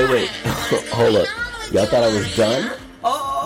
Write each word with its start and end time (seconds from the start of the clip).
Hey, 0.00 0.10
wait. 0.10 0.28
Hold 0.94 1.16
up. 1.16 1.28
Y'all 1.72 1.84
thought 1.84 2.04
I 2.04 2.14
was 2.14 2.34
done? 2.34 2.72
Oh. 3.04 3.36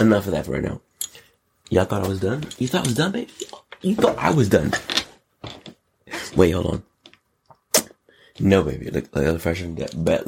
Enough 0.00 0.26
of 0.26 0.32
that 0.32 0.46
for 0.46 0.50
right 0.50 0.64
now. 0.64 0.80
Y'all 1.70 1.84
thought 1.84 2.02
I 2.02 2.08
was 2.08 2.18
done? 2.18 2.44
You 2.58 2.66
thought 2.66 2.86
I 2.86 2.88
was 2.88 2.96
done, 2.96 3.12
baby? 3.12 3.30
You 3.82 3.94
thought 3.94 4.18
I 4.18 4.32
was 4.32 4.48
done? 4.48 4.72
Wait, 6.34 6.50
hold 6.50 6.66
on. 6.66 6.82
No, 8.40 8.64
baby. 8.64 8.90
Look, 8.90 9.14
like 9.14 9.26
the 9.26 9.38
freshman 9.38 9.76
get 9.76 9.92
bet. 10.04 10.24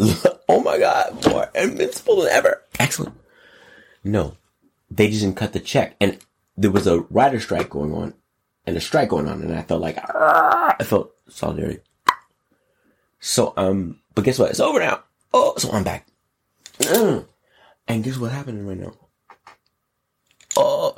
oh 0.48 0.60
my 0.60 0.78
god, 0.78 1.26
more 1.26 1.50
invincible 1.56 2.20
than 2.20 2.30
ever. 2.30 2.62
Excellent. 2.78 3.16
No, 4.04 4.36
they 4.92 5.08
just 5.08 5.22
didn't 5.22 5.36
cut 5.36 5.52
the 5.52 5.58
check, 5.58 5.96
and 6.00 6.20
there 6.56 6.70
was 6.70 6.86
a 6.86 7.00
writer 7.10 7.40
strike 7.40 7.70
going 7.70 7.92
on, 7.94 8.14
and 8.66 8.76
a 8.76 8.80
strike 8.80 9.08
going 9.10 9.28
on, 9.28 9.42
and 9.42 9.54
I 9.54 9.62
felt 9.62 9.82
like 9.82 9.98
I 9.98 10.84
felt 10.84 11.12
solidarity. 11.28 11.80
So 13.20 13.52
um, 13.56 14.00
but 14.14 14.24
guess 14.24 14.38
what? 14.38 14.50
It's 14.50 14.60
over 14.60 14.80
now. 14.80 15.02
Oh, 15.32 15.54
so 15.58 15.70
I'm 15.72 15.84
back. 15.84 16.06
And 17.88 18.02
guess 18.02 18.18
what 18.18 18.32
happened 18.32 18.66
right 18.66 18.78
now? 18.78 18.92
Oh, 20.56 20.96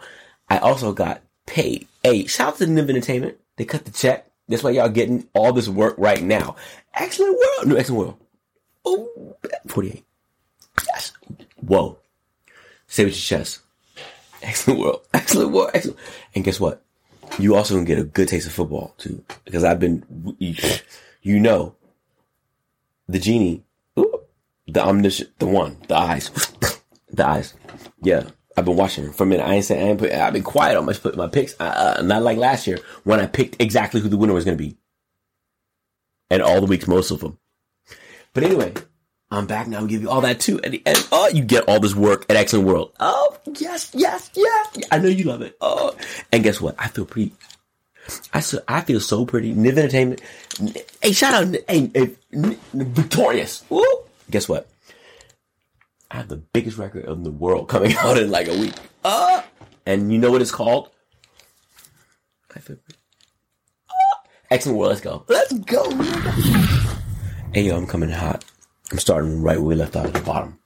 I 0.49 0.59
also 0.59 0.93
got 0.93 1.23
paid. 1.47 1.87
Hey, 2.03 2.27
shout 2.27 2.55
out 2.55 2.59
to 2.59 2.67
Niv 2.67 2.89
Entertainment. 2.89 3.39
They 3.57 3.65
cut 3.65 3.85
the 3.85 3.91
check. 3.91 4.31
That's 4.49 4.63
why 4.63 4.71
y'all 4.71 4.89
getting 4.89 5.29
all 5.35 5.53
this 5.53 5.69
work 5.69 5.95
right 5.99 6.23
now. 6.23 6.57
Excellent 6.95 7.37
world. 7.37 7.69
No, 7.69 7.77
excellent 7.77 7.99
world. 7.99 8.21
Oh, 8.87 9.37
48. 9.67 10.03
Yes. 10.87 11.13
Whoa. 11.57 11.99
Say 12.87 13.05
with 13.05 13.13
your 13.15 13.39
chest. 13.39 13.61
Excellent 14.43 14.81
world. 14.81 15.07
Excellent 15.15 15.53
world. 15.53 15.71
Excellent. 15.75 15.99
And 16.35 16.45
guess 16.45 16.61
what? 16.61 16.83
You 17.39 17.55
also 17.55 17.75
can 17.75 17.85
get 17.85 17.99
a 17.99 18.05
good 18.05 18.29
taste 18.29 18.47
of 18.47 18.53
football 18.53 18.95
too. 18.99 19.25
Because 19.45 19.65
I've 19.65 19.81
been, 19.81 20.37
you 20.39 21.41
know, 21.41 21.75
the 23.09 23.19
genie, 23.19 23.65
the 23.95 24.81
omniscient, 24.81 25.39
the 25.39 25.47
one, 25.47 25.79
the 25.89 25.97
eyes, 25.97 26.31
the 27.11 27.27
eyes. 27.27 27.55
Yeah. 28.03 28.25
I've 28.57 28.65
been 28.65 28.77
watching 28.77 29.13
for 29.13 29.23
a 29.23 29.27
minute. 29.27 29.47
I 29.47 29.55
ain't 29.55 29.65
saying 29.65 29.87
I 29.87 29.91
ain't 29.91 29.99
put, 30.01 30.11
I've 30.11 30.33
been 30.33 30.43
quiet 30.43 30.77
on 30.77 30.85
my 30.85 30.95
my 31.15 31.29
picks. 31.29 31.55
Uh, 31.61 31.97
uh, 31.99 32.03
not 32.03 32.25
like 32.25 32.39
last 32.39 32.67
year 32.67 32.81
when 33.05 33.21
I 33.21 33.27
picked 33.27 33.63
exactly 33.63 34.01
who 34.01 34.09
the 34.09 34.17
winner 34.17 34.33
was 34.35 34.45
to 34.47 34.57
be, 34.57 34.77
and 36.29 36.43
all 36.43 36.61
the 36.61 36.67
weeks, 36.67 36.89
most 36.89 37.13
of 37.13 37.21
them. 37.21 37.39
But 38.35 38.43
anyway, 38.43 38.75
I'm 39.31 39.47
back 39.47 39.67
now. 39.69 39.79
and 39.79 39.89
give 39.89 40.01
you 40.01 40.11
all 40.11 40.23
that 40.23 40.41
too, 40.41 40.59
and, 40.65 40.81
and 40.87 41.09
oh, 41.13 41.29
you 41.29 41.45
get 41.45 41.69
all 41.69 41.81
this 41.81 41.95
work 41.95 42.25
at 42.31 42.37
Excellent 42.37 42.67
World. 42.67 42.93
Oh 42.99 43.37
yes, 43.59 43.91
yes, 43.95 44.31
yes. 44.35 44.79
I 44.91 44.99
know 44.99 45.09
you 45.09 45.25
love 45.25 45.43
it. 45.43 45.57
Oh, 45.61 45.95
and 46.33 46.43
guess 46.43 46.61
what? 46.61 46.75
I 46.79 46.89
feel 46.89 47.05
pretty. 47.05 47.33
I 48.33 48.41
so, 48.41 48.61
I 48.67 48.81
feel 48.81 49.01
so 49.01 49.27
pretty. 49.27 49.55
Niv 49.55 49.77
Entertainment. 49.77 50.23
Hey, 51.03 51.13
shout 51.13 51.35
out. 51.35 51.55
Hey, 51.69 51.91
hey 51.95 52.17
victorious. 52.73 53.65
Woo. 53.69 53.85
Guess 54.31 54.49
what? 54.49 54.67
I 56.11 56.17
have 56.17 56.29
the 56.29 56.37
biggest 56.37 56.79
record 56.79 57.05
in 57.05 57.23
the 57.23 57.31
world 57.31 57.69
coming 57.69 57.95
out 57.99 58.17
in 58.17 58.31
like 58.31 58.49
a 58.49 58.59
week. 58.59 58.75
Uh, 59.05 59.43
and 59.85 60.11
you 60.11 60.19
know 60.19 60.31
what 60.31 60.41
it's 60.41 60.51
called? 60.51 60.89
I 62.57 62.61
feel 62.61 62.77
uh, 63.91 63.95
Excellent 64.51 64.79
World. 64.79 64.91
Let's 64.91 65.03
go. 65.03 65.25
Let's 65.29 65.53
go. 65.53 65.91
Hey, 67.53 67.63
yo, 67.65 67.77
I'm 67.77 67.87
coming 67.87 68.09
hot. 68.09 68.43
I'm 68.91 68.99
starting 68.99 69.43
right 69.43 69.59
where 69.59 69.67
we 69.67 69.75
left 69.75 69.97
off 69.97 70.07
at 70.07 70.15
the 70.15 70.21
bottom. 70.21 70.59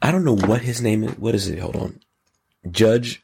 I 0.00 0.10
don't 0.10 0.24
know 0.24 0.36
what 0.36 0.62
his 0.62 0.80
name 0.80 1.04
is. 1.04 1.18
What 1.18 1.34
is 1.34 1.48
it? 1.48 1.58
Hold 1.58 1.76
on. 1.76 2.00
Judge 2.70 3.22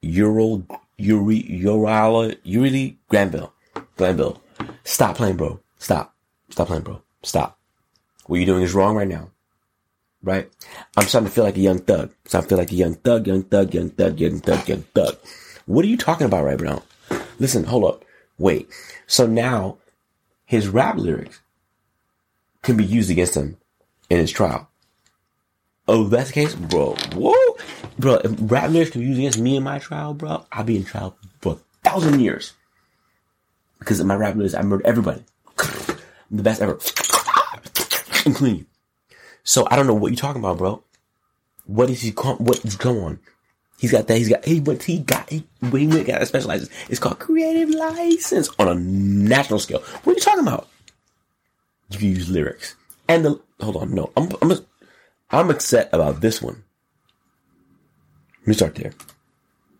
Ural 0.00 0.66
Uri 0.96 1.42
Urala 1.42 2.36
Uri 2.42 2.98
Granville. 3.08 3.52
Granville. 3.96 4.42
Stop 4.84 5.16
playing, 5.16 5.36
bro. 5.36 5.60
Stop. 5.78 6.14
Stop 6.48 6.68
playing, 6.68 6.82
bro. 6.82 7.02
Stop. 7.22 7.58
What 8.26 8.36
you're 8.36 8.46
doing 8.46 8.62
is 8.62 8.74
wrong 8.74 8.96
right 8.96 9.08
now. 9.08 9.30
Right? 10.22 10.50
I'm 10.96 11.06
starting 11.06 11.28
to 11.28 11.34
feel 11.34 11.44
like 11.44 11.56
a 11.56 11.60
young 11.60 11.78
thug. 11.78 12.12
Starting 12.24 12.46
to 12.46 12.48
feel 12.48 12.58
like 12.58 12.72
a 12.72 12.74
young 12.74 12.94
thug, 12.94 13.26
young 13.26 13.42
thug, 13.42 13.74
young 13.74 13.90
thug, 13.90 14.20
young 14.20 14.40
thug, 14.40 14.68
young 14.68 14.82
thug. 14.94 15.16
What 15.66 15.84
are 15.84 15.88
you 15.88 15.96
talking 15.96 16.26
about 16.26 16.44
right 16.44 16.60
now? 16.60 16.82
Listen, 17.38 17.64
hold 17.64 17.84
up. 17.84 18.04
Wait. 18.38 18.68
So 19.06 19.26
now 19.26 19.78
his 20.44 20.68
rap 20.68 20.96
lyrics 20.96 21.39
can 22.62 22.76
be 22.76 22.84
used 22.84 23.10
against 23.10 23.36
him 23.36 23.56
in 24.08 24.18
his 24.18 24.30
trial. 24.30 24.68
Oh, 25.88 26.04
that's 26.04 26.28
the 26.28 26.34
case, 26.34 26.54
bro. 26.54 26.94
Whoa, 27.14 27.56
bro. 27.98 28.14
If 28.16 28.34
rap 28.40 28.70
lyrics 28.70 28.92
can 28.92 29.00
be 29.00 29.08
used 29.08 29.18
against 29.18 29.38
me 29.38 29.56
in 29.56 29.64
my 29.64 29.78
trial, 29.78 30.14
bro, 30.14 30.46
I'll 30.52 30.64
be 30.64 30.76
in 30.76 30.84
trial 30.84 31.16
for 31.40 31.54
a 31.54 31.88
thousand 31.88 32.20
years 32.20 32.52
because 33.78 33.98
of 33.98 34.06
my 34.06 34.14
rap 34.14 34.36
lyrics. 34.36 34.54
I 34.54 34.62
murdered 34.62 34.86
everybody. 34.86 35.24
I'm 35.58 35.96
the 36.30 36.42
best 36.42 36.62
ever, 36.62 36.72
including 38.26 38.58
you. 38.58 38.66
So 39.42 39.66
I 39.70 39.76
don't 39.76 39.88
know 39.88 39.94
what 39.94 40.12
you're 40.12 40.16
talking 40.16 40.40
about, 40.40 40.58
bro. 40.58 40.84
What 41.64 41.90
is 41.90 42.02
he? 42.02 42.12
Come, 42.12 42.36
what? 42.38 42.64
Come 42.78 42.98
on. 42.98 43.18
He's 43.80 43.90
got 43.90 44.06
that. 44.06 44.18
He's 44.18 44.28
got. 44.28 44.44
He 44.44 44.60
what 44.60 44.82
he 44.82 44.98
got. 44.98 45.28
He, 45.30 45.44
he 45.72 45.86
went 45.88 46.06
got 46.06 46.24
specializes. 46.28 46.70
It's 46.88 47.00
called 47.00 47.18
creative 47.18 47.70
license 47.70 48.48
on 48.58 48.68
a 48.68 48.74
national 48.74 49.58
scale. 49.58 49.80
What 50.04 50.12
are 50.12 50.14
you 50.14 50.20
talking 50.20 50.46
about? 50.46 50.68
You 51.90 51.98
can 51.98 52.08
use 52.08 52.30
lyrics 52.30 52.76
and 53.08 53.24
the. 53.24 53.40
Hold 53.60 53.76
on, 53.76 53.94
no. 53.94 54.12
I'm. 54.16 54.28
I'm. 54.40 54.52
I'm 55.30 55.50
upset 55.50 55.90
about 55.92 56.20
this 56.20 56.40
one. 56.40 56.64
Let 58.40 58.46
me 58.46 58.54
start 58.54 58.74
there. 58.74 58.92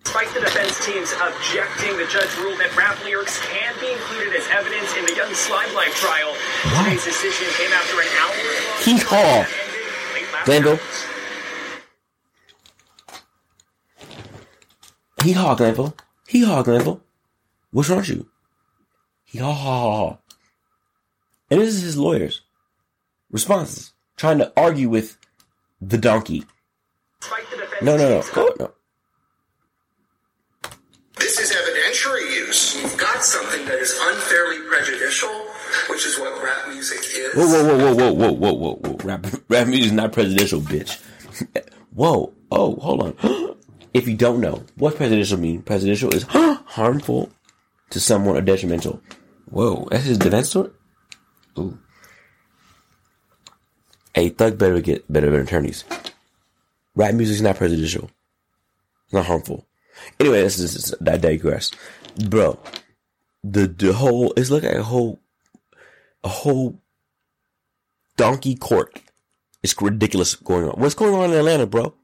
Despite 0.05 0.35
the 0.35 0.41
defense 0.41 0.85
teams 0.85 1.13
objecting, 1.13 1.97
the 1.97 2.07
judge 2.07 2.37
ruled 2.39 2.59
that 2.59 2.75
rap 2.77 3.03
lyrics 3.05 3.41
can 3.47 3.75
be 3.81 3.93
included 3.93 4.35
as 4.35 4.47
evidence 4.49 4.97
in 4.97 5.07
the 5.07 5.15
Young 5.15 5.33
Slime 5.35 5.73
Life 5.75 5.95
trial. 5.95 6.31
What? 6.75 6.85
Today's 6.85 7.05
decision 7.05 7.47
came 7.57 7.73
after 7.73 8.01
an 8.01 8.09
hour. 8.19 8.35
Hee 8.85 8.99
haw. 8.99 9.47
Glanville. 10.45 10.81
Hee 15.23 15.33
haw, 15.33 15.55
Glanville. 15.55 15.95
Hee 16.29 16.45
haw, 16.45 16.63
Glanville. 16.63 17.01
What's 17.71 17.89
wrong 17.89 17.99
with 17.99 18.09
you? 18.09 18.29
Hee 19.27 19.39
haw 19.39 19.53
ha 19.53 19.81
ha 19.81 20.09
ha. 20.09 20.19
And 21.51 21.61
this 21.61 21.75
is 21.75 21.83
his 21.83 21.99
lawyer's 21.99 22.43
responses 23.31 23.93
trying 24.17 24.39
to 24.39 24.53
argue 24.57 24.89
with 24.89 25.17
the 25.81 25.99
donkey. 25.99 26.45
No, 27.83 27.97
no, 27.97 28.23
no, 28.37 28.55
no. 28.59 28.73
This 31.17 31.39
is 31.39 31.53
evidentiary 31.53 32.33
use. 32.35 32.81
You've 32.81 32.97
got 32.99 33.25
something 33.25 33.65
that 33.67 33.79
is 33.79 33.99
unfairly 34.01 34.59
prejudicial, 34.69 35.31
which 35.89 36.07
is 36.07 36.19
what 36.19 36.43
rap 36.43 36.69
music 36.69 36.99
is. 36.99 37.35
Whoa, 37.35 37.47
whoa, 37.47 37.77
whoa, 37.77 37.95
whoa, 37.95 38.13
whoa, 38.13 38.33
whoa, 38.33 38.53
whoa, 38.53 38.75
whoa. 38.77 38.97
Rap, 39.05 39.27
rap 39.49 39.67
music 39.69 39.87
is 39.87 39.93
not 39.93 40.13
prejudicial, 40.13 40.61
bitch. 40.61 41.01
whoa. 41.95 42.33
Oh, 42.51 42.77
hold 42.77 43.03
on. 43.03 43.57
if 43.95 44.09
you 44.09 44.17
don't 44.17 44.41
know 44.41 44.65
what 44.77 44.97
prejudicial 44.97 45.39
mean, 45.39 45.63
prejudicial 45.63 46.15
is 46.15 46.23
harmful 46.29 47.31
to 47.91 48.01
someone 48.01 48.37
or 48.37 48.41
detrimental. 48.41 49.01
Whoa, 49.47 49.89
that's 49.91 50.05
his 50.05 50.19
defense 50.19 50.53
to 50.53 50.67
it? 50.67 50.73
Ooh. 51.59 51.79
A 54.15 54.29
thug 54.31 54.59
better 54.59 54.81
get 54.81 55.11
better 55.13 55.35
attorneys. 55.39 55.85
Rap 56.95 57.15
music's 57.15 57.41
not 57.41 57.57
presidential. 57.57 58.11
It's 59.05 59.13
not 59.13 59.27
harmful. 59.27 59.67
Anyway, 60.19 60.43
this 60.43 60.59
is, 60.59 60.75
this 60.75 60.85
is 60.87 60.95
I 61.07 61.17
digress. 61.17 61.71
Bro, 62.29 62.59
the 63.45 63.67
the 63.67 63.93
whole 63.93 64.33
it's 64.37 64.51
like 64.51 64.65
a 64.65 64.83
whole 64.83 65.21
a 66.25 66.29
whole 66.29 66.81
donkey 68.17 68.55
court. 68.55 69.01
It's 69.63 69.81
ridiculous 69.81 70.35
going 70.35 70.65
on. 70.65 70.81
What's 70.81 70.95
going 70.95 71.15
on 71.15 71.31
in 71.31 71.39
Atlanta, 71.39 71.67
bro? 71.67 71.95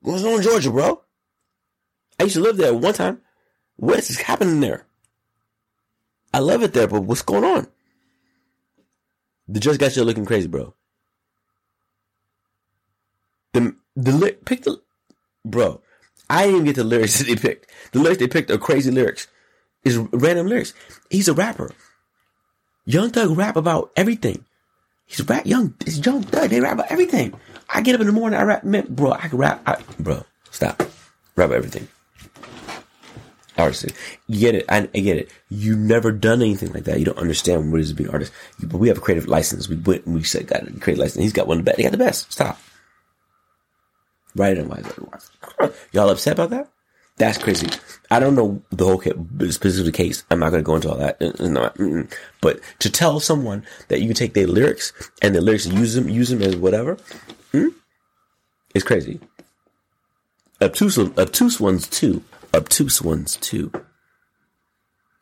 What's 0.00 0.22
going 0.22 0.34
on 0.34 0.40
in 0.40 0.44
Georgia, 0.44 0.70
bro? 0.70 1.02
I 2.18 2.24
used 2.24 2.36
to 2.36 2.42
live 2.42 2.56
there 2.56 2.72
one 2.72 2.94
time. 2.94 3.20
What 3.76 3.98
is 3.98 4.20
happening 4.20 4.60
there? 4.60 4.86
I 6.32 6.38
love 6.38 6.62
it 6.62 6.72
there, 6.72 6.86
but 6.86 7.02
what's 7.02 7.22
going 7.22 7.44
on? 7.44 7.66
The 9.48 9.60
Just 9.60 9.80
got 9.80 9.94
you 9.96 10.04
looking 10.04 10.24
crazy, 10.24 10.48
bro. 10.48 10.74
The 13.52 13.74
the 13.96 14.36
pick 14.44 14.62
the 14.62 14.80
bro. 15.44 15.80
I 16.28 16.42
didn't 16.44 16.54
even 16.54 16.64
get 16.66 16.76
the 16.76 16.84
lyrics 16.84 17.18
that 17.18 17.26
they 17.26 17.36
picked. 17.36 17.70
The 17.92 18.00
lyrics 18.00 18.20
they 18.20 18.28
picked 18.28 18.50
are 18.50 18.58
crazy 18.58 18.90
lyrics. 18.90 19.28
Is 19.84 19.98
random 19.98 20.46
lyrics. 20.46 20.72
He's 21.10 21.28
a 21.28 21.34
rapper. 21.34 21.70
Young 22.86 23.10
Thug 23.10 23.36
rap 23.36 23.56
about 23.56 23.90
everything. 23.96 24.44
He's 25.06 25.26
rap 25.28 25.46
young. 25.46 25.74
It's 25.80 26.04
Young 26.04 26.22
Thug. 26.22 26.50
They 26.50 26.60
rap 26.60 26.72
about 26.72 26.90
everything. 26.90 27.34
I 27.68 27.82
get 27.82 27.94
up 27.94 28.00
in 28.00 28.06
the 28.06 28.12
morning. 28.12 28.38
I 28.38 28.42
rap, 28.42 28.64
man, 28.64 28.86
bro. 28.88 29.12
I 29.12 29.28
can 29.28 29.38
rap, 29.38 29.62
I, 29.66 29.82
bro. 29.98 30.24
Stop. 30.50 30.80
Rap 31.36 31.48
about 31.48 31.56
everything. 31.56 31.88
Artist, 33.56 33.86
you 34.26 34.40
get 34.40 34.54
it. 34.54 34.64
I, 34.68 34.88
I 34.94 35.00
get 35.00 35.16
it. 35.16 35.30
You've 35.48 35.78
never 35.78 36.10
done 36.10 36.42
anything 36.42 36.72
like 36.72 36.84
that. 36.84 36.98
You 36.98 37.04
don't 37.04 37.18
understand 37.18 37.70
what 37.70 37.78
it 37.78 37.84
is 37.84 37.88
to 37.90 37.94
be 37.94 38.04
an 38.04 38.10
artist. 38.10 38.32
You- 38.58 38.66
But 38.68 38.78
we 38.78 38.88
have 38.88 38.98
a 38.98 39.00
creative 39.00 39.28
license. 39.28 39.68
We 39.68 39.76
went. 39.76 40.06
and 40.06 40.14
We 40.14 40.22
said 40.24 40.46
got 40.48 40.62
a 40.66 40.72
creative 40.80 40.98
license. 40.98 41.22
He's 41.22 41.32
got 41.32 41.46
one 41.46 41.58
of 41.58 41.64
the 41.64 41.70
best. 41.70 41.76
He 41.78 41.82
got 41.84 41.92
the 41.92 41.98
best. 41.98 42.32
Stop. 42.32 42.58
Right 44.34 44.58
on 44.58 44.66
Y'all 45.92 46.10
upset 46.10 46.32
about 46.32 46.50
that? 46.50 46.68
That's 47.16 47.38
crazy. 47.38 47.68
I 48.10 48.18
don't 48.18 48.34
know 48.34 48.60
the 48.70 48.84
whole 48.84 49.00
specific 49.52 49.94
case. 49.94 50.24
I'm 50.32 50.40
not 50.40 50.50
going 50.50 50.64
to 50.64 50.66
go 50.66 50.74
into 50.74 50.90
all 50.90 50.98
that. 50.98 52.08
But 52.40 52.60
to 52.80 52.90
tell 52.90 53.20
someone 53.20 53.64
that 53.86 54.00
you 54.00 54.12
take 54.14 54.34
their 54.34 54.48
lyrics 54.48 54.92
and 55.22 55.32
the 55.32 55.40
lyrics 55.40 55.66
and 55.66 55.78
use 55.78 55.94
them, 55.94 56.08
use 56.08 56.30
them 56.30 56.42
as 56.42 56.56
whatever, 56.56 56.96
mm, 57.52 57.72
is 58.74 58.82
crazy. 58.82 59.20
Obtuse, 60.60 60.98
obtuse 60.98 61.60
ones 61.60 61.86
too. 61.86 62.22
Obtuse 62.54 63.02
ones 63.02 63.36
too. 63.36 63.72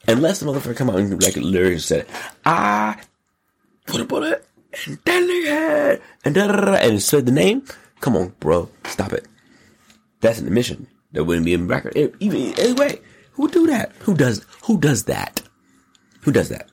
Unless 0.06 0.40
the 0.40 0.46
motherfucker 0.46 0.76
come 0.76 0.90
out 0.90 0.98
and 0.98 1.22
like 1.22 1.36
literally 1.36 1.78
said, 1.78 2.06
I 2.44 3.00
put 3.86 4.00
a 4.00 4.04
bullet 4.04 4.44
and 4.86 4.98
that 5.04 5.44
head 5.46 6.02
and 6.24 6.34
da 6.34 6.46
da 6.46 6.64
da 6.64 6.72
and 6.74 7.02
said 7.02 7.26
the 7.26 7.32
name. 7.32 7.64
Come 8.00 8.16
on, 8.16 8.34
bro, 8.40 8.68
stop 8.84 9.12
it. 9.12 9.26
That's 10.20 10.38
an 10.40 10.46
admission. 10.46 10.88
That 11.12 11.24
wouldn't 11.24 11.44
be 11.44 11.54
in 11.54 11.68
record. 11.68 11.96
Even 12.20 12.58
anyway, 12.58 13.00
who 13.32 13.48
do 13.48 13.66
that? 13.68 13.92
Who 14.00 14.14
does 14.14 14.44
who 14.64 14.78
does 14.78 15.04
that? 15.04 15.42
Who 16.22 16.32
does 16.32 16.48
that? 16.48 16.68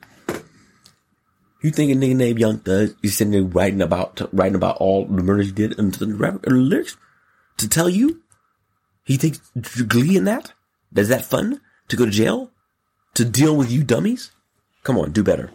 You 1.62 1.70
think 1.70 1.92
a 1.92 1.94
nigga 1.94 2.16
named 2.16 2.38
Young 2.38 2.58
Thug 2.58 2.96
is 3.02 3.16
sitting 3.16 3.32
there 3.32 3.42
writing 3.42 3.82
about 3.82 4.20
writing 4.32 4.54
about 4.54 4.78
all 4.78 5.04
the 5.04 5.22
murders 5.22 5.46
he 5.46 5.52
did 5.52 5.78
into 5.78 6.04
the 6.04 6.40
lyrics 6.46 6.96
to 7.58 7.68
tell 7.68 7.88
you? 7.88 8.22
He 9.10 9.18
takes 9.18 9.40
glee 9.88 10.16
in 10.16 10.22
that? 10.26 10.52
Is 10.94 11.08
that 11.08 11.24
fun 11.24 11.60
to 11.88 11.96
go 11.96 12.04
to 12.04 12.12
jail 12.12 12.52
to 13.14 13.24
deal 13.24 13.56
with 13.56 13.68
you 13.68 13.82
dummies? 13.82 14.30
Come 14.84 14.96
on, 14.96 15.10
do 15.10 15.24
better. 15.24 15.50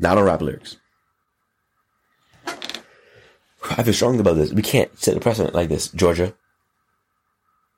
Not 0.00 0.18
on 0.18 0.24
rap 0.24 0.42
lyrics. 0.42 0.76
I 2.44 3.84
feel 3.84 3.94
strongly 3.94 4.18
about 4.18 4.38
this. 4.38 4.52
We 4.52 4.62
can't 4.62 4.98
set 4.98 5.16
a 5.16 5.20
precedent 5.20 5.54
like 5.54 5.68
this, 5.68 5.86
Georgia. 5.90 6.34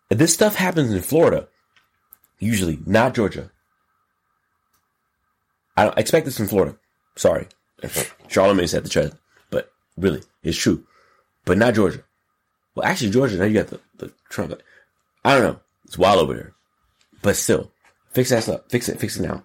If 0.09 0.17
this 0.17 0.33
stuff 0.33 0.55
happens 0.55 0.95
in 0.95 1.03
Florida, 1.03 1.47
usually 2.39 2.79
not 2.87 3.15
Georgia. 3.15 3.51
I 5.77 5.85
don't 5.85 5.99
expect 5.99 6.25
this 6.25 6.41
in 6.41 6.49
Florida. 6.49 6.79
Sorry. 7.17 7.49
Charlamagne 7.83 8.67
said 8.67 8.87
the 8.87 8.89
truth, 8.89 9.15
but 9.51 9.71
really, 9.99 10.23
it's 10.43 10.57
true. 10.57 10.87
But 11.45 11.59
not 11.59 11.75
Georgia. 11.75 12.03
Well, 12.75 12.87
actually, 12.87 13.11
Georgia, 13.11 13.37
now 13.37 13.45
you 13.45 13.63
got 13.63 13.67
the, 13.67 13.81
the 13.99 14.11
Trump. 14.31 14.55
I 15.25 15.35
don't 15.35 15.43
know. 15.43 15.61
It's 15.85 15.99
wild 15.99 16.21
over 16.21 16.35
there. 16.35 16.55
But 17.23 17.37
still, 17.37 17.71
fix 18.13 18.31
that 18.31 18.43
stuff. 18.43 18.63
Fix 18.69 18.89
it. 18.89 18.99
Fix 18.99 19.17
it 19.17 19.23
now. 19.23 19.45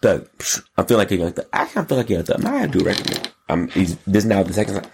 Doug, 0.00 0.28
I 0.76 0.82
feel 0.82 0.98
like 0.98 1.10
you're 1.10 1.24
like 1.24 1.34
the, 1.36 1.46
I 1.52 1.64
feel 1.66 1.96
like 1.96 2.10
you're 2.10 2.18
like 2.18 2.26
the, 2.26 2.36
I 2.36 2.38
might 2.38 2.70
do 2.70 2.80
a 2.80 2.84
record. 2.84 3.30
I'm, 3.48 3.68
he's, 3.68 3.96
this 4.06 4.24
now 4.24 4.42
the 4.42 4.52
second 4.52 4.74
time. 4.74 4.90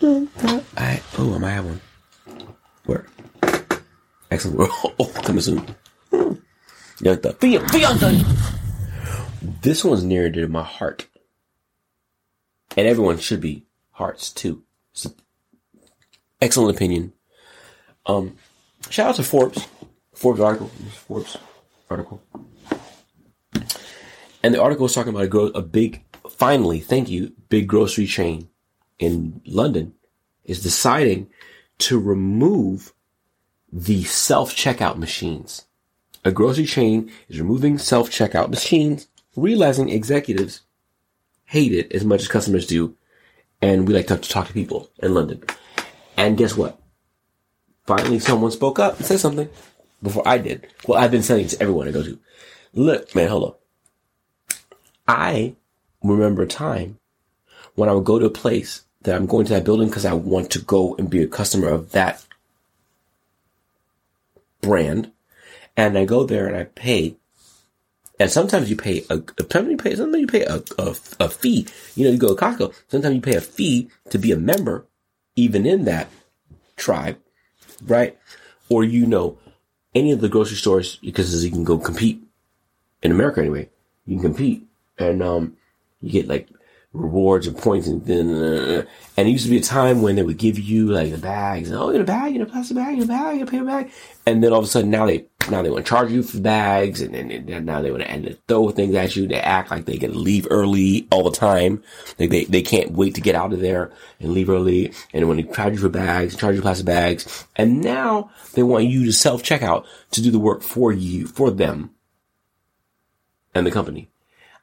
I, 0.76 1.00
oh, 1.18 1.34
I 1.34 1.38
might 1.38 1.50
have 1.50 1.66
one. 1.66 1.80
Where? 2.86 3.06
Excellent 4.30 4.58
world. 4.58 4.70
Oh, 4.98 5.12
coming 5.22 5.40
soon. 5.40 5.58
Hmm. 6.10 6.34
Young 7.00 7.18
Thug. 7.18 7.42
Young 7.42 7.98
Thug. 7.98 8.14
This 9.62 9.84
one's 9.84 10.04
near 10.04 10.30
to 10.30 10.48
my 10.48 10.62
heart. 10.62 11.06
And 12.76 12.86
everyone 12.86 13.18
should 13.18 13.40
be 13.40 13.66
hearts 13.92 14.30
too. 14.30 14.64
Excellent 16.40 16.76
opinion. 16.76 17.12
Um, 18.08 18.36
shout 18.90 19.10
out 19.10 19.16
to 19.16 19.22
Forbes. 19.22 19.68
Forbes 20.14 20.40
article. 20.40 20.68
Forbes 21.06 21.36
article. 21.90 22.22
And 24.42 24.54
the 24.54 24.62
article 24.62 24.84
was 24.84 24.94
talking 24.94 25.10
about 25.10 25.24
a, 25.24 25.28
gro- 25.28 25.46
a 25.48 25.62
big, 25.62 26.02
finally, 26.30 26.80
thank 26.80 27.08
you, 27.10 27.32
big 27.48 27.68
grocery 27.68 28.06
chain 28.06 28.48
in 28.98 29.40
London 29.46 29.94
is 30.44 30.62
deciding 30.62 31.28
to 31.78 32.00
remove 32.00 32.94
the 33.70 34.02
self 34.04 34.54
checkout 34.54 34.96
machines. 34.96 35.66
A 36.24 36.32
grocery 36.32 36.64
chain 36.64 37.10
is 37.28 37.38
removing 37.38 37.78
self 37.78 38.10
checkout 38.10 38.48
machines, 38.48 39.06
realizing 39.36 39.90
executives 39.90 40.62
hate 41.44 41.72
it 41.72 41.92
as 41.92 42.04
much 42.04 42.22
as 42.22 42.28
customers 42.28 42.66
do. 42.66 42.96
And 43.60 43.86
we 43.86 43.94
like 43.94 44.06
to 44.08 44.16
talk 44.16 44.46
to 44.46 44.52
people 44.52 44.90
in 45.02 45.14
London. 45.14 45.42
And 46.16 46.36
guess 46.36 46.56
what? 46.56 46.80
Finally, 47.88 48.18
someone 48.18 48.50
spoke 48.50 48.78
up 48.78 48.98
and 48.98 49.06
said 49.06 49.18
something 49.18 49.48
before 50.02 50.22
I 50.28 50.36
did. 50.36 50.66
Well, 50.86 51.02
I've 51.02 51.10
been 51.10 51.22
saying 51.22 51.48
to 51.48 51.62
everyone 51.62 51.88
I 51.88 51.90
go 51.90 52.02
to. 52.02 52.18
Look, 52.74 53.14
man, 53.14 53.28
hold 53.28 53.44
on. 53.44 54.56
I 55.08 55.54
remember 56.02 56.42
a 56.42 56.46
time 56.46 56.98
when 57.76 57.88
I 57.88 57.92
would 57.92 58.04
go 58.04 58.18
to 58.18 58.26
a 58.26 58.30
place 58.30 58.82
that 59.04 59.16
I'm 59.16 59.24
going 59.24 59.46
to 59.46 59.54
that 59.54 59.64
building 59.64 59.88
because 59.88 60.04
I 60.04 60.12
want 60.12 60.50
to 60.50 60.58
go 60.58 60.96
and 60.96 61.08
be 61.08 61.22
a 61.22 61.26
customer 61.26 61.68
of 61.68 61.92
that 61.92 62.22
brand. 64.60 65.10
And 65.74 65.96
I 65.96 66.04
go 66.04 66.24
there 66.24 66.46
and 66.46 66.58
I 66.58 66.64
pay. 66.64 67.16
And 68.20 68.30
sometimes 68.30 68.68
you 68.68 68.76
pay 68.76 69.06
a, 69.08 69.22
sometimes 69.38 69.70
you 69.70 69.76
pay, 69.78 69.96
sometimes 69.96 70.20
you 70.20 70.26
pay 70.26 70.42
a, 70.42 70.62
a, 70.76 70.94
a 71.20 71.28
fee. 71.30 71.66
You 71.94 72.04
know, 72.04 72.10
you 72.10 72.18
go 72.18 72.34
to 72.34 72.44
Costco. 72.44 72.74
Sometimes 72.88 73.14
you 73.14 73.22
pay 73.22 73.36
a 73.36 73.40
fee 73.40 73.88
to 74.10 74.18
be 74.18 74.30
a 74.30 74.36
member, 74.36 74.84
even 75.36 75.64
in 75.64 75.86
that 75.86 76.08
tribe, 76.76 77.16
right? 77.84 78.18
Or 78.68 78.84
you 78.84 79.06
know, 79.06 79.38
any 79.94 80.12
of 80.12 80.20
the 80.20 80.28
grocery 80.28 80.56
stores 80.56 80.96
because 80.96 81.44
you 81.44 81.50
can 81.50 81.64
go 81.64 81.78
compete 81.78 82.22
in 83.02 83.10
America 83.10 83.40
anyway. 83.40 83.68
You 84.06 84.16
can 84.16 84.22
compete 84.22 84.66
and 84.98 85.22
um, 85.22 85.56
you 86.00 86.10
get 86.10 86.28
like 86.28 86.48
rewards 86.98 87.46
and 87.46 87.56
points 87.56 87.86
and 87.86 88.04
then 88.06 88.34
uh, 88.34 88.84
and 89.16 89.28
it 89.28 89.30
used 89.30 89.44
to 89.44 89.50
be 89.50 89.56
a 89.56 89.62
time 89.62 90.02
when 90.02 90.16
they 90.16 90.22
would 90.22 90.36
give 90.36 90.58
you 90.58 90.88
like 90.88 91.12
the 91.12 91.18
bags 91.18 91.70
and 91.70 91.78
oh 91.78 91.90
in 91.90 92.00
a 92.00 92.04
bag 92.04 92.34
in 92.34 92.42
a 92.42 92.46
plastic 92.46 92.76
bag 92.76 92.96
in 92.96 93.04
a 93.04 93.06
bag 93.06 93.36
in 93.36 93.42
a 93.42 93.50
paper 93.50 93.64
bag. 93.64 93.90
And 94.26 94.42
then 94.42 94.52
all 94.52 94.58
of 94.58 94.64
a 94.64 94.68
sudden 94.68 94.90
now 94.90 95.06
they 95.06 95.26
now 95.48 95.62
they 95.62 95.70
want 95.70 95.86
to 95.86 95.88
charge 95.88 96.10
you 96.10 96.22
for 96.22 96.38
bags 96.40 97.00
and, 97.00 97.14
and, 97.14 97.30
and 97.30 97.66
now 97.66 97.80
they 97.80 97.90
want 97.90 98.02
to, 98.02 98.10
and 98.10 98.24
they 98.24 98.36
throw 98.48 98.70
things 98.70 98.94
at 98.94 99.16
you. 99.16 99.26
They 99.26 99.40
act 99.40 99.70
like 99.70 99.84
they 99.84 99.96
can 99.96 100.22
leave 100.22 100.46
early 100.50 101.06
all 101.10 101.22
the 101.22 101.30
time. 101.30 101.82
Like 102.18 102.30
they, 102.30 102.44
they 102.44 102.62
can't 102.62 102.92
wait 102.92 103.14
to 103.14 103.20
get 103.20 103.34
out 103.34 103.52
of 103.52 103.60
there 103.60 103.92
and 104.20 104.32
leave 104.32 104.50
early. 104.50 104.92
And 105.12 105.28
when 105.28 105.38
they 105.38 105.44
charge 105.44 105.74
you 105.74 105.80
for 105.80 105.88
bags 105.88 106.36
charge 106.36 106.56
you 106.56 106.62
plastic 106.62 106.86
bags. 106.86 107.46
And 107.56 107.80
now 107.80 108.30
they 108.54 108.62
want 108.62 108.84
you 108.84 109.04
to 109.06 109.12
self 109.12 109.42
checkout 109.42 109.86
to 110.10 110.22
do 110.22 110.30
the 110.30 110.38
work 110.38 110.62
for 110.62 110.92
you 110.92 111.26
for 111.26 111.50
them 111.50 111.90
and 113.54 113.66
the 113.66 113.70
company. 113.70 114.10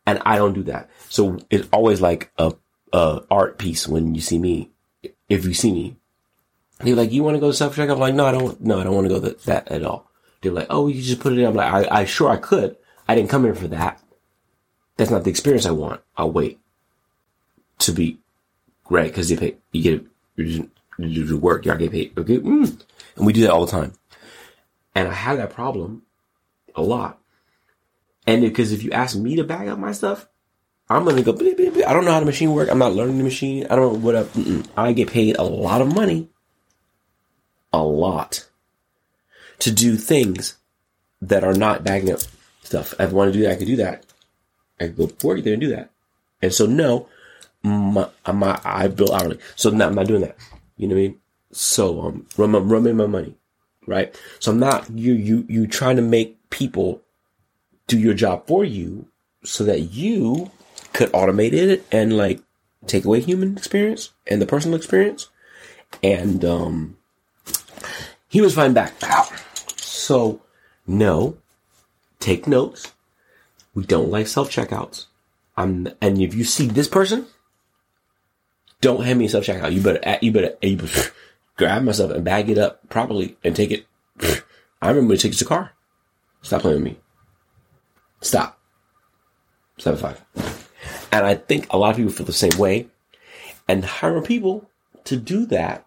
And 0.06 0.22
I 0.25 0.38
don't 0.38 0.54
do 0.54 0.63
that. 0.63 0.89
So 1.16 1.40
it's 1.50 1.70
always 1.72 2.02
like 2.02 2.30
a, 2.38 2.54
a 2.92 3.22
art 3.32 3.58
piece 3.58 3.88
when 3.88 4.16
you 4.16 4.20
see 4.20 4.38
me. 4.38 4.72
If 5.30 5.46
you 5.46 5.54
see 5.54 5.72
me, 5.72 5.96
they're 6.80 6.94
like, 6.94 7.14
"You 7.14 7.24
want 7.24 7.36
to 7.36 7.40
go 7.40 7.54
self 7.54 7.74
check? 7.74 7.90
I'm 7.90 8.00
like, 8.00 8.14
"No, 8.14 8.26
I 8.26 8.34
don't. 8.34 8.60
No, 8.60 8.82
I 8.82 8.84
don't 8.84 8.94
want 8.94 9.08
to 9.08 9.14
go 9.14 9.20
that, 9.22 9.40
that 9.44 9.72
at 9.72 9.86
all." 9.86 10.12
They're 10.42 10.52
like, 10.52 10.68
"Oh, 10.70 10.88
you 10.88 11.02
just 11.02 11.22
put 11.22 11.32
it 11.32 11.40
in." 11.40 11.46
I'm 11.46 11.54
like, 11.54 11.72
"I, 11.72 12.02
I 12.02 12.04
sure 12.04 12.30
I 12.30 12.36
could. 12.36 12.76
I 13.08 13.16
didn't 13.16 13.30
come 13.30 13.46
here 13.46 13.56
for 13.56 13.70
that. 13.70 14.04
That's 14.98 15.10
not 15.10 15.24
the 15.24 15.30
experience 15.30 15.66
I 15.66 15.72
want. 15.72 16.02
I'll 16.18 16.34
wait 16.34 16.60
to 17.80 17.94
be 17.94 18.20
right 18.90 19.08
because 19.08 19.32
you 19.32 19.38
pay. 19.38 19.56
You 19.72 19.84
get 19.84 20.06
you 20.36 20.70
do 20.98 21.38
work. 21.38 21.64
Y'all 21.64 21.78
get 21.78 21.94
paid. 21.94 22.12
Okay, 22.18 22.40
mm. 22.40 22.78
and 23.16 23.26
we 23.26 23.32
do 23.32 23.44
that 23.44 23.52
all 23.52 23.66
the 23.66 23.72
time. 23.72 23.94
And 24.94 25.08
I 25.08 25.14
have 25.14 25.38
that 25.38 25.52
problem 25.52 26.02
a 26.76 26.82
lot 26.82 27.22
and 28.28 28.42
because 28.42 28.72
if 28.72 28.84
you 28.84 28.92
ask 28.92 29.16
me 29.16 29.36
to 29.36 29.44
bag 29.44 29.68
up 29.68 29.78
my 29.78 29.92
stuff, 29.92 30.28
I'm 30.89 31.04
gonna 31.04 31.24
go. 31.24 31.34
Beep, 31.34 31.58
beep, 31.58 31.74
beep. 31.74 31.88
I 31.88 31.94
don't 31.94 32.06
know 32.06 32.12
how 32.12 32.20
the 32.20 32.25
machine 32.25 32.54
works. 32.54 32.72
I'm 32.72 32.77
not 32.77 32.94
learning 32.94 33.18
the 33.18 33.24
machine. 33.24 33.65
I 33.70 33.75
don't 33.75 33.94
know 33.94 34.00
what. 34.00 34.15
I, 34.15 34.89
I 34.89 34.94
get 34.94 35.10
paid 35.12 35.36
a 35.38 35.44
lot 35.44 35.82
of 35.82 35.94
money, 35.94 36.30
a 37.74 37.84
lot, 37.84 38.48
to 39.60 39.72
do 39.72 39.96
things 39.96 40.58
that 41.22 41.44
are 41.44 41.54
not 41.54 41.84
bagging 41.84 42.12
up 42.12 42.20
stuff. 42.63 42.94
If 42.94 43.01
I 43.01 43.06
want 43.13 43.34
to 43.34 43.39
do 43.39 43.46
that, 43.46 43.54
I 43.54 43.56
could 43.56 43.68
do 43.68 43.75
that. 43.77 44.06
I 44.80 44.88
could 44.88 44.98
go 44.98 45.27
work 45.27 45.44
there 45.44 45.54
and 45.54 45.62
do 45.62 45.70
that. 45.70 45.89
And 46.42 46.54
so 46.54 46.68
no, 46.68 47.08
my, 47.63 48.10
my 48.32 48.60
I 48.63 48.88
bill 48.88 49.13
hourly, 49.13 49.39
so 49.56 49.72
no, 49.72 49.88
I'm 49.88 49.96
not 49.96 50.08
doing 50.08 50.22
that. 50.22 50.38
You 50.77 50.88
know 50.88 50.96
what 50.96 51.01
I 51.01 51.04
mean? 51.04 51.20
So 51.51 52.01
um, 52.01 52.27
run 52.38 52.51
my, 52.51 52.60
run 52.60 52.96
my 52.96 53.08
money, 53.08 53.36
right? 53.88 54.15
So 54.39 54.51
I'm 54.51 54.60
not 54.60 54.89
you 54.92 55.13
you 55.13 55.46
you 55.48 55.65
trying 55.65 55.96
to 55.96 56.01
make 56.04 56.50
people 56.51 57.01
do 57.88 57.98
your 57.98 58.13
job 58.13 58.46
for 58.46 58.63
you 58.63 59.08
so 59.44 59.63
that 59.63 59.94
you 59.94 60.51
could 60.96 61.12
automate 61.12 61.52
it 61.52 61.86
and 61.92 62.16
like 62.16 62.42
take 62.88 63.04
away 63.04 63.20
human 63.20 63.58
experience 63.58 64.12
and 64.28 64.42
the 64.42 64.46
personal 64.46 64.78
experience. 64.78 65.30
And 66.02 66.44
um, 66.46 66.98
he 68.30 68.42
was 68.42 68.56
fine 68.56 68.74
back. 68.74 68.94
So, 69.75 70.42
no, 70.88 71.38
take 72.20 72.48
notes. 72.48 72.94
We 73.74 73.86
don't 73.86 74.10
like 74.10 74.28
self 74.28 74.50
checkouts. 74.50 75.08
I'm, 75.58 75.90
and 76.02 76.22
if 76.22 76.34
you 76.34 76.46
see 76.46 76.68
this 76.68 76.88
person, 76.88 77.28
don't 78.80 79.04
hand 79.04 79.20
me 79.20 79.25
a 79.25 79.30
self 79.30 79.46
checkout. 79.46 79.74
You 79.74 79.82
better, 79.82 80.18
you 80.22 80.32
better, 80.32 80.56
you 80.62 80.78
better 80.78 81.12
grab 81.58 81.84
myself 81.84 82.12
and 82.12 82.24
bag 82.24 82.50
it 82.50 82.58
up 82.58 82.88
properly 82.90 83.36
and 83.44 83.54
take 83.54 83.72
it. 83.72 83.86
I 84.82 84.90
remember 84.90 85.10
when 85.10 85.18
it 85.18 85.22
takes 85.22 85.40
the 85.40 85.46
car. 85.46 85.74
Stop 86.42 86.62
playing 86.62 86.84
with 86.84 86.94
me. 86.94 87.00
Stop. 88.22 88.60
Seven 89.78 90.00
five. 90.00 90.55
And 91.18 91.26
I 91.26 91.36
think 91.36 91.72
a 91.72 91.78
lot 91.78 91.92
of 91.92 91.98
people 91.98 92.12
feel 92.12 92.26
the 92.26 92.34
same 92.34 92.58
way. 92.58 92.88
And 93.68 93.84
hiring 93.84 94.24
people 94.24 94.70
to 95.06 95.18
do 95.18 95.46
that 95.48 95.86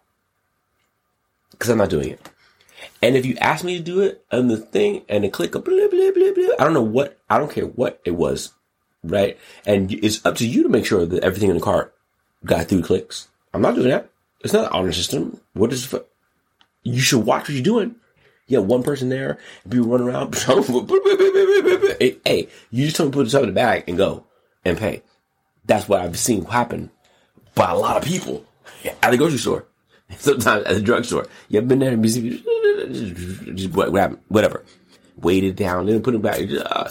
because 1.51 1.69
I'm 1.69 1.77
not 1.77 1.89
doing 1.89 2.09
it. 2.09 2.29
And 3.01 3.15
if 3.15 3.25
you 3.25 3.35
ask 3.39 3.63
me 3.63 3.77
to 3.77 3.83
do 3.83 4.01
it 4.01 4.23
and 4.31 4.49
the 4.49 4.57
thing 4.57 5.03
and 5.07 5.23
it 5.23 5.33
click 5.33 5.51
blah, 5.51 5.61
blah, 5.61 5.87
blah, 5.87 6.11
blah, 6.33 6.55
I 6.57 6.63
don't 6.63 6.73
know 6.73 6.81
what, 6.81 7.17
I 7.29 7.37
don't 7.37 7.51
care 7.51 7.65
what 7.65 8.01
it 8.05 8.11
was, 8.11 8.53
right? 9.03 9.37
And 9.65 9.91
it's 9.91 10.25
up 10.25 10.35
to 10.37 10.47
you 10.47 10.63
to 10.63 10.69
make 10.69 10.85
sure 10.85 11.05
that 11.05 11.23
everything 11.23 11.49
in 11.49 11.57
the 11.57 11.63
cart 11.63 11.93
got 12.45 12.67
through 12.67 12.81
clicks. 12.81 13.27
I'm 13.53 13.61
not 13.61 13.75
doing 13.75 13.89
that. 13.89 14.09
It's 14.41 14.53
not 14.53 14.65
an 14.65 14.71
honor 14.71 14.91
system. 14.91 15.39
What 15.53 15.73
is, 15.73 15.93
you 16.83 16.99
should 16.99 17.25
watch 17.25 17.43
what 17.43 17.51
you're 17.51 17.63
doing. 17.63 17.95
You 18.47 18.57
have 18.57 18.67
one 18.67 18.83
person 18.83 19.09
there, 19.09 19.37
people 19.69 19.87
run 19.87 20.01
around. 20.01 20.33
hey, 21.99 22.47
you 22.71 22.85
just 22.85 22.95
told 22.95 23.09
me 23.09 23.11
to 23.11 23.17
put 23.17 23.29
stuff 23.29 23.43
in 23.43 23.49
the 23.49 23.53
bag 23.53 23.83
and 23.87 23.95
go 23.95 24.25
and 24.65 24.77
pay. 24.77 25.03
That's 25.69 25.87
what 25.87 26.01
I've 26.01 26.17
seen 26.17 26.45
happen 26.45 26.89
by 27.53 27.69
a 27.69 27.77
lot 27.77 27.95
of 27.95 28.03
people 28.03 28.43
at 29.03 29.11
the 29.11 29.17
grocery 29.17 29.37
store. 29.37 29.65
Sometimes 30.17 30.65
at 30.65 30.73
the 30.73 30.81
drugstore. 30.81 31.27
You 31.47 31.59
ever 31.59 31.67
been 31.67 31.77
there 31.77 31.91
and 31.91 32.01
busy? 32.01 32.43
Just 33.53 33.71
grab 33.71 34.19
whatever. 34.29 34.65
weighed 35.17 35.43
it 35.43 35.55
down, 35.55 35.85
then 35.85 36.01
put 36.01 36.15
it 36.15 36.23
back. 36.23 36.39
Uh, 36.41 36.89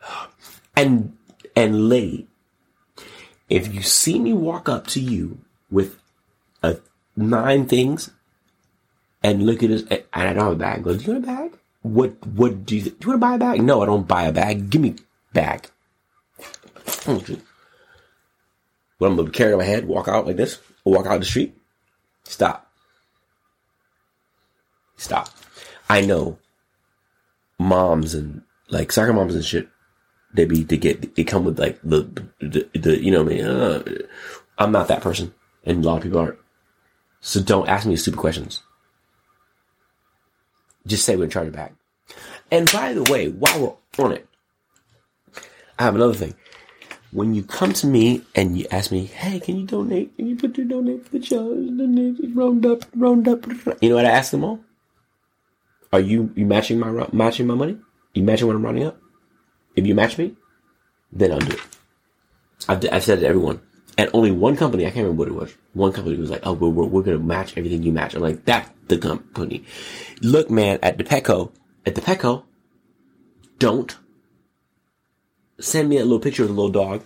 and, 0.76 1.14
and 1.54 1.90
lady, 1.90 2.26
if 3.50 3.74
you 3.74 3.82
see 3.82 4.18
me 4.18 4.32
walk 4.32 4.70
up 4.70 4.86
to 4.86 5.00
you 5.00 5.36
with 5.70 6.00
a 6.62 6.78
nine 7.16 7.66
things 7.66 8.12
and 9.22 9.44
look 9.44 9.62
at 9.62 9.68
this, 9.68 9.82
and 9.90 10.04
I 10.14 10.32
don't 10.32 10.42
have 10.42 10.52
a 10.52 10.56
bag, 10.56 10.84
go, 10.84 10.96
do 10.96 11.04
you 11.04 11.12
want 11.12 11.24
a 11.24 11.26
bag? 11.26 11.58
What, 11.82 12.26
what 12.28 12.64
do 12.64 12.76
you, 12.76 12.84
do 12.84 12.88
you 12.88 13.08
want 13.08 13.20
to 13.20 13.26
buy 13.26 13.34
a 13.34 13.38
bag? 13.38 13.62
No, 13.62 13.82
I 13.82 13.84
don't 13.86 14.08
buy 14.08 14.22
a 14.22 14.32
bag. 14.32 14.70
Give 14.70 14.80
me 14.80 14.94
bag. 15.34 15.68
What 18.98 19.08
I'm 19.08 19.16
gonna 19.16 19.30
carry 19.30 19.56
my 19.56 19.64
head, 19.64 19.86
walk 19.86 20.08
out 20.08 20.26
like 20.26 20.36
this, 20.36 20.58
or 20.84 20.94
walk 20.94 21.06
out 21.06 21.20
the 21.20 21.26
street? 21.26 21.56
Stop. 22.24 22.70
Stop. 24.96 25.28
I 25.88 26.00
know 26.00 26.38
moms 27.58 28.14
and 28.14 28.42
like 28.70 28.92
soccer 28.92 29.12
moms 29.12 29.34
and 29.34 29.44
shit. 29.44 29.68
They 30.34 30.44
be 30.44 30.64
they 30.64 30.76
get 30.76 31.14
they 31.14 31.24
come 31.24 31.44
with 31.44 31.58
like 31.58 31.80
the 31.82 32.02
the, 32.40 32.68
the 32.74 33.02
you 33.02 33.10
know 33.10 33.22
what 33.22 33.32
I 33.32 33.36
mean. 33.36 33.44
Uh, 33.44 33.82
I'm 34.58 34.72
not 34.72 34.88
that 34.88 35.02
person, 35.02 35.34
and 35.64 35.84
a 35.84 35.86
lot 35.86 35.98
of 35.98 36.02
people 36.02 36.18
aren't. 36.18 36.38
So 37.20 37.40
don't 37.40 37.68
ask 37.68 37.86
me 37.86 37.96
stupid 37.96 38.18
questions. 38.18 38.62
Just 40.86 41.04
say 41.04 41.16
we're 41.16 41.24
in 41.24 41.30
charge 41.30 41.48
of 41.48 41.54
bag. 41.54 41.72
And 42.50 42.70
by 42.70 42.92
the 42.92 43.02
way, 43.04 43.28
while 43.28 43.78
we're 43.98 44.04
on 44.04 44.12
it, 44.12 44.28
I 45.78 45.84
have 45.84 45.94
another 45.94 46.14
thing. 46.14 46.34
When 47.12 47.34
you 47.34 47.42
come 47.42 47.72
to 47.74 47.86
me 47.86 48.22
and 48.34 48.58
you 48.58 48.66
ask 48.70 48.90
me, 48.90 49.04
"Hey, 49.04 49.40
can 49.40 49.56
you 49.56 49.66
donate? 49.66 50.16
Can 50.16 50.26
you 50.26 50.36
put 50.36 50.58
your 50.58 50.66
donate 50.66 51.04
for 51.04 51.18
the 51.18 51.24
show? 51.24 51.54
Donate, 51.54 52.18
round 52.34 52.66
up, 52.66 52.84
round 52.94 53.28
up." 53.28 53.46
You 53.80 53.90
know 53.90 53.96
what 53.96 54.06
I 54.06 54.10
ask 54.10 54.30
them 54.30 54.44
all? 54.44 54.60
Are 55.92 56.00
you 56.00 56.32
you 56.34 56.46
matching 56.46 56.78
my 56.78 57.06
matching 57.12 57.46
my 57.46 57.54
money? 57.54 57.78
You 58.14 58.22
matching 58.22 58.46
what 58.46 58.56
I'm 58.56 58.64
running 58.64 58.84
up? 58.84 58.98
If 59.76 59.86
you 59.86 59.94
match 59.94 60.18
me, 60.18 60.34
then 61.12 61.32
I'll 61.32 61.38
do 61.38 61.54
it. 61.54 61.60
I've, 62.68 62.84
I've 62.92 63.04
said 63.04 63.18
it 63.18 63.20
to 63.22 63.28
everyone, 63.28 63.60
and 63.96 64.10
only 64.12 64.30
one 64.30 64.56
company 64.56 64.86
I 64.86 64.90
can't 64.90 65.04
remember 65.04 65.20
what 65.20 65.28
it 65.28 65.34
was. 65.34 65.54
One 65.74 65.92
company 65.92 66.16
was 66.16 66.30
like, 66.30 66.46
"Oh, 66.46 66.54
we're 66.54 66.68
we're, 66.68 66.86
we're 66.86 67.02
going 67.02 67.18
to 67.18 67.24
match 67.24 67.56
everything 67.56 67.82
you 67.82 67.92
match." 67.92 68.14
I'm 68.14 68.22
like, 68.22 68.44
"That's 68.44 68.68
the 68.88 68.98
company." 68.98 69.64
Look, 70.22 70.50
man, 70.50 70.78
at 70.82 70.98
the 70.98 71.04
Petco, 71.04 71.52
at 71.84 71.94
the 71.94 72.00
Petco, 72.00 72.44
don't 73.58 73.96
send 75.58 75.88
me 75.88 75.96
a 75.98 76.02
little 76.02 76.20
picture 76.20 76.42
of 76.42 76.48
the 76.48 76.54
little 76.54 76.70
dog. 76.70 77.02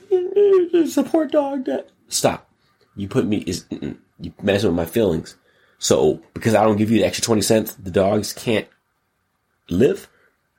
Support 0.88 1.32
dog. 1.32 1.64
That 1.66 1.88
stop. 2.08 2.48
You 2.96 3.08
put 3.08 3.26
me 3.26 3.38
is 3.38 3.64
you 3.70 4.32
messing 4.42 4.68
with 4.68 4.76
my 4.76 4.86
feelings. 4.86 5.36
So 5.78 6.20
because 6.34 6.54
I 6.54 6.64
don't 6.64 6.76
give 6.76 6.90
you 6.90 6.98
the 6.98 7.04
extra 7.04 7.24
twenty 7.24 7.42
cents, 7.42 7.74
the 7.74 7.90
dogs 7.90 8.32
can't 8.32 8.68
live. 9.68 10.08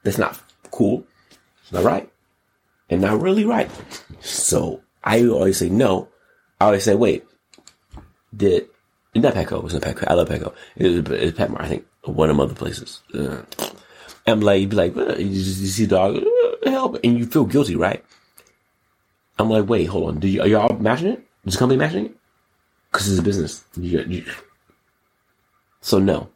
That's 0.04 0.18
not 0.18 0.40
cool. 0.72 1.06
It's 1.62 1.72
not 1.72 1.84
right, 1.84 2.12
and 2.90 3.02
not 3.02 3.22
really 3.22 3.46
right. 3.46 3.70
So 4.20 4.82
I 5.04 5.26
always 5.28 5.58
say 5.58 5.70
no. 5.70 6.10
I 6.60 6.66
always 6.66 6.84
say 6.84 6.96
wait. 6.96 7.26
Did 8.36 8.70
not 9.14 9.34
Petco? 9.34 9.64
It's 9.66 9.74
not 9.74 9.84
Petco. 9.84 10.06
I 10.08 10.14
love 10.14 10.30
Petco. 10.30 10.54
It's, 10.76 11.10
it's 11.10 11.38
PetSmart. 11.38 11.62
I 11.62 11.68
think 11.68 11.86
one 12.06 12.30
of 12.30 12.38
them 12.38 12.44
other 12.44 12.56
places. 12.56 13.02
Uh, 13.14 13.42
I'm 14.26 14.40
like, 14.40 14.62
you'd 14.62 14.70
be 14.70 14.76
like, 14.76 14.96
you, 14.96 15.26
you 15.26 15.44
see 15.44 15.86
dog, 15.86 16.16
help, 16.70 16.98
and 17.04 17.18
you 17.18 17.26
feel 17.26 17.46
guilty, 17.46 17.76
right? 17.76 18.04
I'm 19.40 19.50
like, 19.50 19.68
wait, 19.68 19.86
hold 19.86 20.10
on. 20.10 20.20
Do 20.20 20.28
you, 20.28 20.42
are 20.42 20.48
y'all 20.48 20.78
matching 20.78 21.08
it? 21.08 21.28
Is 21.46 21.54
the 21.54 21.60
company 21.60 21.80
matching 21.80 22.08
it? 22.08 22.16
Because 22.92 23.10
it's 23.10 23.20
a 23.20 23.24
business. 23.24 23.64
You, 23.76 24.02
you, 24.02 24.26
so 25.82 26.00
no. 26.00 26.30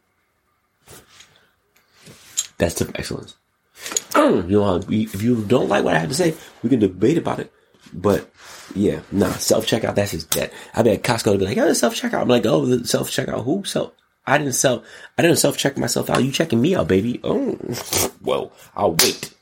That's 2.58 2.74
tip 2.74 2.90
excellence. 2.98 3.36
you 4.16 4.42
know, 4.44 4.80
if 4.88 5.22
you 5.22 5.44
don't 5.44 5.68
like 5.68 5.84
what 5.84 5.94
I 5.94 5.98
have 5.98 6.08
to 6.08 6.14
say, 6.14 6.34
we 6.62 6.70
can 6.70 6.80
debate 6.80 7.18
about 7.18 7.40
it. 7.40 7.52
But 7.92 8.30
yeah, 8.74 9.00
nah, 9.12 9.32
self 9.32 9.66
checkout. 9.66 9.94
That's 9.94 10.10
his 10.10 10.24
debt. 10.24 10.52
I 10.74 10.80
at 10.80 11.02
Costco 11.02 11.32
to 11.32 11.38
be 11.38 11.44
like, 11.44 11.58
oh, 11.58 11.72
self 11.74 11.94
checkout. 11.94 12.22
I'm 12.22 12.28
like, 12.28 12.46
oh, 12.46 12.64
the 12.64 12.86
self 12.86 13.10
checkout. 13.10 13.44
Who 13.44 13.64
self? 13.64 13.92
I 14.26 14.38
didn't 14.38 14.54
self. 14.54 14.84
I 15.16 15.22
didn't 15.22 15.36
self 15.36 15.56
check 15.56 15.76
myself 15.76 16.10
out. 16.10 16.24
You 16.24 16.32
checking 16.32 16.60
me 16.60 16.74
out, 16.74 16.88
baby? 16.88 17.20
Oh, 17.22 17.58
well, 18.22 18.52
I'll 18.74 18.92
wait. 18.92 19.32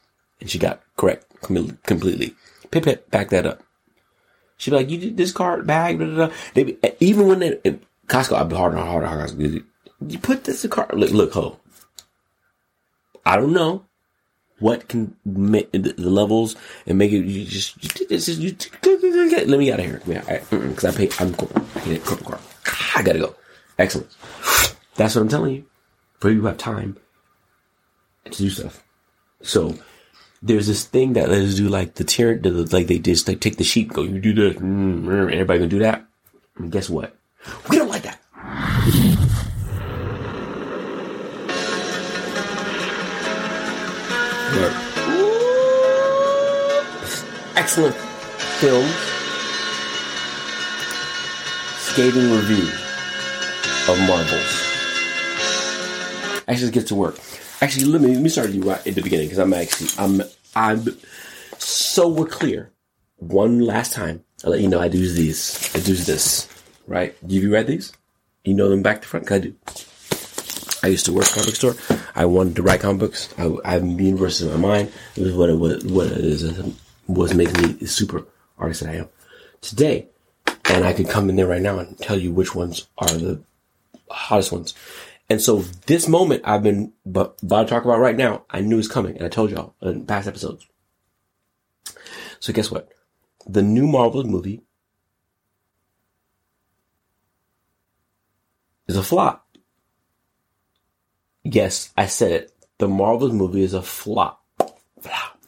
And 0.45 0.51
she 0.51 0.59
got 0.59 0.83
correct 0.99 1.25
completely. 1.41 2.35
Pip 2.71 2.85
Pip, 2.85 3.11
back 3.11 3.31
that 3.31 3.47
up. 3.47 3.63
She'd 4.59 4.73
be 4.73 4.77
like, 4.77 4.91
you 4.91 4.99
did 4.99 5.17
this 5.17 5.33
card 5.33 5.67
bag. 5.67 5.97
Blah, 5.97 6.07
blah, 6.07 6.27
blah. 6.27 6.37
They 6.53 6.65
be, 6.65 6.79
even 7.01 7.29
when 7.29 7.39
they 7.39 7.59
eh, 7.65 7.77
Costco, 8.09 8.37
I'd 8.37 8.51
be 8.51 8.57
harder 8.57 8.77
and 8.77 8.87
harder, 8.87 9.07
harder. 9.07 9.63
You 10.07 10.19
put 10.19 10.45
this 10.45 10.63
in 10.67 10.71
card. 10.71 10.93
Look, 10.93 11.13
look, 11.13 11.33
ho. 11.33 11.59
I 13.25 13.37
don't 13.37 13.55
know 13.55 13.87
what 14.59 14.87
can 14.87 15.17
make 15.25 15.73
the 15.73 15.95
levels 15.97 16.57
and 16.87 16.99
make 16.99 17.11
it. 17.11 17.25
You 17.25 17.47
just, 17.47 17.83
you, 17.83 17.89
did 17.89 18.11
this 18.11 18.29
you, 18.29 18.55
let 18.83 19.59
me 19.59 19.73
out 19.73 19.81
of 19.81 19.87
here. 19.87 20.03
Because 20.07 20.85
I, 20.85 20.89
I 20.91 20.93
pay. 20.93 21.09
I'm 21.21 21.33
corporate. 21.35 21.65
I 21.77 21.99
corporate 22.01 22.25
card. 22.25 22.41
I 22.97 23.03
gotta 23.03 23.19
go. 23.19 23.35
Excellent. 23.79 24.15
That's 24.97 25.15
what 25.15 25.23
I'm 25.23 25.29
telling 25.31 25.55
you. 25.55 25.65
For 26.21 26.31
you 26.31 26.45
have 26.45 26.59
time 26.59 26.99
to 28.27 28.31
do 28.31 28.51
stuff. 28.51 28.85
So 29.41 29.75
there's 30.45 30.67
this 30.67 30.85
thing 30.85 31.15
that 31.15 31.31
let's 31.31 31.55
do 31.55 31.69
like 31.69 31.95
the 31.95 32.05
tyrant, 32.05 32.45
like 32.71 32.87
they 32.87 32.99
just 32.99 33.27
like 33.27 33.41
take 33.41 33.57
the 33.57 33.65
sheep, 33.65 33.93
go 33.93 34.03
you 34.03 34.21
do 34.21 34.35
this, 34.35 34.57
mm, 34.57 35.07
everybody 35.33 35.59
gonna 35.59 35.71
do 35.71 35.79
that. 35.79 36.05
And 36.57 36.71
guess 36.71 36.91
what? 36.91 37.17
We 37.71 37.79
don't 37.79 37.89
like 37.89 38.03
that. 38.03 38.21
Excellent 47.57 47.95
film. 48.61 48.87
Scathing 51.79 52.31
review 52.31 52.69
of 53.89 53.99
Marvels. 54.07 54.61
I 56.47 56.53
let's 56.53 56.75
get 56.75 56.87
to 56.89 56.95
work. 56.95 57.19
Actually, 57.61 57.87
let 57.87 58.01
me 58.01 58.15
let 58.15 58.23
me 58.23 58.29
start 58.29 58.51
you 58.51 58.63
right 58.63 58.87
at 58.87 58.95
the 58.95 59.03
beginning 59.03 59.27
because 59.27 59.39
I'm 59.39 59.55
actually 59.55 59.89
I'm 59.99 60.23
I'm 60.55 60.85
so 61.59 62.09
we're 62.09 62.27
clear. 62.27 62.73
One 63.17 63.61
last 63.61 63.93
time, 63.93 64.25
I'll 64.45 64.51
let 64.51 64.61
you 64.61 64.69
know 64.69 64.81
I 64.81 64.89
do 64.89 64.99
these. 65.11 65.71
I 65.75 65.79
do 65.79 65.95
this. 65.95 66.49
Right? 66.87 67.17
Have 67.23 67.31
you 67.31 67.51
read 67.53 67.67
these? 67.67 67.93
You 68.45 68.55
know 68.55 68.69
them 68.69 68.83
back 68.83 69.01
to 69.03 69.09
front? 69.09 69.31
I 69.33 69.39
do. 69.39 69.55
I 70.83 70.89
used 70.89 71.07
to 71.07 71.15
work 71.15 71.27
comic 71.27 71.55
store. 71.55 71.77
I 72.15 72.27
wanted 72.27 72.57
to 72.57 72.63
write 72.63 72.81
comic 72.81 73.01
books. 73.01 73.33
I, 73.39 73.57
I 73.65 73.73
have 73.73 73.83
the 73.83 74.05
universe 74.05 74.43
in 74.43 74.51
my 74.51 74.57
mind. 74.57 74.93
It 75.17 75.23
was 75.23 75.33
what 75.33 75.49
it 75.49 75.59
was, 75.59 75.83
what 75.87 76.09
it 76.09 76.19
is, 76.19 76.75
was 77.07 77.33
making 77.33 77.79
me 77.79 77.87
super 77.87 78.27
artist 78.59 78.83
that 78.83 78.91
I 78.91 78.97
am 78.97 79.09
today. 79.63 80.09
And 80.67 80.85
I 80.85 80.93
could 80.93 81.09
come 81.09 81.31
in 81.31 81.37
there 81.37 81.47
right 81.47 81.63
now 81.63 81.79
and 81.79 81.99
tell 81.99 82.19
you 82.19 82.33
which 82.33 82.55
ones 82.55 82.87
are 82.99 83.09
the 83.09 83.41
hottest 84.11 84.53
ones. 84.53 84.75
And 85.31 85.40
so 85.40 85.61
this 85.87 86.07
moment 86.07 86.43
I've 86.45 86.62
been 86.62 86.93
about 87.07 87.38
to 87.40 87.66
talk 87.66 87.85
about 87.85 87.99
right 87.99 88.16
now, 88.16 88.45
I 88.50 88.61
knew 88.61 88.76
was 88.76 88.88
coming, 88.88 89.16
and 89.16 89.25
I 89.25 89.28
told 89.28 89.50
y'all 89.50 89.75
in 89.81 90.07
past 90.07 90.28
episodes. 90.28 90.66
So 92.40 92.52
guess 92.52 92.71
what? 92.71 92.90
The 93.47 93.62
new 93.62 93.87
Marvel 93.87 94.25
movie 94.25 94.62
is 98.87 98.97
a 98.97 99.02
flop. 99.02 99.47
Yes, 101.43 101.93
I 101.97 102.07
said 102.07 102.33
it. 102.33 102.52
The 102.78 102.88
Marvel 102.88 103.33
movie 103.33 103.62
is 103.62 103.75
a 103.75 103.83
flop. 103.83 104.43
Flop. 105.00 105.38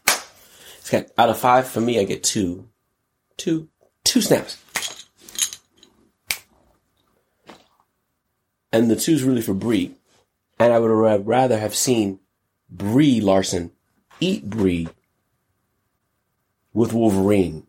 It's 0.79 0.91
got 0.91 1.07
out 1.19 1.31
of 1.31 1.39
five 1.39 1.69
for 1.69 1.81
me. 1.81 1.99
I 1.99 2.05
get 2.05 2.23
two, 2.23 2.69
two, 3.37 3.69
two 4.05 4.21
snaps. 4.21 4.59
And 8.77 8.91
the 8.91 8.97
two's 8.97 9.23
really 9.23 9.41
for 9.41 9.55
Brie. 9.55 9.95
And 10.59 10.71
I 10.71 10.79
would 10.79 10.91
have 10.91 11.27
rather 11.27 11.59
have 11.59 11.75
seen 11.75 12.21
Brie 12.69 13.23
Larson 13.23 13.71
eat 14.21 14.51
Brie 14.51 14.87
with 16.75 16.93
Wolverine 16.93 17.67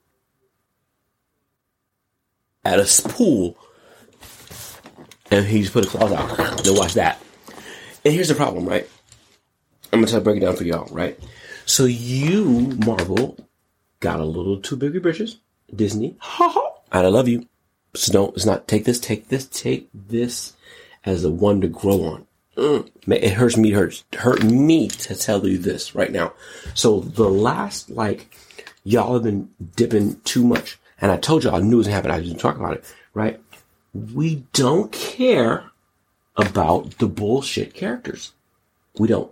at 2.66 2.82
a 2.82 3.08
pool 3.08 3.58
and 5.32 5.46
he 5.46 5.62
just 5.62 5.72
put 5.72 5.86
his 5.86 5.94
claws 5.94 6.12
out. 6.12 6.64
Then 6.66 6.76
watch 6.76 6.96
that. 6.96 7.24
And 8.04 8.14
here's 8.14 8.28
the 8.28 8.36
problem, 8.36 8.66
right? 8.66 8.86
I'm 9.94 10.02
gonna 10.02 10.08
try 10.08 10.20
to 10.20 10.24
break 10.26 10.38
it 10.38 10.42
down 10.42 10.58
for 10.58 10.66
y'all, 10.66 10.94
right? 10.94 11.18
So 11.66 11.86
you, 11.86 12.78
Marvel, 12.86 13.38
got 14.02 14.20
a 14.20 14.26
little 14.26 14.60
too 14.60 14.76
big 14.76 14.94
of 14.94 15.04
britches. 15.04 15.38
Disney, 15.74 16.18
ha 16.20 16.50
ha. 16.50 16.74
And 16.92 17.08
I 17.08 17.10
love 17.10 17.30
you. 17.30 17.48
So 17.96 18.12
don't, 18.12 18.36
it's 18.36 18.46
not, 18.46 18.68
take 18.68 18.84
this, 18.84 19.00
take 19.00 19.30
this, 19.30 19.46
take 19.46 19.88
this 19.94 20.52
as 21.06 21.22
the 21.24 21.32
one 21.32 21.62
to 21.62 21.68
grow 21.68 22.04
on. 22.04 22.28
Mm. 22.56 22.90
It 23.08 23.34
hurts 23.34 23.56
me, 23.56 23.72
hurts, 23.72 24.04
hurt 24.14 24.44
me 24.44 24.88
to 24.88 25.16
tell 25.16 25.48
you 25.48 25.58
this 25.58 25.94
right 25.94 26.12
now. 26.12 26.34
So 26.74 27.02
the 27.02 27.30
last, 27.30 27.90
like, 27.90 28.36
y'all 28.84 29.14
have 29.14 29.24
been 29.24 29.50
dipping 29.76 30.20
too 30.22 30.44
much. 30.44 30.80
And 31.00 31.12
I 31.12 31.18
told 31.18 31.44
y'all 31.44 31.56
I 31.56 31.60
knew 31.60 31.76
it 31.76 31.78
was 31.78 31.88
happening. 31.88 32.18
I 32.18 32.22
didn't 32.22 32.40
talk 32.40 32.58
about 32.58 32.74
it, 32.74 32.96
right? 33.14 33.40
We 33.94 34.46
don't 34.54 34.92
care 34.92 35.66
about 36.36 36.98
the 36.98 37.08
bullshit 37.08 37.74
characters. 37.74 38.32
We 38.98 39.08
don't. 39.08 39.32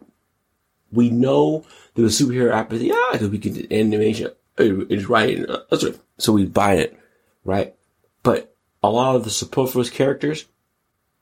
We 0.92 1.10
know 1.10 1.66
that 1.96 2.02
the 2.02 2.08
superhero 2.10 2.54
apathy, 2.54 2.88
yeah, 2.88 3.10
because 3.12 3.30
we 3.30 3.40
can 3.40 3.72
animation 3.74 4.30
is 4.58 5.10
right. 5.10 5.44
That's 5.70 5.84
right. 5.84 6.00
So 6.20 6.34
we 6.34 6.46
buy 6.46 6.76
it, 6.76 7.00
right? 7.44 7.74
But 8.22 8.56
a 8.84 8.90
lot 8.90 9.16
of 9.16 9.24
the 9.24 9.32
superfluous 9.32 9.90
characters, 9.90 10.46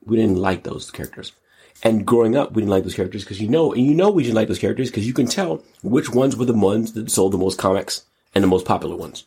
we 0.06 0.18
didn't 0.18 0.38
like 0.38 0.64
those 0.64 0.92
characters. 0.92 1.34
And 1.84 2.06
growing 2.06 2.38
up, 2.38 2.54
we 2.54 2.62
didn't 2.62 2.72
like 2.72 2.84
those 2.84 2.96
characters 2.96 3.24
because 3.24 3.42
you 3.42 3.50
know, 3.50 3.74
and 3.74 3.86
you 3.86 3.94
know 3.94 4.10
we 4.10 4.24
didn't 4.24 4.36
like 4.36 4.48
those 4.48 4.60
characters 4.60 4.90
because 4.90 5.06
you 5.06 5.14
can 5.14 5.28
tell 5.28 5.64
which 5.82 6.10
ones 6.10 6.36
were 6.36 6.46
the 6.46 6.54
ones 6.54 6.94
that 6.94 7.12
sold 7.12 7.34
the 7.34 7.38
most 7.38 7.60
comics 7.60 8.06
and 8.34 8.44
the 8.44 8.48
most 8.48 8.66
popular 8.66 8.96
ones. 8.96 9.26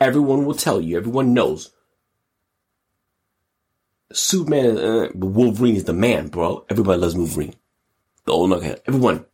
Everyone 0.00 0.44
will 0.44 0.54
tell 0.54 0.80
you. 0.80 0.96
Everyone 0.96 1.32
knows. 1.32 1.70
Superman, 4.12 4.78
uh, 4.78 5.08
Wolverine 5.14 5.76
is 5.76 5.84
the 5.84 5.92
man, 5.92 6.28
bro. 6.28 6.64
Everybody 6.68 7.00
loves 7.00 7.14
Wolverine. 7.14 7.54
The 8.24 8.32
old 8.32 8.50
knucklehead. 8.50 8.80
Everyone. 8.86 9.24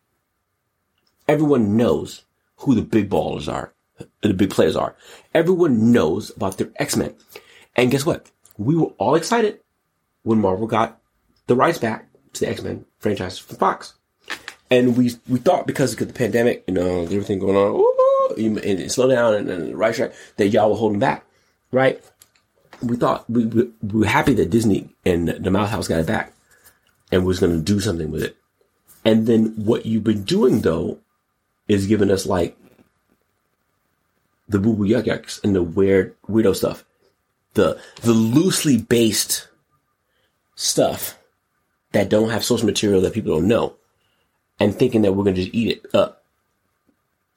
Everyone 1.27 1.77
knows 1.77 2.25
who 2.59 2.75
the 2.75 2.83
big 2.83 3.11
ballers 3.11 3.53
are, 3.53 3.73
the 4.21 4.35
big 4.35 4.51
players 4.51 4.77
are. 4.77 4.95
Everyone 5.33 5.93
knows 5.93 6.31
about 6.31 6.59
their 6.59 6.71
X-Men. 6.77 7.15
And 7.77 7.91
guess 7.91 8.07
what? 8.07 8.31
We 8.57 8.77
were 8.77 8.93
all 8.99 9.15
excited 9.15 9.61
when 10.25 10.41
Marvel 10.41 10.67
got 10.67 11.01
the 11.47 11.55
rights 11.55 11.79
back 11.79 12.09
to 12.33 12.41
the 12.41 12.49
X-Men 12.51 12.85
franchise 12.99 13.39
from 13.39 13.57
Fox. 13.57 13.95
And 14.71 14.97
we, 14.97 15.13
we 15.29 15.39
thought 15.39 15.67
because 15.67 15.93
of 15.93 16.09
the 16.09 16.15
pandemic, 16.15 16.65
you 16.67 16.75
know, 16.75 17.03
everything 17.03 17.39
going 17.39 17.57
on, 17.57 17.85
and 18.37 18.59
it 18.59 18.91
slowed 18.91 19.11
down 19.11 19.35
and, 19.35 19.49
and 19.49 19.69
the 19.69 19.77
right 19.77 19.95
track, 19.95 20.13
that 20.37 20.49
y'all 20.49 20.71
were 20.71 20.77
holding 20.77 20.99
back, 20.99 21.25
right? 21.71 22.03
We 22.83 22.97
thought 22.97 23.29
we, 23.31 23.47
we, 23.47 23.71
we 23.83 24.01
were 24.01 24.07
happy 24.07 24.35
that 24.35 24.51
Disney 24.51 24.89
and 25.05 25.29
the 25.29 25.51
Mouse 25.51 25.71
House 25.71 25.87
got 25.87 26.01
it 26.01 26.07
back 26.07 26.33
and 27.13 27.25
was 27.25 27.39
going 27.39 27.53
to 27.53 27.63
do 27.63 27.79
something 27.81 28.11
with 28.11 28.23
it. 28.23 28.37
And 29.05 29.27
then 29.27 29.55
what 29.65 29.87
you've 29.87 30.05
been 30.05 30.25
doing 30.25 30.63
though 30.63 30.99
is 31.69 31.87
giving 31.87 32.11
us 32.11 32.27
like 32.27 32.57
the 34.49 34.59
boo 34.59 34.75
boo 34.75 34.89
yuck 34.89 35.05
yucks 35.05 35.43
and 35.45 35.55
the 35.55 35.63
weird 35.63 36.17
weirdo 36.29 36.57
stuff. 36.57 36.85
The 37.55 37.81
the 38.03 38.13
loosely 38.13 38.79
based 38.79 39.49
stuff 40.55 41.19
that 41.93 42.09
don't 42.09 42.31
have 42.31 42.45
source 42.45 42.63
material 42.63 43.01
that 43.03 43.15
people 43.15 43.35
don't 43.35 43.49
know. 43.49 43.77
And 44.61 44.75
thinking 44.75 45.03
that 45.03 45.13
we're 45.13 45.25
gonna 45.25 45.37
just 45.37 45.55
eat 45.55 45.69
it 45.79 45.95
up. 45.95 46.23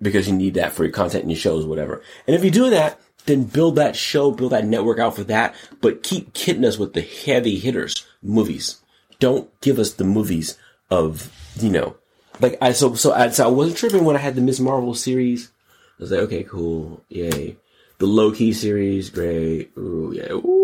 Because 0.01 0.27
you 0.27 0.35
need 0.35 0.53
that 0.53 0.73
for 0.73 0.83
your 0.83 0.93
content 0.93 1.23
and 1.23 1.31
your 1.31 1.39
shows, 1.39 1.65
whatever. 1.65 2.03
And 2.27 2.35
if 2.35 2.43
you 2.43 2.51
do 2.51 2.69
that, 2.69 2.99
then 3.25 3.43
build 3.43 3.75
that 3.75 3.95
show, 3.95 4.31
build 4.31 4.51
that 4.51 4.65
network 4.65 4.99
out 4.99 5.15
for 5.15 5.23
that, 5.25 5.55
but 5.81 6.03
keep 6.03 6.33
kidding 6.33 6.65
us 6.65 6.77
with 6.77 6.93
the 6.93 7.01
heavy 7.01 7.57
hitters 7.57 8.05
movies. 8.21 8.77
Don't 9.19 9.49
give 9.61 9.79
us 9.79 9.93
the 9.93 10.03
movies 10.03 10.57
of, 10.89 11.31
you 11.59 11.69
know, 11.69 11.95
like 12.39 12.57
I 12.61 12.71
so 12.71 12.93
so 12.93 13.13
I, 13.13 13.29
so 13.29 13.45
I 13.45 13.47
wasn't 13.47 13.77
tripping 13.77 14.05
when 14.05 14.15
I 14.15 14.19
had 14.19 14.35
the 14.35 14.41
Miss 14.41 14.59
Marvel 14.59 14.93
series. 14.93 15.51
I 15.99 16.03
was 16.03 16.11
like, 16.11 16.21
okay, 16.21 16.43
cool, 16.43 17.03
yay. 17.09 17.57
The 17.97 18.05
Loki 18.05 18.53
series, 18.53 19.09
great. 19.09 19.71
Ooh, 19.75 20.13
yeah. 20.15 20.31
Ooh. 20.33 20.56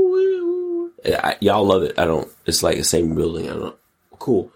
I, 1.06 1.38
y'all 1.39 1.66
love 1.66 1.84
it. 1.84 1.98
I 1.98 2.06
don't. 2.06 2.30
It's 2.46 2.63
like 2.63 2.78
the 2.78 2.84
same 2.84 3.16
building. 3.16 3.50
I 3.50 3.54
don't. 3.54 3.76
Cool. 4.20 4.52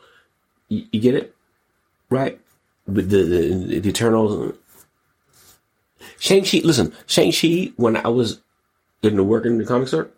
You, 0.70 0.86
you 0.92 1.00
get 1.00 1.16
it, 1.16 1.36
right? 2.10 2.40
With 2.86 3.10
the 3.10 3.24
the, 3.24 3.80
the 3.80 3.90
Eternals. 3.90 4.56
Shang 6.20 6.44
Chi. 6.44 6.62
Listen, 6.64 6.94
Shang 7.06 7.32
Chi. 7.32 7.72
When 7.76 7.98
I 7.98 8.08
was 8.08 8.42
in 9.04 9.16
the 9.16 9.24
work 9.24 9.46
in 9.46 9.58
the 9.58 9.66
comic 9.66 9.88
store, 9.88 10.10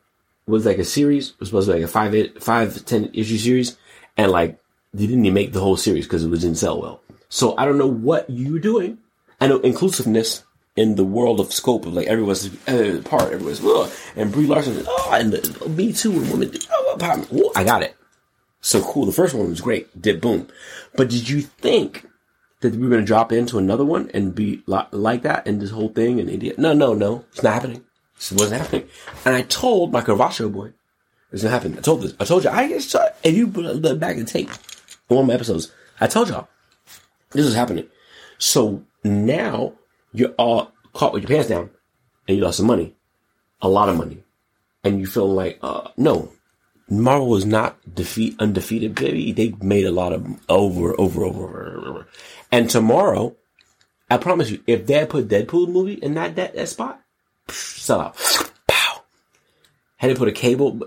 was 0.49 0.65
like 0.65 0.77
a 0.77 0.85
series. 0.85 1.29
It 1.29 1.39
was 1.39 1.49
supposed 1.49 1.67
to 1.67 1.73
be 1.73 1.79
like 1.79 1.89
a 1.89 1.91
five 1.91 2.15
eight, 2.15 2.43
five 2.43 2.85
ten 2.85 3.09
issue 3.13 3.37
series, 3.37 3.77
and 4.17 4.31
like 4.31 4.59
they 4.93 5.07
didn't 5.07 5.25
even 5.25 5.33
make 5.33 5.53
the 5.53 5.61
whole 5.61 5.77
series 5.77 6.05
because 6.05 6.23
it 6.23 6.29
wasn't 6.29 6.57
sell 6.57 6.81
well. 6.81 7.01
So 7.29 7.55
I 7.57 7.65
don't 7.65 7.77
know 7.77 7.87
what 7.87 8.29
you're 8.29 8.59
doing. 8.59 8.97
I 9.39 9.47
know 9.47 9.59
inclusiveness 9.59 10.43
in 10.75 10.95
the 10.95 11.03
world 11.03 11.39
of 11.39 11.53
scope 11.53 11.85
of 11.85 11.93
like 11.93 12.07
everyone's 12.07 12.47
uh, 12.67 13.01
part, 13.05 13.33
everyone's 13.33 13.63
ugh, 13.63 13.91
and 14.15 14.31
Brie 14.31 14.47
Larson, 14.47 14.83
oh, 14.87 15.11
and 15.13 15.33
the, 15.33 15.69
Me 15.69 15.91
Too 15.91 16.11
and 16.11 16.31
women, 16.31 16.51
oh, 16.71 17.51
I 17.55 17.63
got 17.63 17.83
it. 17.83 17.95
So 18.61 18.81
cool. 18.81 19.05
The 19.05 19.11
first 19.11 19.33
one 19.33 19.49
was 19.49 19.61
great, 19.61 20.01
did 20.01 20.21
boom. 20.21 20.47
But 20.95 21.09
did 21.09 21.29
you 21.29 21.41
think 21.41 22.05
that 22.61 22.73
we 22.73 22.79
were 22.79 22.89
going 22.89 23.01
to 23.01 23.07
drop 23.07 23.31
into 23.31 23.57
another 23.57 23.85
one 23.85 24.11
and 24.13 24.35
be 24.35 24.63
li- 24.65 24.83
like 24.91 25.21
that 25.21 25.47
and 25.47 25.61
this 25.61 25.71
whole 25.71 25.89
thing 25.89 26.19
in 26.19 26.27
India? 26.29 26.53
No, 26.57 26.73
no, 26.73 26.93
no, 26.93 27.25
it's 27.31 27.43
not 27.43 27.53
happening. 27.53 27.85
It 28.17 28.31
wasn't 28.33 28.61
happening. 28.61 28.89
And 29.23 29.35
I 29.35 29.43
told 29.43 29.93
my 29.93 30.01
Caravaggio 30.01 30.49
boy, 30.49 30.73
it's 31.31 31.43
not 31.43 31.51
happening. 31.51 31.77
I 31.77 31.81
told 31.81 32.01
this. 32.01 32.13
I 32.19 32.25
told 32.25 32.43
you. 32.43 32.49
I 32.49 32.67
just 32.67 32.89
saw, 32.89 33.05
and 33.23 33.35
you 33.35 33.47
look 33.47 33.99
back 33.99 34.17
and 34.17 34.27
tape 34.27 34.49
one 35.07 35.21
of 35.21 35.27
my 35.27 35.33
episodes. 35.33 35.71
I 36.01 36.07
told 36.07 36.29
y'all 36.29 36.49
this 37.31 37.45
is 37.45 37.55
happening. 37.55 37.87
So 38.39 38.83
now 39.03 39.73
you're 40.13 40.33
all 40.37 40.71
caught 40.93 41.13
with 41.13 41.23
your 41.23 41.29
pants 41.29 41.49
down 41.49 41.69
and 42.27 42.37
you 42.37 42.43
lost 42.43 42.57
some 42.57 42.67
money, 42.67 42.95
a 43.61 43.69
lot 43.69 43.89
of 43.89 43.97
money, 43.97 44.23
and 44.83 44.99
you 44.99 45.05
feel 45.05 45.29
like, 45.29 45.59
uh, 45.61 45.89
no, 45.97 46.31
Marvel 46.89 47.35
is 47.35 47.45
not 47.45 47.77
defeat 47.93 48.35
undefeated, 48.39 48.95
baby. 48.95 49.31
They 49.31 49.53
made 49.61 49.85
a 49.85 49.91
lot 49.91 50.13
of 50.13 50.25
over, 50.49 50.99
over, 50.99 51.23
over, 51.23 51.45
over, 51.45 51.87
over. 51.87 52.07
And 52.51 52.69
tomorrow, 52.69 53.35
I 54.09 54.17
promise 54.17 54.49
you, 54.49 54.63
if 54.65 54.87
they 54.87 55.05
put 55.05 55.27
Deadpool 55.27 55.69
movie 55.69 55.93
in 55.93 56.15
that 56.15 56.35
that, 56.35 56.55
that 56.55 56.67
spot, 56.67 56.99
sell 57.47 58.01
out. 58.01 58.17
Pow. 58.67 59.03
Had 59.97 60.09
they 60.09 60.15
put 60.15 60.27
a 60.29 60.31
cable, 60.31 60.79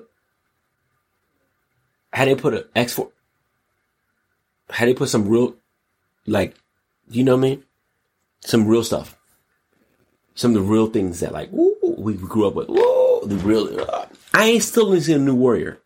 had 2.12 2.26
they 2.26 2.34
put 2.34 2.54
an 2.54 2.64
X 2.74 2.94
four, 2.94 3.12
had 4.70 4.88
they 4.88 4.94
put 4.94 5.08
some 5.08 5.28
real, 5.28 5.54
like, 6.26 6.56
you 7.08 7.22
know 7.22 7.36
what 7.36 7.46
I 7.46 7.48
mean? 7.48 7.64
Some 8.44 8.66
real 8.66 8.84
stuff. 8.84 9.16
Some 10.34 10.56
of 10.56 10.62
the 10.62 10.68
real 10.68 10.86
things 10.86 11.20
that 11.20 11.32
like, 11.32 11.50
we 11.52 12.14
grew 12.14 12.46
up 12.46 12.54
with. 12.54 12.70
Ooh, 12.70 13.20
the 13.24 13.36
real. 13.36 13.80
Uh, 13.80 14.06
I 14.34 14.46
ain't 14.46 14.62
still 14.62 14.86
gonna 14.86 15.00
see 15.00 15.12
a 15.12 15.18
new 15.18 15.34
warrior, 15.34 15.78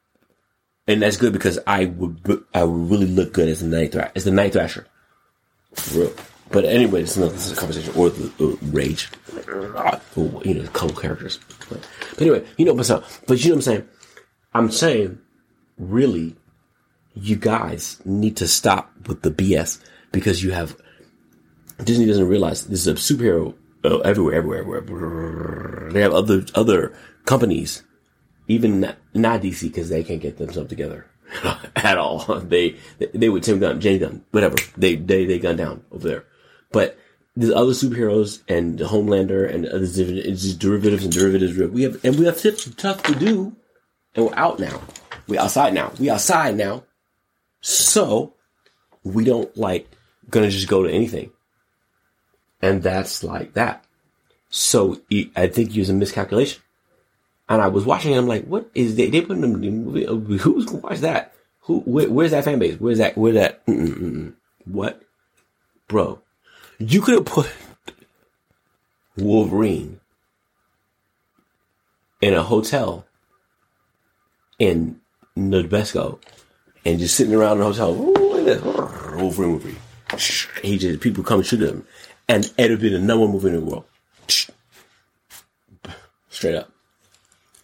and 0.87 1.03
that's 1.03 1.17
good 1.17 1.33
because 1.33 1.59
I 1.67 1.87
would 1.87 2.45
I 2.55 2.65
would 2.65 2.91
really 2.91 3.07
look 3.07 3.33
good 3.33 3.49
as 3.49 3.61
the 3.61 3.67
night 3.67 3.93
thrash 3.93 4.13
as 4.15 4.25
the 4.25 4.31
night 4.31 4.53
thrasher, 4.53 4.87
for 5.75 5.99
real. 5.99 6.13
But 6.51 6.65
anyway, 6.65 7.03
it's 7.03 7.17
another 7.17 7.33
this 7.33 7.47
is 7.47 7.53
a 7.53 7.57
conversation 7.57 7.93
or 7.97 8.11
the 8.11 8.33
uh, 8.41 8.57
rage, 8.71 9.11
or, 10.17 10.43
you 10.45 10.55
know, 10.55 10.65
a 10.65 10.69
couple 10.69 10.95
characters. 10.95 11.41
But, 11.69 11.87
but 12.11 12.21
anyway, 12.23 12.45
you 12.57 12.65
know 12.65 12.75
what's 12.75 12.91
up. 12.91 13.05
But 13.27 13.43
you 13.43 13.51
know 13.51 13.57
what 13.57 13.59
I'm 13.59 13.63
saying. 13.63 13.89
I'm 14.55 14.71
saying, 14.71 15.19
really, 15.77 16.37
you 17.15 17.37
guys 17.37 18.01
need 18.05 18.37
to 18.37 18.47
stop 18.47 18.93
with 19.09 19.23
the 19.23 19.31
BS 19.31 19.81
because 20.13 20.43
you 20.43 20.53
have 20.53 20.81
Disney 21.85 22.07
doesn't 22.07 22.29
realize 22.29 22.67
this 22.67 22.87
is 22.87 22.89
a 22.89 22.95
superhero 22.95 23.55
uh, 23.85 23.99
everywhere, 23.99 24.35
everywhere, 24.35 24.79
everywhere. 24.79 25.91
They 25.93 26.01
have 26.01 26.13
other 26.13 26.45
other 26.55 26.93
companies, 27.25 27.83
even 28.49 28.81
not, 28.81 28.97
not 29.15 29.43
DC 29.43 29.63
because 29.63 29.89
they 29.89 30.03
can't 30.03 30.21
get 30.21 30.39
themselves 30.39 30.69
together 30.69 31.07
at 31.77 31.99
all. 31.99 32.41
They 32.49 32.77
they 33.13 33.29
would 33.29 33.43
Tim 33.43 33.59
Gunn, 33.61 33.81
James 33.81 34.01
Gunn, 34.01 34.25
whatever. 34.31 34.57
They 34.77 34.97
they 34.97 35.27
they 35.27 35.39
gun 35.39 35.57
down 35.57 35.85
over 35.93 36.09
there, 36.09 36.25
but 36.73 36.99
there's 37.37 37.53
other 37.53 37.73
superheroes 37.73 38.43
and 38.49 38.79
Homelander 38.79 39.53
and 39.53 39.67
other 39.67 39.87
derivatives 40.57 41.05
and 41.05 41.13
derivatives. 41.13 41.57
We 41.57 41.83
have 41.83 42.03
and 42.05 42.19
we 42.19 42.25
have 42.25 42.41
tough 42.77 43.03
to 43.05 43.15
do, 43.15 43.55
and 44.15 44.27
we're 44.27 44.35
out 44.35 44.59
now. 44.59 44.81
We 45.29 45.39
outside 45.39 45.75
now. 45.75 45.93
We 45.99 46.09
outside 46.09 46.57
now. 46.57 46.85
So 47.61 48.35
we 49.03 49.25
don't 49.25 49.55
like 49.57 49.89
gonna 50.31 50.51
just 50.51 50.69
go 50.69 50.83
to 50.83 50.91
anything. 50.91 51.31
And 52.63 52.83
that's 52.83 53.23
like 53.23 53.55
that. 53.55 53.85
So 54.51 55.01
I 55.37 55.49
think 55.49 55.73
he 55.73 55.81
was 55.81 55.91
a 55.91 55.95
miscalculation. 55.95 56.63
And 57.49 57.63
I 57.63 57.69
was 57.69 57.85
watching 57.85 58.13
it, 58.13 58.19
I'm 58.19 58.27
like, 58.27 58.45
what 58.45 58.71
is 58.75 58.97
they, 58.97 59.09
they 59.09 59.21
putting 59.21 59.45
in 59.45 59.61
the 59.61 59.71
movie? 59.71 60.07
Uh, 60.07 60.15
who's 60.39 60.67
gonna 60.67 60.79
watch 60.79 60.99
that? 61.01 61.33
Who, 61.61 61.81
where, 61.81 62.09
where's 62.11 62.31
that 62.33 62.45
fan 62.45 62.59
base? 62.59 62.81
Where's 62.81 62.99
that, 62.99 63.17
where's 63.17 63.35
that? 63.35 63.65
Mm-mm-mm. 63.67 64.35
What? 64.65 65.03
Bro, 65.89 66.21
you 66.79 67.01
could 67.01 67.15
have 67.15 67.25
put 67.25 67.53
Wolverine 69.17 70.01
in 72.21 72.35
a 72.35 72.43
hotel 72.43 73.07
in 74.59 75.01
Nabesco 75.37 76.19
and 76.85 76.99
just 76.99 77.17
sitting 77.17 77.35
around 77.35 77.59
the 77.59 77.65
hotel. 77.65 77.95
Wolverine 79.17 79.53
movie. 79.53 79.77
He 80.63 80.79
just 80.79 81.01
people 81.01 81.25
come 81.25 81.43
shoot 81.43 81.63
him, 81.63 81.85
and 82.29 82.53
it 82.57 82.71
would 82.71 82.81
be 82.81 82.89
the 82.89 82.99
number 82.99 83.25
one 83.25 83.33
movie 83.33 83.49
in 83.49 83.55
the 83.55 83.61
world. 83.61 83.85
Straight 86.29 86.57
up, 86.57 86.71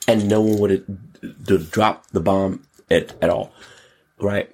and 0.09 0.29
no 0.29 0.41
one 0.41 0.59
would 0.59 0.71
have 0.71 1.71
dropped 1.71 2.13
the 2.13 2.21
bomb 2.21 2.67
at, 2.91 3.15
at 3.23 3.29
all, 3.29 3.53
right? 4.19 4.51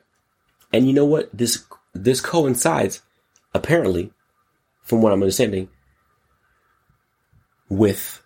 And 0.73 0.87
you 0.87 0.93
know 0.93 1.05
what? 1.05 1.31
This 1.33 1.65
this 1.95 2.21
coincides, 2.21 3.03
apparently, 3.55 4.13
from 4.83 5.03
what 5.03 5.13
I'm 5.13 5.23
understanding, 5.23 5.69
with 7.69 8.23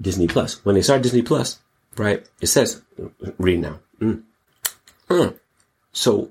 Disney 0.00 0.26
Plus. 0.28 0.64
When 0.64 0.74
they 0.74 0.82
started 0.82 1.02
Disney 1.02 1.22
Plus, 1.22 1.58
right? 1.96 2.26
It 2.40 2.46
says, 2.46 2.82
read 3.38 3.60
now. 3.60 3.80
Mm. 4.00 4.22
Mm. 5.08 5.38
So 5.92 6.30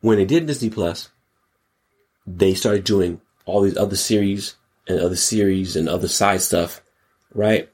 when 0.00 0.18
they 0.18 0.24
did 0.24 0.46
Disney 0.46 0.70
Plus, 0.70 1.10
they 2.26 2.54
started 2.54 2.84
doing 2.84 3.20
all 3.50 3.62
these 3.62 3.76
other 3.76 3.96
series 3.96 4.54
and 4.86 5.00
other 5.00 5.16
series 5.16 5.76
and 5.76 5.88
other 5.88 6.08
side 6.08 6.42
stuff, 6.42 6.80
right? 7.34 7.68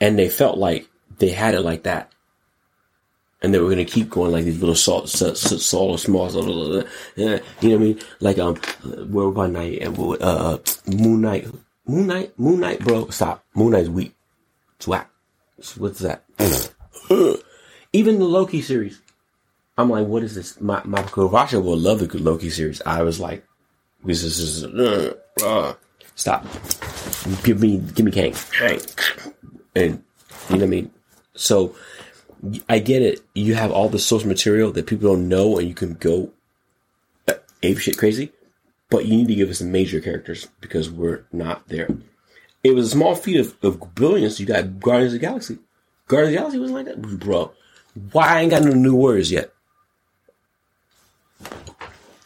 And 0.00 0.18
they 0.18 0.28
felt 0.28 0.58
like 0.58 0.88
they 1.18 1.30
had 1.30 1.54
it 1.54 1.60
like 1.60 1.84
that. 1.84 2.12
And 3.42 3.54
they 3.54 3.58
were 3.58 3.70
going 3.70 3.84
to 3.84 3.90
keep 3.90 4.10
going 4.10 4.32
like 4.32 4.44
these 4.44 4.60
little 4.60 4.74
salt, 4.74 5.08
salt, 5.08 5.38
salt 5.38 6.00
small, 6.00 6.28
salt, 6.28 6.46
you 6.46 6.84
know 7.16 7.38
what 7.38 7.64
I 7.64 7.76
mean? 7.76 7.98
Like, 8.20 8.38
um, 8.38 8.60
Werewolf 8.84 9.34
by 9.34 9.46
Night 9.46 9.80
and, 9.80 9.98
uh, 9.98 10.58
Moon 10.86 11.22
Knight, 11.22 11.46
Moon 11.86 12.06
Knight, 12.06 12.38
Moon 12.38 12.60
Knight, 12.60 12.80
bro, 12.80 13.08
stop. 13.08 13.44
Moon 13.54 13.70
Knight's 13.72 13.88
weak. 13.88 14.14
It's 14.76 14.86
whack. 14.86 15.10
What's 15.78 16.00
that? 16.00 16.24
Even 17.92 18.18
the 18.18 18.24
Loki 18.26 18.60
series. 18.60 19.00
I'm 19.78 19.88
like, 19.88 20.06
what 20.06 20.22
is 20.22 20.34
this? 20.34 20.60
My, 20.60 20.82
my 20.84 21.02
Kovacha 21.02 21.62
will 21.62 21.78
love 21.78 22.00
the 22.00 22.18
Loki 22.18 22.50
series. 22.50 22.82
I 22.84 23.02
was 23.02 23.18
like, 23.18 23.44
this 24.04 24.22
is, 24.22 24.64
uh, 24.64 25.14
uh, 25.44 25.74
stop. 26.14 26.46
Give 27.42 27.60
me, 27.60 27.78
give 27.78 28.06
me 28.06 28.12
Kang. 28.12 28.34
Kang, 28.52 28.80
And, 29.74 30.02
you 30.48 30.56
know 30.56 30.56
what 30.56 30.62
I 30.62 30.66
mean? 30.66 30.90
So, 31.34 31.74
I 32.68 32.78
get 32.78 33.02
it. 33.02 33.20
You 33.34 33.54
have 33.54 33.70
all 33.70 33.88
the 33.88 33.98
source 33.98 34.24
material 34.24 34.72
that 34.72 34.86
people 34.86 35.10
don't 35.10 35.28
know 35.28 35.58
and 35.58 35.68
you 35.68 35.74
can 35.74 35.94
go 35.94 36.30
ape 37.62 37.78
shit 37.78 37.98
crazy, 37.98 38.32
but 38.88 39.06
you 39.06 39.16
need 39.16 39.28
to 39.28 39.34
give 39.34 39.50
us 39.50 39.58
some 39.58 39.72
major 39.72 40.00
characters 40.00 40.48
because 40.60 40.90
we're 40.90 41.24
not 41.32 41.68
there. 41.68 41.88
It 42.62 42.74
was 42.74 42.86
a 42.86 42.90
small 42.90 43.14
feat 43.14 43.40
of, 43.40 43.56
of 43.62 43.94
billions. 43.94 44.40
You 44.40 44.46
got 44.46 44.80
Guardians 44.80 45.14
of 45.14 45.20
the 45.20 45.26
Galaxy. 45.26 45.58
Guardians 46.08 46.28
of 46.28 46.32
the 46.32 46.38
Galaxy 46.38 46.58
wasn't 46.58 46.76
like 46.76 46.86
that, 46.86 47.18
bro. 47.18 47.52
Why 48.12 48.28
I 48.28 48.40
ain't 48.42 48.50
got 48.50 48.62
no 48.62 48.72
new 48.72 48.94
warriors 48.94 49.30
yet? 49.30 49.52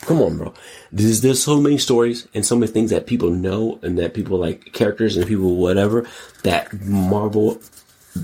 Come 0.06 0.20
on, 0.20 0.36
bro. 0.36 0.52
There's 0.92 1.22
there's 1.22 1.42
so 1.42 1.60
many 1.60 1.78
stories 1.78 2.28
and 2.34 2.44
so 2.44 2.56
many 2.56 2.70
things 2.70 2.90
that 2.90 3.06
people 3.06 3.30
know 3.30 3.78
and 3.82 3.98
that 3.98 4.12
people 4.12 4.38
like 4.38 4.72
characters 4.72 5.16
and 5.16 5.26
people 5.26 5.56
whatever 5.56 6.06
that 6.42 6.78
Marvel 6.82 7.60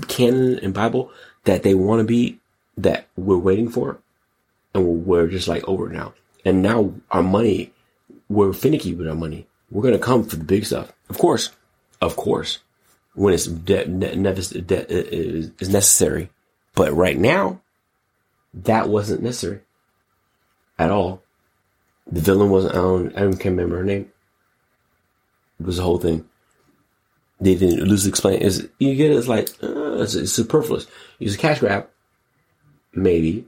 canon 0.07 0.59
and 0.59 0.73
Bible 0.73 1.11
that 1.45 1.63
they 1.63 1.73
want 1.73 1.99
to 1.99 2.03
be 2.03 2.39
that 2.77 3.07
we're 3.15 3.37
waiting 3.37 3.69
for, 3.69 3.97
and 4.73 5.05
we're 5.05 5.27
just 5.27 5.47
like 5.47 5.67
over 5.67 5.89
now. 5.89 6.13
And 6.45 6.61
now 6.61 6.93
our 7.09 7.23
money, 7.23 7.73
we're 8.29 8.53
finicky 8.53 8.93
with 8.93 9.07
our 9.07 9.15
money. 9.15 9.47
We're 9.71 9.83
gonna 9.83 9.99
come 9.99 10.23
for 10.23 10.35
the 10.35 10.43
big 10.43 10.65
stuff, 10.65 10.91
of 11.09 11.17
course, 11.17 11.49
of 11.99 12.15
course, 12.15 12.59
when 13.15 13.33
it's 13.33 13.47
de- 13.47 13.87
ne- 13.87 14.15
de- 14.15 14.79
uh, 14.79 14.83
uh, 14.83 15.51
is 15.59 15.69
necessary. 15.69 16.29
But 16.75 16.93
right 16.93 17.17
now, 17.17 17.61
that 18.53 18.87
wasn't 18.87 19.23
necessary 19.23 19.61
at 20.77 20.91
all. 20.91 21.20
The 22.11 22.21
villain 22.21 22.49
wasn't. 22.49 22.75
I 22.75 22.77
don't. 22.77 23.17
I 23.17 23.19
don't 23.21 23.33
can't 23.33 23.55
remember 23.55 23.77
her 23.77 23.83
name. 23.83 24.11
It 25.59 25.65
was 25.65 25.77
the 25.77 25.83
whole 25.83 25.97
thing. 25.97 26.27
They 27.39 27.55
didn't 27.55 27.85
lose 27.85 28.05
explain. 28.05 28.41
Is 28.41 28.67
you 28.79 28.95
get 28.95 29.11
it? 29.11 29.17
It's 29.17 29.27
like 29.27 29.49
uh, 29.63 30.01
it's, 30.01 30.15
it's 30.15 30.31
superfluous. 30.31 30.87
It's 31.19 31.35
a 31.35 31.37
cash 31.37 31.59
grab, 31.59 31.87
maybe. 32.93 33.45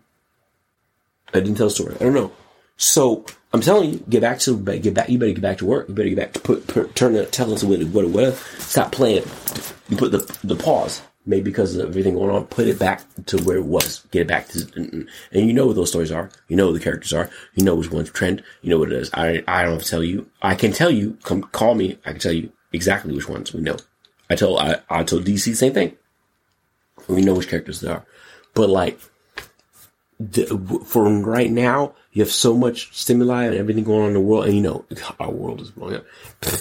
I 1.34 1.40
didn't 1.40 1.56
tell 1.56 1.68
the 1.68 1.74
story. 1.74 1.96
I 1.96 2.06
don't 2.06 2.14
know. 2.14 2.32
So 2.78 3.26
I'm 3.52 3.62
telling 3.62 3.94
you, 3.94 4.04
get 4.10 4.22
back 4.22 4.40
to 4.40 4.58
get 4.58 4.94
back. 4.94 5.10
You 5.10 5.20
better 5.20 5.34
get 5.34 5.42
back 5.42 5.58
to 5.60 5.66
work. 5.66 5.90
You 5.90 5.94
better 5.94 6.10
get 6.10 6.18
back 6.18 6.34
to 6.34 6.40
put, 6.40 6.68
put 6.68 6.96
turn 6.96 7.14
the 7.14 7.26
tell 7.26 7.54
us 7.54 7.64
what 7.64 7.84
what 7.84 8.08
what. 8.08 8.36
Stop 8.60 8.92
playing. 8.92 9.26
You 9.90 9.98
put 9.98 10.12
the 10.12 10.38
the 10.44 10.56
pause 10.56 11.02
maybe 11.26 11.44
because 11.44 11.76
of 11.76 11.88
everything 11.90 12.16
going 12.16 12.30
on, 12.30 12.46
put 12.46 12.68
it 12.68 12.80
back 12.80 13.02
to 13.28 13.38
where 13.44 13.58
it 13.58 13.66
was. 13.66 14.06
Get 14.12 14.24
it 14.24 14.28
back 14.28 14.48
to, 14.50 14.68
and, 14.76 15.08
and 15.32 15.48
you 15.48 15.54
know 15.54 15.68
what 15.68 15.76
those 15.76 15.90
stories 15.90 16.12
are. 16.12 16.30
You 16.48 16.56
know 16.56 16.68
what 16.68 16.74
the 16.74 16.84
characters 16.84 17.14
are. 17.14 17.30
You 17.56 17.64
know 17.64 17.76
which 17.76 17.92
one's 17.92 18.12
trend. 18.12 18.44
You 18.62 18.70
know 18.70 18.80
what 18.80 18.92
it 18.92 18.98
is. 18.98 19.10
I, 19.14 19.44
I 19.48 19.64
don't 19.64 19.74
have 19.74 19.84
to 19.84 19.90
tell 19.90 20.04
you. 20.04 20.30
I 20.42 20.56
can 20.56 20.72
tell 20.72 20.92
you, 20.92 21.18
come 21.24 21.44
call 21.44 21.76
me. 21.76 21.98
I 22.06 22.12
can 22.12 22.20
tell 22.20 22.34
you 22.34 22.52
exactly 22.72 23.14
which 23.14 23.30
ones 23.30 23.54
we 23.54 23.62
know. 23.62 23.78
I 24.30 24.36
told, 24.36 24.60
I, 24.60 24.80
I 24.90 25.04
told 25.04 25.26
DC 25.26 25.46
the 25.46 25.54
same 25.54 25.74
thing. 25.74 25.96
We 27.08 27.22
know 27.22 27.36
which 27.36 27.50
characters 27.50 27.82
they 27.82 27.90
are. 27.90 28.06
But 28.54 28.70
like, 28.70 29.00
the, 30.20 30.46
for 30.86 31.04
right 31.04 31.52
now, 31.52 31.96
you 32.12 32.22
have 32.22 32.32
so 32.32 32.56
much 32.56 32.96
stimuli 32.96 33.46
and 33.46 33.56
everything 33.56 33.84
going 33.84 34.02
on 34.02 34.08
in 34.10 34.14
the 34.14 34.20
world, 34.20 34.46
and 34.46 34.56
you 34.56 34.62
know, 34.62 34.86
our 35.20 35.32
world 35.32 35.62
is 35.62 35.72
blowing 35.72 35.96
up. 35.96 36.06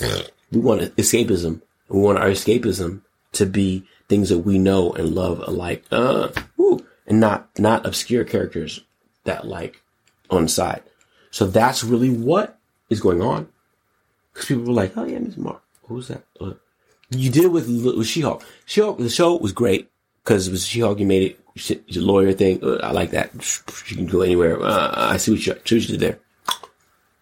we 0.51 0.61
want 0.61 0.81
escapism. 0.96 1.61
We 1.88 2.01
want 2.01 2.18
our 2.18 2.29
escapism 2.29 3.03
to 3.33 3.46
be 3.46 3.87
things 4.12 4.29
that 4.29 4.40
we 4.40 4.59
know 4.59 4.92
and 4.92 5.14
love 5.14 5.42
alike, 5.46 5.83
uh, 5.90 6.29
woo, 6.59 6.85
and 7.07 7.18
not, 7.18 7.48
not 7.59 7.87
obscure 7.87 8.25
characters 8.25 8.83
that 9.25 9.46
like 9.46 9.81
on 10.29 10.42
the 10.42 10.48
side. 10.51 10.83
So 11.31 11.46
that's 11.46 11.83
really 11.83 12.11
what 12.11 12.59
is 12.90 13.01
going 13.01 13.22
on. 13.22 13.48
Cause 14.35 14.44
people 14.44 14.64
were 14.64 14.75
like, 14.75 14.98
oh 14.98 15.07
yeah, 15.07 15.18
Miss 15.18 15.38
Mark. 15.38 15.62
Who's 15.85 16.09
that? 16.09 16.25
Uh, 16.38 16.53
you 17.09 17.31
did 17.31 17.44
it 17.44 17.48
with, 17.48 17.70
with 17.70 18.07
She-Hulk. 18.07 18.44
She-Hulk, 18.66 18.98
the 18.98 19.09
show 19.09 19.35
was 19.38 19.53
great 19.53 19.90
because 20.22 20.46
it 20.46 20.51
was 20.51 20.66
She-Hulk. 20.66 21.01
You 21.01 21.07
made 21.07 21.31
it, 21.31 21.40
it's 21.55 21.96
a 21.96 22.01
lawyer 22.01 22.35
thing. 22.35 22.62
Uh, 22.62 22.81
I 22.83 22.90
like 22.90 23.12
that. 23.12 23.31
She 23.40 23.94
can 23.94 24.05
go 24.05 24.20
anywhere. 24.20 24.62
Uh, 24.62 24.92
I 24.94 25.16
see 25.16 25.31
what, 25.33 25.46
you, 25.46 25.55
see 25.55 25.55
what 25.55 25.70
you 25.70 25.81
did 25.81 26.01
there. 26.01 26.18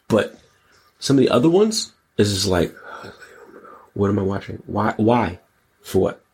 But 0.08 0.40
some 0.98 1.18
of 1.18 1.22
the 1.22 1.30
other 1.30 1.50
ones 1.50 1.92
is 2.16 2.34
just 2.34 2.48
like, 2.48 2.74
what 3.94 4.10
am 4.10 4.18
I 4.18 4.22
watching? 4.22 4.60
Why? 4.66 4.92
Why? 4.96 5.38
For 5.82 6.00
what? 6.00 6.24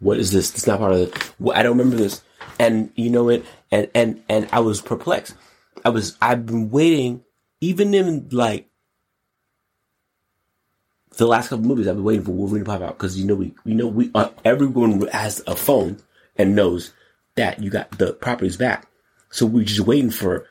What 0.00 0.18
is 0.18 0.32
this? 0.32 0.52
It's 0.54 0.66
not 0.66 0.80
part 0.80 0.92
of 0.92 0.98
the. 1.38 1.50
I 1.52 1.62
don't 1.62 1.78
remember 1.78 1.96
this. 1.96 2.22
And 2.58 2.90
you 2.96 3.10
know 3.10 3.28
it. 3.28 3.44
And 3.70 3.88
and 3.94 4.22
and 4.28 4.48
I 4.52 4.60
was 4.60 4.80
perplexed. 4.80 5.34
I 5.84 5.90
was. 5.90 6.16
I've 6.20 6.46
been 6.46 6.70
waiting, 6.70 7.22
even 7.60 7.94
in 7.94 8.28
like 8.32 8.68
the 11.16 11.26
last 11.26 11.48
couple 11.48 11.66
movies. 11.66 11.86
I've 11.86 11.96
been 11.96 12.04
waiting 12.04 12.24
for 12.24 12.32
Wolverine 12.32 12.64
to 12.64 12.70
pop 12.70 12.82
out 12.82 12.98
because 12.98 13.18
you 13.18 13.26
know 13.26 13.34
we 13.34 13.54
you 13.64 13.74
know 13.74 13.86
we 13.86 14.10
uh, 14.14 14.30
everyone 14.44 15.06
has 15.08 15.42
a 15.46 15.54
phone 15.54 15.98
and 16.36 16.56
knows 16.56 16.92
that 17.36 17.62
you 17.62 17.70
got 17.70 17.90
the 17.92 18.14
properties 18.14 18.56
back. 18.56 18.88
So 19.30 19.46
we're 19.46 19.64
just 19.64 19.80
waiting 19.80 20.10
for 20.10 20.46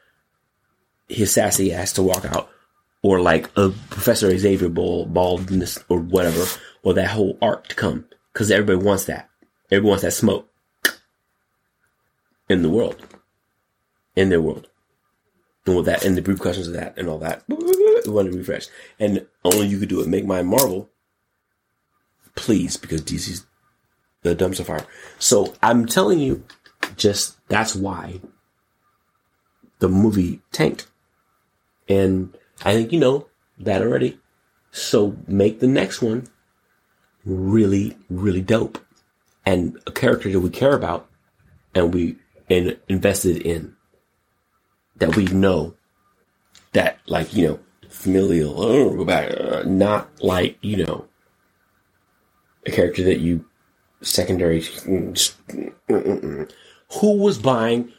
his 1.07 1.33
sassy 1.33 1.73
ass 1.73 1.93
to 1.93 2.03
walk 2.03 2.23
out, 2.25 2.49
or 3.01 3.19
like 3.19 3.49
a 3.57 3.69
Professor 3.89 4.35
Xavier 4.37 4.69
ball 4.69 5.05
baldness 5.05 5.83
or 5.89 5.99
whatever, 5.99 6.45
or 6.83 6.93
that 6.93 7.09
whole 7.09 7.37
arc 7.41 7.67
to 7.69 7.75
come 7.75 8.05
because 8.31 8.51
everybody 8.51 8.85
wants 8.85 9.05
that. 9.05 9.28
Everyone 9.71 9.89
wants 9.91 10.03
that 10.03 10.11
smoke 10.11 10.49
in 12.49 12.63
the 12.63 12.69
world, 12.69 13.05
in 14.15 14.29
their 14.29 14.41
world. 14.41 14.67
And 15.65 15.75
with 15.75 15.85
that, 15.85 16.03
and 16.03 16.17
the 16.17 16.23
repercussions 16.23 16.67
of 16.67 16.73
that 16.73 16.97
and 16.97 17.07
all 17.07 17.19
that, 17.19 17.43
we 17.47 17.55
want 18.07 18.31
to 18.31 18.37
refresh. 18.37 18.67
And 18.99 19.27
only 19.43 19.67
you 19.67 19.77
could 19.77 19.89
do 19.89 20.01
it. 20.01 20.07
Make 20.07 20.25
my 20.25 20.41
Marvel, 20.41 20.89
please, 22.35 22.75
because 22.75 23.01
DC's 23.01 23.45
the 24.23 24.35
dumpster 24.35 24.65
fire. 24.65 24.85
So 25.19 25.53
I'm 25.61 25.85
telling 25.85 26.19
you, 26.19 26.43
just 26.97 27.37
that's 27.49 27.75
why 27.75 28.19
the 29.77 29.89
movie 29.89 30.41
tanked. 30.51 30.87
And 31.87 32.35
I 32.63 32.73
think 32.73 32.91
you 32.91 32.99
know 32.99 33.27
that 33.59 33.81
already. 33.81 34.19
So 34.71 35.17
make 35.27 35.59
the 35.59 35.67
next 35.67 36.01
one 36.01 36.27
really, 37.25 37.95
really 38.09 38.41
dope 38.41 38.79
and 39.49 39.81
a 39.87 39.91
character 39.91 40.29
that 40.31 40.39
we 40.39 40.49
care 40.51 40.75
about 40.75 41.09
and 41.73 41.91
we 41.91 42.15
in, 42.49 42.77
invested 42.87 43.41
in 43.41 43.75
that 44.97 45.15
we 45.15 45.25
know 45.25 45.73
that 46.73 46.99
like 47.07 47.33
you 47.33 47.47
know 47.47 47.59
familial 47.89 48.53
oh, 48.61 49.03
uh, 49.07 49.63
not 49.65 50.07
like 50.21 50.55
you 50.61 50.85
know 50.85 51.03
a 52.67 52.71
character 52.71 53.03
that 53.03 53.21
you 53.21 53.43
secondary 54.01 54.61
who 56.91 57.17
was 57.17 57.39
buying 57.39 57.91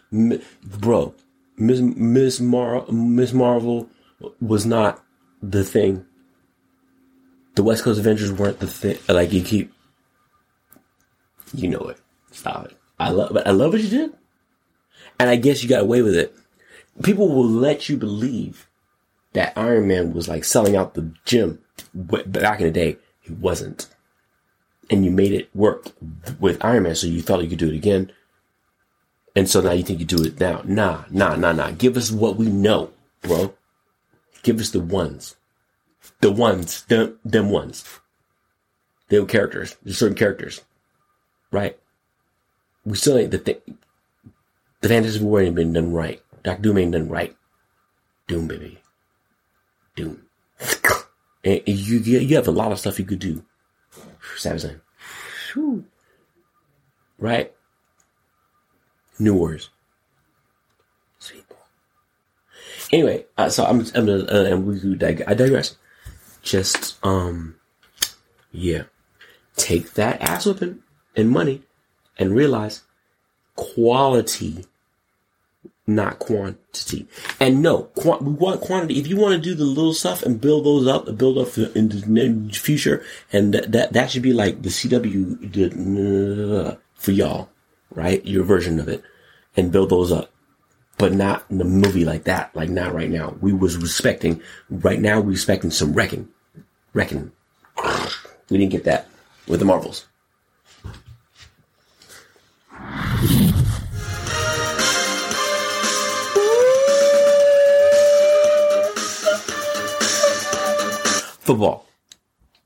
bro 0.78 1.12
miss 1.56 1.80
miss 1.80 2.38
Mar 2.38 2.86
miss 2.92 3.32
marvel 3.32 3.88
was 4.40 4.64
not 4.64 5.02
the 5.42 5.64
thing. 5.64 6.06
The 7.56 7.64
west 7.64 7.82
coast 7.82 7.98
avengers 7.98 8.30
weren't 8.32 8.60
the 8.60 8.68
thing 8.68 8.98
like 9.08 9.32
you 9.32 9.42
keep 9.42 9.72
you 11.54 11.68
know 11.68 11.88
it. 11.88 11.98
Stop 12.32 12.66
it. 12.66 12.76
I 12.98 13.10
love, 13.10 13.36
I 13.44 13.50
love 13.50 13.72
what 13.72 13.80
you 13.80 13.88
did. 13.88 14.12
And 15.18 15.28
I 15.28 15.36
guess 15.36 15.62
you 15.62 15.68
got 15.68 15.82
away 15.82 16.02
with 16.02 16.14
it. 16.14 16.34
People 17.02 17.28
will 17.28 17.48
let 17.48 17.88
you 17.88 17.96
believe 17.96 18.68
that 19.32 19.56
Iron 19.56 19.88
Man 19.88 20.12
was 20.12 20.28
like 20.28 20.44
selling 20.44 20.76
out 20.76 20.94
the 20.94 21.12
gym 21.24 21.60
back 21.94 22.60
in 22.60 22.66
the 22.66 22.72
day. 22.72 22.96
He 23.20 23.32
wasn't. 23.32 23.88
And 24.90 25.04
you 25.04 25.10
made 25.10 25.32
it 25.32 25.54
work 25.54 25.92
with 26.40 26.62
Iron 26.64 26.82
Man, 26.82 26.94
so 26.94 27.06
you 27.06 27.22
thought 27.22 27.42
you 27.42 27.48
could 27.48 27.58
do 27.58 27.68
it 27.68 27.76
again. 27.76 28.12
And 29.36 29.48
so 29.48 29.60
now 29.60 29.72
you 29.72 29.84
think 29.84 30.00
you 30.00 30.06
do 30.06 30.24
it 30.24 30.40
now. 30.40 30.62
Nah, 30.64 31.04
nah, 31.10 31.36
nah, 31.36 31.52
nah. 31.52 31.70
Give 31.70 31.96
us 31.96 32.10
what 32.10 32.36
we 32.36 32.46
know, 32.46 32.90
bro. 33.22 33.54
Give 34.42 34.58
us 34.58 34.70
the 34.70 34.80
ones. 34.80 35.36
The 36.20 36.32
ones. 36.32 36.82
Them, 36.84 37.18
them 37.24 37.50
ones. 37.50 38.00
Them 39.08 39.26
characters. 39.26 39.76
There's 39.82 39.98
certain 39.98 40.16
characters. 40.16 40.62
Right? 41.50 41.78
We 42.84 42.96
still 42.96 43.18
ain't 43.18 43.30
the 43.30 43.38
thing. 43.38 43.78
The 44.80 44.88
Fantastic 44.88 45.22
War 45.22 45.42
ain't 45.42 45.54
been 45.54 45.72
done 45.72 45.92
right. 45.92 46.22
Doctor 46.42 46.62
Doom 46.62 46.78
ain't 46.78 46.92
done 46.92 47.08
right. 47.08 47.36
Doom, 48.26 48.46
baby. 48.48 48.80
Doom. 49.96 50.22
And 51.42 51.62
you, 51.66 52.00
you 52.00 52.36
have 52.36 52.48
a 52.48 52.50
lot 52.50 52.70
of 52.70 52.78
stuff 52.78 52.98
you 52.98 53.06
could 53.06 53.18
do. 53.18 53.42
Savage. 54.36 54.76
Right? 57.18 57.54
New 59.18 59.34
Wars. 59.34 59.70
Sweet 61.18 61.48
boy. 61.48 61.56
Anyway, 62.92 63.24
uh, 63.38 63.48
so 63.48 63.64
I'm, 63.64 63.86
I'm, 63.94 64.06
uh, 64.06 64.44
and 64.44 64.66
we 64.66 64.80
do 64.80 64.94
dig- 64.94 65.24
I 65.26 65.32
digress. 65.32 65.76
Just, 66.42 66.98
um, 67.02 67.56
yeah. 68.52 68.82
Take 69.56 69.94
that 69.94 70.20
ass 70.20 70.44
whipping 70.44 70.82
and 71.16 71.30
money 71.30 71.62
and 72.18 72.34
realize 72.34 72.82
quality, 73.56 74.64
not 75.86 76.18
quantity. 76.18 77.06
And 77.38 77.62
no, 77.62 77.90
we 77.96 78.32
want 78.32 78.60
quantity. 78.60 78.98
If 78.98 79.06
you 79.06 79.16
want 79.16 79.34
to 79.34 79.40
do 79.40 79.54
the 79.54 79.64
little 79.64 79.94
stuff 79.94 80.22
and 80.22 80.40
build 80.40 80.64
those 80.64 80.86
up, 80.86 81.16
build 81.16 81.38
up 81.38 81.56
in 81.76 81.88
the 81.88 82.50
future, 82.52 83.04
and 83.32 83.54
that, 83.54 83.72
that, 83.72 83.92
that 83.92 84.10
should 84.10 84.22
be 84.22 84.32
like 84.32 84.62
the 84.62 84.68
CW 84.68 85.50
did 85.50 85.72
uh, 85.74 86.76
for 86.94 87.12
y'all, 87.12 87.48
right? 87.90 88.24
Your 88.24 88.44
version 88.44 88.78
of 88.78 88.88
it 88.88 89.02
and 89.56 89.72
build 89.72 89.90
those 89.90 90.12
up. 90.12 90.30
But 90.98 91.14
not 91.14 91.44
in 91.48 91.60
a 91.60 91.64
movie 91.64 92.04
like 92.04 92.24
that, 92.24 92.54
like 92.54 92.68
not 92.68 92.94
right 92.94 93.10
now. 93.10 93.34
We 93.40 93.54
was 93.54 93.76
respecting, 93.76 94.42
right 94.68 95.00
now 95.00 95.20
we're 95.20 95.30
respecting 95.30 95.70
some 95.70 95.94
wrecking. 95.94 96.28
Wrecking. 96.92 97.32
We 98.50 98.58
didn't 98.58 98.72
get 98.72 98.84
that 98.84 99.08
with 99.46 99.60
the 99.60 99.66
Marvels. 99.66 100.06
Football. 111.40 111.84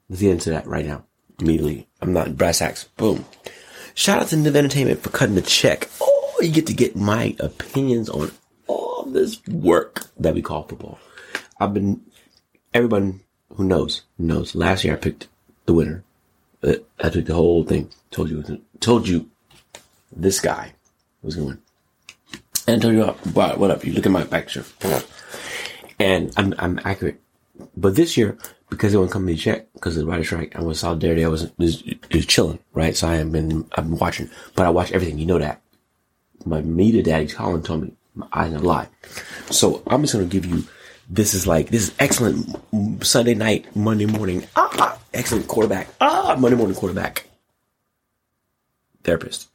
Let's 0.09 0.23
get 0.23 0.31
into 0.31 0.51
that 0.51 0.65
right 0.69 0.87
now. 0.87 1.05
Immediately. 1.41 1.89
I'm 2.01 2.13
not 2.13 2.37
brass 2.37 2.61
tacks. 2.61 2.85
Boom. 2.97 3.25
Shout 3.95 4.23
out 4.23 4.29
to 4.29 4.37
Niv 4.37 4.55
Entertainment 4.55 5.03
for 5.03 5.11
cutting 5.11 5.35
the 5.35 5.43
check. 5.43 5.91
Oh, 6.01 6.39
you 6.41 6.53
get 6.53 6.69
to 6.69 6.73
get 6.73 6.95
my 6.95 7.35
opinions 7.41 8.09
on 8.09 8.31
all 8.69 9.07
this 9.07 9.45
work 9.49 10.07
that 10.19 10.35
we 10.35 10.43
call 10.43 10.63
football. 10.63 11.01
I've 11.59 11.75
been, 11.75 12.01
everyone 12.73 13.23
who 13.57 13.65
knows, 13.65 14.03
knows. 14.19 14.55
Last 14.55 14.85
year 14.85 14.95
I 14.95 14.99
picked 14.99 15.27
the 15.67 15.75
winner. 15.75 16.05
Uh, 16.63 16.75
I 17.03 17.09
took 17.09 17.27
the 17.27 17.35
whole 17.35 17.65
thing. 17.65 17.91
Told 18.13 18.31
you, 18.31 18.63
told 18.79 19.09
you 19.09 19.29
this 20.15 20.41
guy 20.41 20.73
was 21.23 21.37
going. 21.37 21.59
And 22.67 22.81
told 22.81 22.95
you, 22.95 23.05
what, 23.05 23.59
what 23.59 23.71
up? 23.71 23.85
You 23.85 23.93
look 23.93 24.07
at 24.07 24.13
my 24.13 24.25
picture. 24.25 24.65
And 25.99 26.33
I'm, 26.37 26.55
I'm 26.59 26.81
accurate. 26.85 27.21
But 27.77 27.95
this 27.95 28.17
year, 28.17 28.39
because 28.71 28.95
it 28.95 28.97
wasn't 28.97 29.13
coming 29.13 29.37
to 29.37 29.41
check, 29.41 29.73
because 29.75 29.97
of 29.97 30.05
the 30.05 30.11
writer 30.11 30.25
strike, 30.25 30.57
I 30.57 30.63
was 30.63 30.81
solidarity. 30.81 31.25
I 31.25 31.29
was, 31.29 31.51
was 31.59 31.83
chilling, 32.27 32.59
right? 32.73 32.97
So 32.97 33.09
I 33.09 33.17
have 33.17 33.31
been, 33.31 33.69
I've 33.73 33.89
been 33.89 33.99
watching, 33.99 34.31
but 34.57 34.67
I 34.67 34.71
watch 34.71 34.93
everything. 34.93 35.19
You 35.19 35.27
know 35.27 35.39
that. 35.39 35.61
My 36.45 36.63
media 36.63 37.03
daddy, 37.03 37.27
Colin, 37.29 37.63
told 37.63 37.83
me 37.83 37.93
I 38.33 38.49
don't 38.49 38.65
lie. 38.65 38.89
So 39.51 39.83
I'm 39.87 40.03
just 40.03 40.15
to 40.15 40.25
give 40.25 40.47
you, 40.47 40.65
this 41.09 41.35
is 41.35 41.47
like, 41.47 41.69
this 41.69 41.89
is 41.89 41.95
excellent 41.99 43.05
Sunday 43.05 43.35
night, 43.35 43.75
Monday 43.77 44.07
morning. 44.07 44.47
Ah, 44.57 44.99
excellent 45.13 45.49
quarterback. 45.49 45.89
Ah, 46.01 46.35
Monday 46.39 46.57
morning 46.57 46.77
quarterback. 46.77 47.29
Therapist. 49.03 49.49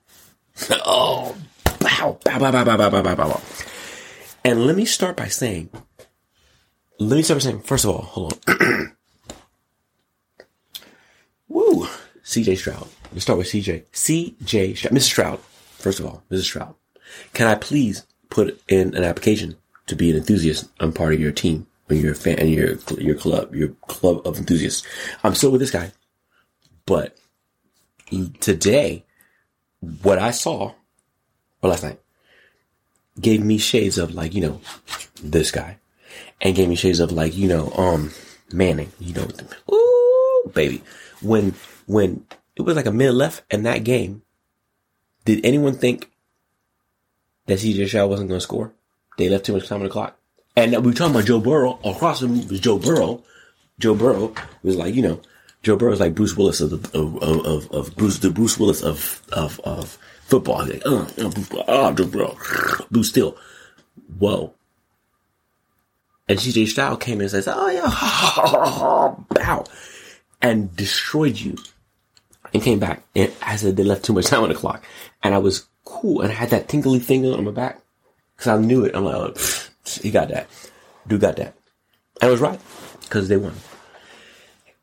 oh, 0.86 1.36
bow, 1.80 2.20
bow, 2.24 2.40
bow, 2.40 2.52
bow, 2.52 2.64
bow, 2.64 2.78
bow, 2.78 2.90
bow, 2.90 3.02
bow, 3.02 3.16
bow. 3.16 3.42
And 4.44 4.66
let 4.66 4.76
me 4.76 4.86
start 4.86 5.18
by 5.18 5.28
saying, 5.28 5.70
let 7.00 7.16
me 7.16 7.22
start 7.22 7.38
by 7.38 7.44
saying, 7.44 7.62
first 7.62 7.86
of 7.86 7.92
all, 7.92 8.02
hold 8.02 8.40
on. 8.48 8.96
Woo! 11.48 11.88
CJ 12.24 12.58
Stroud. 12.58 12.88
Let's 13.12 13.24
start 13.24 13.40
with 13.40 13.48
CJ. 13.48 13.86
CJ 13.92 14.78
Stroud. 14.78 14.94
Mrs. 14.94 15.02
Stroud. 15.02 15.40
First 15.78 16.00
of 16.00 16.06
all, 16.06 16.24
Mrs. 16.30 16.44
Stroud. 16.44 16.76
Can 17.34 17.48
I 17.48 17.56
please 17.56 18.06
put 18.30 18.62
in 18.68 18.96
an 18.96 19.04
application 19.04 19.56
to 19.88 19.96
be 19.96 20.12
an 20.12 20.18
enthusiast? 20.18 20.70
I'm 20.80 20.94
part 20.94 21.14
of 21.14 21.20
your 21.20 21.32
team. 21.32 21.66
When 21.88 22.00
you're 22.00 22.12
a 22.12 22.16
fan 22.16 22.38
and 22.38 22.52
your 22.52 22.76
your 23.00 23.16
club, 23.16 23.56
your 23.56 23.70
club 23.88 24.22
of 24.28 24.38
enthusiasts. 24.38 24.86
I'm 25.24 25.34
still 25.34 25.52
with 25.52 25.60
this 25.60 25.72
guy. 25.72 25.92
But 26.86 27.18
today, 28.40 29.06
what 30.02 30.20
I 30.20 30.32
saw, 30.32 30.74
or 31.62 31.70
last 31.70 31.84
night, 31.84 32.00
gave 33.20 33.44
me 33.44 33.58
shades 33.58 33.98
of 33.98 34.14
like, 34.14 34.34
you 34.34 34.42
know, 34.42 34.62
this 35.24 35.52
guy. 35.52 35.78
And 36.42 36.56
gave 36.56 36.70
me 36.70 36.76
shades 36.76 37.00
of 37.00 37.12
like, 37.12 37.36
you 37.36 37.48
know, 37.48 37.72
um, 37.72 38.12
Manning, 38.52 38.92
you 39.00 39.14
know, 39.14 39.28
ooh, 39.72 40.52
baby. 40.54 40.82
When, 41.22 41.54
when 41.86 42.26
it 42.56 42.64
was 42.64 42.76
like 42.76 42.86
a 42.86 42.92
minute 42.92 43.14
left 43.14 43.44
in 43.52 43.64
that 43.64 43.84
game, 43.84 44.22
did 45.26 45.46
anyone 45.46 45.76
think 45.76 46.10
that 47.46 47.60
CJ 47.60 47.88
Stroud 47.88 48.10
wasn't 48.10 48.30
going 48.30 48.40
to 48.40 48.44
score? 48.44 48.74
They 49.18 49.30
left 49.30 49.46
too 49.46 49.54
much 49.54 49.68
time 49.68 49.82
on 49.82 49.84
the 49.84 49.90
clock. 49.90 50.18
And 50.56 50.72
we 50.72 50.78
were 50.78 50.94
talking 50.94 51.14
about 51.14 51.26
Joe 51.26 51.40
Burrow. 51.40 51.80
Across 51.84 52.22
from 52.22 52.48
was 52.48 52.60
Joe 52.60 52.80
Burrow. 52.80 53.24
Joe 53.80 53.96
Burrow 53.96 54.34
was 54.64 54.76
like, 54.76 54.96
you 54.96 55.02
know, 55.02 55.22
Joe 55.62 55.76
Burrow 55.76 55.92
is 55.92 56.00
like 56.00 56.16
Bruce 56.16 56.38
Willis 56.38 56.62
of, 56.62 56.70
the, 56.70 57.00
of, 57.00 57.22
of, 57.22 57.72
of, 57.72 57.96
Bruce, 57.98 58.20
the 58.20 58.30
Bruce 58.30 58.58
Willis 58.58 58.82
of, 58.82 59.22
of, 59.34 59.60
of 59.62 59.98
football. 60.24 60.64
He's 60.64 60.84
like, 60.86 60.86
uh, 60.86 61.62
uh, 61.68 61.92
Joe 61.94 62.06
Burrow, 62.06 62.38
Bruce 62.92 63.10
Still. 63.10 63.38
Whoa. 64.18 64.54
And 66.30 66.40
CJ 66.40 66.68
Stroud 66.68 67.02
came 67.02 67.16
in 67.16 67.22
and 67.22 67.32
says, 67.32 67.48
oh 67.48 67.70
yeah, 67.70 69.16
bow, 69.34 69.66
and 70.42 70.76
destroyed 70.76 71.38
you. 71.38 71.58
And 72.54 72.64
came 72.64 72.80
back. 72.80 73.04
And 73.16 73.32
I 73.42 73.58
said 73.58 73.76
they 73.76 73.84
left 73.84 74.06
too 74.06 74.14
much 74.14 74.26
time 74.26 74.44
on 74.44 74.50
the 74.50 74.56
clock. 74.56 74.84
And 75.22 75.36
I 75.36 75.38
was 75.40 75.68
cool. 75.86 76.22
And 76.22 76.32
I 76.32 76.36
had 76.36 76.50
that 76.50 76.68
tingly 76.68 77.00
thing 77.00 77.26
on 77.26 77.44
my 77.44 77.52
back. 77.52 77.80
Cause 78.38 78.48
I 78.48 78.58
knew 78.58 78.86
it. 78.86 78.96
I'm 78.96 79.04
like, 79.04 79.16
oh, 79.16 79.34
he 80.02 80.10
got 80.10 80.30
that. 80.30 80.48
Dude 81.08 81.22
got 81.22 81.36
that. 81.36 81.54
And 82.22 82.30
I 82.30 82.32
was 82.32 82.40
right. 82.40 82.60
Cause 83.10 83.28
they 83.28 83.38
won. 83.38 83.54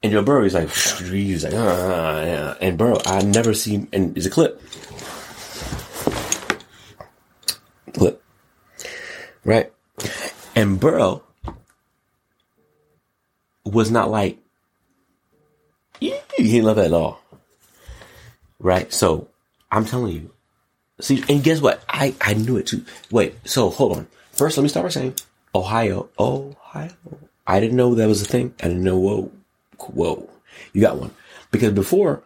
And 0.07 0.13
Joe 0.13 0.23
Burrow, 0.23 0.45
he's 0.45 0.55
like, 0.55 0.71
he's 1.11 1.43
like, 1.43 1.53
ah, 1.57 2.21
yeah. 2.23 2.55
And 2.61 2.79
Burrow, 2.79 3.01
I 3.07 3.23
never 3.23 3.53
seen, 3.53 3.89
and 3.93 4.17
it's 4.17 4.25
a 4.25 4.31
clip. 4.31 4.63
Clip. 7.93 8.23
Right? 9.45 9.73
And 10.55 10.79
Burrow 10.79 11.25
was 13.65 13.91
not 13.91 14.09
like, 14.09 14.39
he 15.99 16.15
didn't 16.39 16.67
love 16.67 16.79
it 16.79 16.85
at 16.85 16.93
all. 16.93 17.21
Right? 18.61 18.93
So, 18.93 19.27
I'm 19.73 19.87
telling 19.87 20.13
you. 20.13 20.31
See, 21.01 21.25
and 21.29 21.43
guess 21.43 21.61
what? 21.61 21.83
I, 21.89 22.15
I 22.21 22.35
knew 22.35 22.59
it 22.59 22.69
too. 22.69 22.85
Wait, 23.11 23.35
so 23.45 23.71
hold 23.71 23.97
on. 23.97 24.07
First, 24.31 24.57
let 24.57 24.63
me 24.63 24.69
start 24.69 24.85
by 24.85 24.91
saying, 24.91 25.17
Ohio, 25.53 26.09
Ohio. 26.17 26.93
I 27.45 27.59
didn't 27.59 27.77
know 27.77 27.97
that 27.97 28.07
was 28.07 28.23
a 28.23 28.25
thing. 28.25 28.55
I 28.63 28.69
didn't 28.69 28.85
know, 28.85 28.99
whoa, 28.99 29.33
whoa, 29.83 30.29
you 30.73 30.81
got 30.81 30.99
one. 30.99 31.15
Because 31.51 31.73
before, 31.73 32.23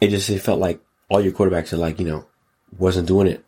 it 0.00 0.08
just 0.08 0.30
it 0.30 0.40
felt 0.40 0.60
like 0.60 0.80
all 1.08 1.20
your 1.20 1.32
quarterbacks 1.32 1.72
are 1.72 1.78
like, 1.78 1.98
you 1.98 2.06
know, 2.06 2.26
wasn't 2.76 3.08
doing 3.08 3.26
it 3.26 3.44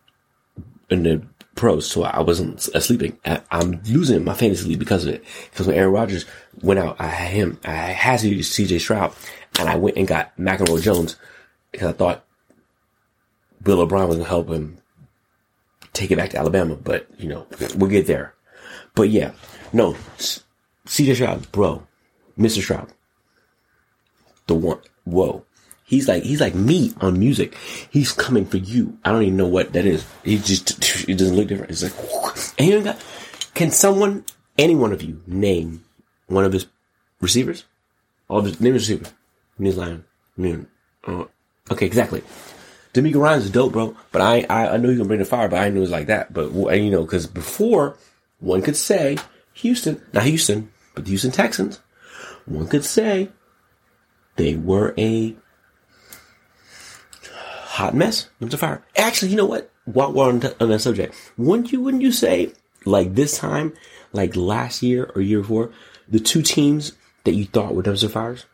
in 0.89 1.03
the 1.03 1.23
pros, 1.55 1.87
so 1.87 2.03
I 2.05 2.21
wasn't 2.21 2.69
uh, 2.75 2.81
sleeping. 2.81 3.19
I, 3.25 3.43
am 3.51 3.83
losing 3.85 4.25
my 4.25 4.35
fantasy 4.35 4.69
league 4.69 4.79
because 4.79 5.05
of 5.05 5.15
it. 5.15 5.25
Because 5.51 5.67
when 5.67 5.77
Aaron 5.77 5.93
Rodgers 5.93 6.25
went 6.63 6.81
out, 6.81 6.97
I 6.99 7.07
had 7.07 7.33
him, 7.33 7.61
I 7.65 7.71
had 7.71 8.21
to 8.21 8.29
use 8.29 8.51
CJ 8.51 8.81
Stroud, 8.81 9.13
and 9.59 9.69
I 9.69 9.77
went 9.77 9.97
and 9.97 10.09
got 10.09 10.37
McEnroe 10.37 10.83
Jones 10.83 11.17
because 11.71 11.89
I 11.89 11.93
thought 11.93 12.25
Bill 13.63 13.81
O'Brien 13.81 14.09
was 14.09 14.17
going 14.17 14.25
to 14.25 14.31
help 14.31 14.49
him 14.49 14.79
take 15.93 16.11
it 16.11 16.17
back 16.17 16.31
to 16.31 16.39
Alabama. 16.39 16.77
But, 16.77 17.07
you 17.19 17.29
know, 17.29 17.47
we'll 17.77 17.91
get 17.91 18.07
there. 18.07 18.35
But 18.95 19.11
yeah, 19.11 19.33
no, 19.73 19.95
CJ 20.87 21.15
Stroud, 21.15 21.53
bro, 21.53 21.87
Mr. 22.39 22.63
Stroud, 22.63 22.93
the 24.51 24.55
one, 24.57 24.81
whoa. 25.05 25.45
He's 25.85 26.09
like 26.09 26.23
he's 26.25 26.41
like 26.41 26.55
me 26.55 26.93
on 27.01 27.19
music. 27.19 27.57
He's 27.91 28.13
coming 28.13 28.45
for 28.45 28.59
you. 28.59 28.99
I 29.05 29.13
don't 29.13 29.23
even 29.23 29.37
know 29.37 29.47
what 29.47 29.73
that 29.73 29.87
is. 29.87 30.05
He 30.25 30.39
just 30.39 30.71
it 31.09 31.17
doesn't 31.17 31.37
look 31.37 31.49
different. 31.49 31.71
It's 31.71 31.83
like 31.83 32.55
and 32.59 32.69
he 32.69 32.81
got. 32.81 33.03
Can 33.55 33.71
someone, 33.71 34.25
any 34.57 34.75
one 34.75 34.93
of 34.93 35.03
you, 35.03 35.21
name 35.27 35.85
one 36.27 36.45
of 36.45 36.53
his 36.53 36.67
receivers? 37.21 37.65
All 38.29 38.39
of 38.39 38.45
his 38.45 38.61
name 38.61 38.75
his 38.75 38.89
receiver. 38.89 39.11
His 39.59 39.77
line. 39.77 40.05
Uh, 41.07 41.25
okay, 41.71 41.87
exactly. 41.87 42.23
DeMeco 42.95 43.21
Ryans 43.21 43.45
is 43.45 43.51
dope, 43.51 43.73
bro. 43.73 43.97
But 44.13 44.23
I, 44.23 44.47
I, 44.49 44.75
I 44.75 44.79
he 44.79 44.87
was 44.87 44.97
gonna 44.97 45.09
bring 45.09 45.19
the 45.19 45.25
fire, 45.25 45.49
but 45.49 45.61
I 45.61 45.69
knew 45.69 45.79
it 45.79 45.81
was 45.81 45.91
like 45.91 46.07
that. 46.07 46.33
But 46.33 46.53
you 46.53 46.91
know, 46.91 47.03
because 47.03 47.27
before 47.27 47.99
one 48.39 48.63
could 48.63 48.77
say 48.77 49.19
Houston, 49.55 50.01
not 50.13 50.25
Houston, 50.25 50.73
but 50.95 51.05
the 51.05 51.11
Houston 51.11 51.31
Texans, 51.31 51.81
one 52.47 52.69
could 52.69 52.85
say 52.85 53.29
they 54.41 54.57
were 54.57 54.95
a 54.97 55.37
hot 57.71 57.95
mess. 57.95 58.29
A 58.41 58.57
fire. 58.57 58.83
Actually, 58.97 59.31
you 59.31 59.37
know 59.37 59.47
what? 59.47 59.71
While 59.85 60.13
we're 60.13 60.29
on, 60.29 60.43
on 60.61 60.69
that 60.71 60.81
subject, 60.81 61.15
wouldn't 61.37 61.73
you 61.73 61.81
wouldn't 61.81 62.03
you 62.03 62.13
say 62.13 62.53
like 62.87 63.15
this 63.15 63.39
time, 63.39 63.75
like 64.13 64.35
last 64.37 64.83
year 64.83 65.11
or 65.15 65.21
year 65.21 65.41
before, 65.41 65.73
the 66.09 66.21
two 66.21 66.43
teams 66.43 66.93
that 67.25 67.35
you 67.35 67.45
thought 67.45 67.75
were 67.75 67.83
dumpster 67.83 68.11
fires 68.11 68.47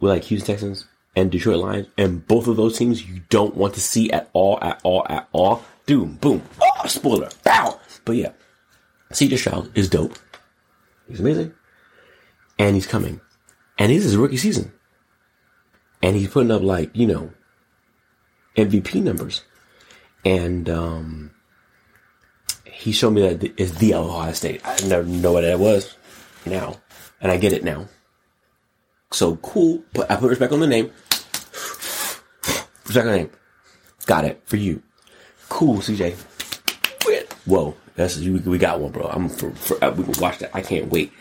were 0.00 0.08
like 0.08 0.24
Houston 0.24 0.54
Texans 0.54 0.86
and 1.14 1.30
Detroit 1.30 1.58
Lions, 1.58 1.88
and 1.96 2.26
both 2.26 2.48
of 2.48 2.56
those 2.56 2.76
teams 2.76 3.08
you 3.08 3.22
don't 3.28 3.56
want 3.56 3.74
to 3.74 3.80
see 3.80 4.10
at 4.10 4.28
all, 4.32 4.58
at 4.60 4.80
all, 4.82 5.06
at 5.08 5.28
all. 5.32 5.64
Doom, 5.86 6.16
boom, 6.16 6.42
oh, 6.60 6.86
spoiler, 6.88 7.30
bow. 7.44 7.80
But 8.04 8.16
yeah, 8.16 8.32
CJ 9.12 9.38
Stroud 9.38 9.70
is 9.78 9.88
dope. 9.88 10.18
He's 11.08 11.20
amazing, 11.20 11.54
and 12.58 12.74
he's 12.74 12.88
coming, 12.88 13.20
and 13.78 13.92
this 13.92 14.04
is 14.04 14.16
rookie 14.16 14.36
season, 14.36 14.72
and 16.06 16.14
he's 16.14 16.28
putting 16.28 16.52
up 16.52 16.62
like 16.62 16.96
you 16.96 17.04
know 17.04 17.32
MVP 18.56 19.02
numbers, 19.02 19.42
and 20.24 20.70
um, 20.70 21.32
he 22.64 22.92
showed 22.92 23.10
me 23.10 23.22
that 23.22 23.60
it's 23.60 23.72
the 23.72 23.94
Ohio 23.94 24.32
State. 24.32 24.60
I 24.64 24.76
never 24.86 25.02
know 25.02 25.32
what 25.32 25.40
that 25.40 25.58
was 25.58 25.96
now, 26.46 26.76
and 27.20 27.32
I 27.32 27.38
get 27.38 27.52
it 27.52 27.64
now. 27.64 27.88
So 29.10 29.34
cool. 29.36 29.82
But 29.94 30.08
I 30.08 30.14
put 30.14 30.30
respect 30.30 30.52
on 30.52 30.60
the 30.60 30.68
name. 30.68 30.92
Respect 32.86 33.06
on 33.06 33.06
the 33.06 33.18
name. 33.18 33.30
Got 34.06 34.26
it 34.26 34.40
for 34.44 34.58
you. 34.58 34.84
Cool, 35.48 35.78
CJ. 35.78 36.14
Whoa, 37.46 37.74
that's. 37.96 38.18
We 38.18 38.58
got 38.58 38.78
one, 38.78 38.92
bro. 38.92 39.08
I'm 39.08 39.28
for, 39.28 39.50
for 39.50 39.84
uh, 39.84 39.90
we 39.90 40.04
can 40.04 40.20
watch 40.20 40.38
that. 40.38 40.54
I 40.54 40.60
can't 40.60 40.88
wait. 40.88 41.12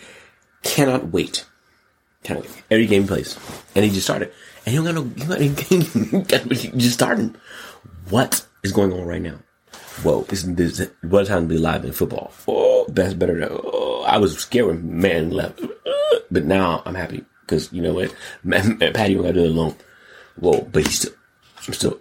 Cannot 0.61 1.11
wait. 1.11 1.43
Cannot 2.21 2.43
wait. 2.43 2.63
Every 2.69 2.85
game 2.85 3.07
plays, 3.07 3.35
and 3.75 3.83
he 3.83 3.89
just 3.89 4.05
started, 4.05 4.31
and 4.65 4.75
he 4.75 4.75
don't 4.75 4.85
got 4.85 4.95
no. 4.95 5.03
He 5.03 5.25
got 5.25 6.41
any 6.41 6.55
He 6.55 6.67
just 6.77 6.93
starting. 6.93 7.35
What 8.09 8.45
is 8.63 8.71
going 8.71 8.93
on 8.93 9.05
right 9.05 9.21
now? 9.21 9.39
whoa, 10.03 10.23
this, 10.23 10.43
this 10.43 10.89
what 11.01 11.23
a 11.23 11.25
time 11.25 11.43
to 11.43 11.47
be 11.47 11.57
alive 11.57 11.85
in 11.85 11.91
football. 11.91 12.31
Oh, 12.47 12.85
that's 12.89 13.13
better 13.13 13.39
than, 13.39 13.49
oh, 13.51 14.03
I 14.07 14.17
was 14.17 14.37
scared 14.37 14.67
when 14.67 14.99
man 14.99 15.31
left. 15.31 15.61
But 16.31 16.45
now 16.45 16.81
I'm 16.85 16.95
happy 16.95 17.23
because 17.41 17.71
you 17.71 17.81
know 17.81 17.93
what? 17.93 18.13
Man, 18.43 18.77
man, 18.77 18.93
Patty, 18.93 19.13
you 19.13 19.21
gotta 19.21 19.33
do 19.33 19.45
it 19.45 19.51
alone. 19.51 19.75
Whoa, 20.37 20.61
but 20.61 20.85
he's 20.85 20.99
still, 20.99 21.13
I'm 21.67 21.73
still, 21.73 21.99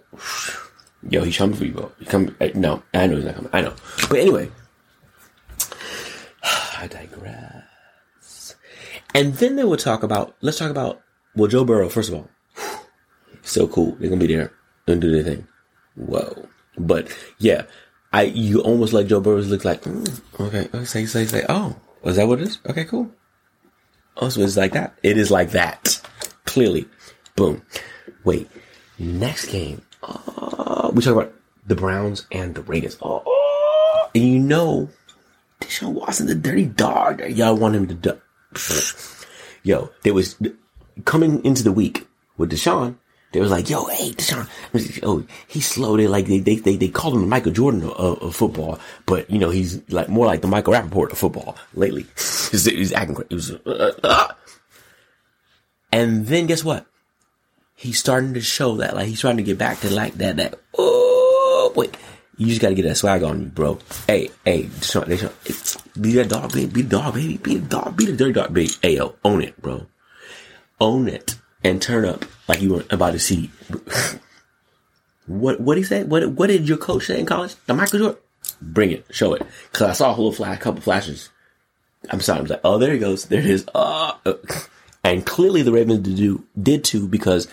yo, 1.09 1.23
he's 1.23 1.37
coming 1.37 1.55
for 1.55 1.65
you, 1.65 1.73
bro. 1.73 1.91
He 1.99 2.05
come, 2.05 2.35
eh, 2.41 2.51
no, 2.55 2.83
I 2.93 3.07
know 3.07 3.15
he's 3.15 3.25
not 3.25 3.35
coming. 3.35 3.51
I 3.53 3.61
know. 3.61 3.73
But 4.09 4.19
anyway, 4.19 4.51
I 6.77 6.87
digress. 6.87 8.55
And 9.13 9.33
then 9.35 9.55
they 9.55 9.63
will 9.63 9.77
talk 9.77 10.03
about, 10.03 10.35
let's 10.41 10.57
talk 10.57 10.71
about, 10.71 11.01
well, 11.35 11.47
Joe 11.47 11.63
Burrow, 11.63 11.87
first 11.87 12.09
of 12.09 12.15
all, 12.15 12.29
so 13.45 13.67
cool. 13.67 13.95
They're 13.99 14.09
gonna 14.09 14.19
be 14.19 14.33
there 14.33 14.51
and 14.87 14.99
do 14.99 15.11
their 15.11 15.23
thing. 15.23 15.47
Whoa. 15.95 16.47
But 16.77 17.07
yeah, 17.39 17.63
I 18.11 18.23
you 18.23 18.61
almost 18.61 18.93
like 18.93 19.07
Joe 19.07 19.21
Burrows 19.21 19.49
look 19.49 19.65
like 19.65 19.83
mm, 19.83 20.21
okay, 20.39 20.67
okay, 20.73 20.85
say 20.85 21.05
say 21.05 21.25
say 21.25 21.45
oh, 21.47 21.75
is 22.03 22.17
that 22.17 22.27
what 22.27 22.41
it 22.41 22.47
is? 22.47 22.59
Okay, 22.67 22.85
cool. 22.85 23.09
Oh, 24.17 24.29
so 24.29 24.41
it's 24.41 24.57
like 24.57 24.73
that. 24.73 24.97
It 25.03 25.17
is 25.17 25.31
like 25.31 25.51
that. 25.51 26.01
Clearly, 26.45 26.87
boom. 27.35 27.61
Wait, 28.23 28.49
next 28.97 29.47
game. 29.47 29.81
Oh, 30.03 30.91
we 30.93 31.01
talk 31.01 31.13
about 31.13 31.33
the 31.65 31.75
Browns 31.75 32.25
and 32.31 32.55
the 32.55 32.61
Raiders. 32.61 32.97
Oh, 33.01 34.09
and 34.13 34.23
you 34.23 34.39
know, 34.39 34.89
Deshaun 35.59 35.93
Watson, 35.93 36.27
the 36.27 36.35
dirty 36.35 36.65
dog. 36.65 37.21
Y'all 37.29 37.57
want 37.57 37.75
him 37.75 37.87
to 37.87 37.93
do. 37.93 38.21
Yo, 39.63 39.91
there 40.03 40.13
was 40.13 40.37
coming 41.03 41.43
into 41.43 41.63
the 41.63 41.71
week 41.71 42.07
with 42.37 42.51
Deshaun. 42.51 42.95
They 43.35 43.41
was 43.41 43.51
like, 43.51 43.69
yo, 43.69 43.83
hey, 43.87 44.11
Deshaun, 44.11 44.47
oh, 45.03 45.25
he's 45.49 45.67
slow. 45.67 45.97
They 45.97 46.07
like, 46.07 46.25
they, 46.25 46.39
they, 46.39 46.55
they, 46.55 46.77
they 46.77 46.87
called 46.87 47.15
him 47.15 47.19
the 47.19 47.27
Michael 47.27 47.51
Jordan 47.51 47.83
of, 47.83 48.23
of, 48.23 48.33
football, 48.33 48.79
but 49.05 49.29
you 49.29 49.37
know, 49.37 49.49
he's 49.49 49.81
like 49.91 50.07
more 50.07 50.25
like 50.25 50.39
the 50.39 50.47
Michael 50.47 50.71
Rapaport 50.71 51.11
of 51.11 51.17
football 51.17 51.57
lately. 51.73 52.03
he's, 52.15 52.63
he's 52.63 52.93
acting 52.93 53.13
crazy. 53.13 53.33
Was, 53.33 53.51
uh, 53.51 53.91
uh. 54.01 54.33
And 55.91 56.27
then 56.27 56.45
guess 56.47 56.63
what? 56.63 56.85
He's 57.75 57.99
starting 57.99 58.35
to 58.35 58.41
show 58.41 58.77
that, 58.77 58.95
like, 58.95 59.07
he's 59.07 59.19
trying 59.19 59.35
to 59.35 59.43
get 59.43 59.57
back 59.57 59.81
to 59.81 59.93
like 59.93 60.13
that, 60.13 60.37
that, 60.37 60.57
oh, 60.77 61.73
wait. 61.75 61.97
You 62.37 62.47
just 62.47 62.61
gotta 62.61 62.73
get 62.73 62.83
that 62.83 62.95
swag 62.95 63.21
on 63.23 63.41
you, 63.41 63.47
bro. 63.47 63.79
Hey, 64.07 64.29
hey, 64.45 64.63
Deshaun, 64.63 65.07
Deshaun, 65.07 66.01
be 66.01 66.13
that 66.13 66.29
dog, 66.29 66.53
baby. 66.53 66.71
Be 66.71 66.81
the 66.83 66.89
dog, 66.89 67.15
baby. 67.15 67.35
Be 67.35 67.55
the 67.57 67.67
dog. 67.67 67.97
Be 67.97 68.05
the 68.05 68.15
dirty 68.15 68.31
dog, 68.31 68.53
baby. 68.53 68.71
Hey, 68.81 68.95
yo, 68.95 69.15
own 69.25 69.41
it, 69.41 69.61
bro. 69.61 69.87
Own 70.79 71.09
it 71.09 71.35
and 71.65 71.81
turn 71.81 72.05
up 72.05 72.23
like 72.47 72.61
you 72.61 72.73
were 72.73 72.85
about 72.91 73.11
to 73.11 73.19
see. 73.19 73.49
what 75.25 75.59
what 75.59 75.77
he 75.77 75.83
say? 75.83 76.03
What 76.03 76.29
what 76.31 76.47
did 76.47 76.69
your 76.69 76.77
coach 76.77 77.07
say 77.07 77.19
in 77.19 77.25
college? 77.25 77.55
The 77.65 77.73
Michael 77.73 77.99
Jordan. 77.99 78.21
Bring 78.61 78.91
it, 78.91 79.05
show 79.09 79.33
it. 79.33 79.41
Cause 79.73 79.89
I 79.89 79.93
saw 79.93 80.11
a 80.11 80.13
whole 80.13 80.31
flash, 80.31 80.59
couple 80.59 80.81
flashes. 80.81 81.29
I'm 82.11 82.21
sorry. 82.21 82.39
I 82.39 82.41
was 82.43 82.51
like, 82.51 82.61
oh, 82.63 82.77
there 82.77 82.93
he 82.93 82.99
goes. 82.99 83.25
There 83.25 83.39
it 83.39 83.47
is. 83.47 83.65
Uh, 83.73 84.13
and 85.03 85.25
clearly 85.25 85.63
the 85.63 85.71
Ravens 85.71 85.99
did 85.99 86.15
do 86.17 86.45
did 86.61 86.83
too 86.83 87.07
because 87.07 87.47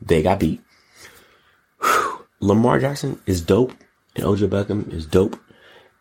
they 0.00 0.22
got 0.22 0.38
beat. 0.38 0.62
Lamar 2.40 2.78
Jackson 2.78 3.20
is 3.26 3.40
dope, 3.40 3.72
and 4.14 4.24
OJ 4.24 4.48
Beckham 4.48 4.92
is 4.92 5.06
dope, 5.06 5.40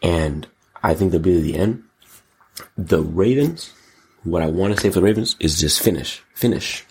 and 0.04 0.48
I 0.84 0.94
think 0.94 1.12
they'll 1.12 1.22
be 1.22 1.42
the 1.42 1.58
end. 1.58 1.84
The 2.78 3.02
Ravens, 3.02 3.74
what 4.24 4.44
I 4.44 4.48
want 4.48 4.76
to 4.76 4.80
say 4.80 4.90
for 4.90 5.00
the 5.00 5.06
Ravens 5.06 5.36
is 5.40 5.60
just 5.60 5.82
finish, 5.82 6.22
finish, 6.34 6.86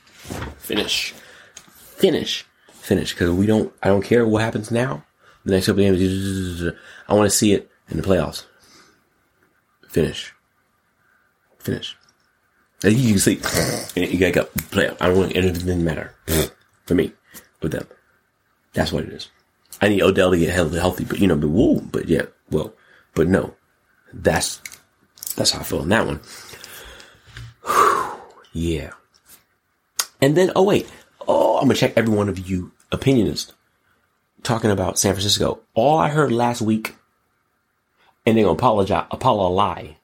Finish. 0.59 1.15
Finish. 1.97 2.45
Finish. 2.73 3.13
Because 3.13 3.31
we 3.31 3.47
don't, 3.47 3.73
I 3.83 3.89
don't 3.89 4.03
care 4.03 4.27
what 4.27 4.43
happens 4.43 4.71
now. 4.71 5.05
The 5.45 5.53
next 5.53 5.67
couple 5.67 5.83
games, 5.83 6.63
I 7.09 7.15
want 7.15 7.31
to 7.31 7.37
see 7.37 7.53
it 7.53 7.71
in 7.89 7.99
the 7.99 8.03
playoffs. 8.03 8.45
Finish. 9.89 10.33
Finish. 11.59 11.97
And 12.83 12.95
you 12.95 13.13
can 13.13 13.19
see, 13.19 13.41
you 14.01 14.19
gotta 14.19 14.33
go 14.33 14.45
play. 14.71 14.89
I 15.01 15.09
don't 15.09 15.19
want, 15.19 15.37
it 15.37 15.43
doesn't 15.43 15.85
matter 15.85 16.15
for 16.87 16.95
me 16.95 17.13
with 17.63 17.73
them. 17.73 17.87
That's 18.73 18.93
what 18.93 19.05
it 19.05 19.13
is. 19.13 19.29
I 19.81 19.89
need 19.89 20.03
Odell 20.03 20.31
to 20.31 20.39
get 20.39 20.51
healthy, 20.51 21.05
but 21.05 21.19
you 21.19 21.27
know, 21.27 21.37
but 21.37 21.49
whoa, 21.49 21.81
but 21.81 22.09
yeah, 22.09 22.27
well, 22.51 22.75
but 23.15 23.29
no, 23.29 23.55
that's, 24.13 24.61
that's 25.37 25.53
how 25.53 25.61
I 25.61 25.63
feel 25.63 25.81
on 25.81 25.89
that 25.91 26.07
one. 26.07 26.21
yeah. 28.53 28.93
And 30.25 30.35
then, 30.35 30.53
oh 30.57 30.63
wait, 30.63 30.91
oh, 31.29 31.59
I'm 31.59 31.65
gonna 31.65 31.75
check 31.75 31.93
every 31.99 32.15
one 32.17 32.31
of 32.31 32.49
you 32.49 32.73
opinionists 32.91 33.53
talking 34.43 34.71
about 34.71 34.99
San 34.99 35.13
Francisco. 35.13 35.61
All 35.75 35.99
I 35.99 36.09
heard 36.09 36.33
last 36.33 36.63
week, 36.63 36.97
and 38.25 38.35
they're 38.35 38.45
gonna 38.45 38.55
apologize, 38.55 39.05
apologize 39.11 39.97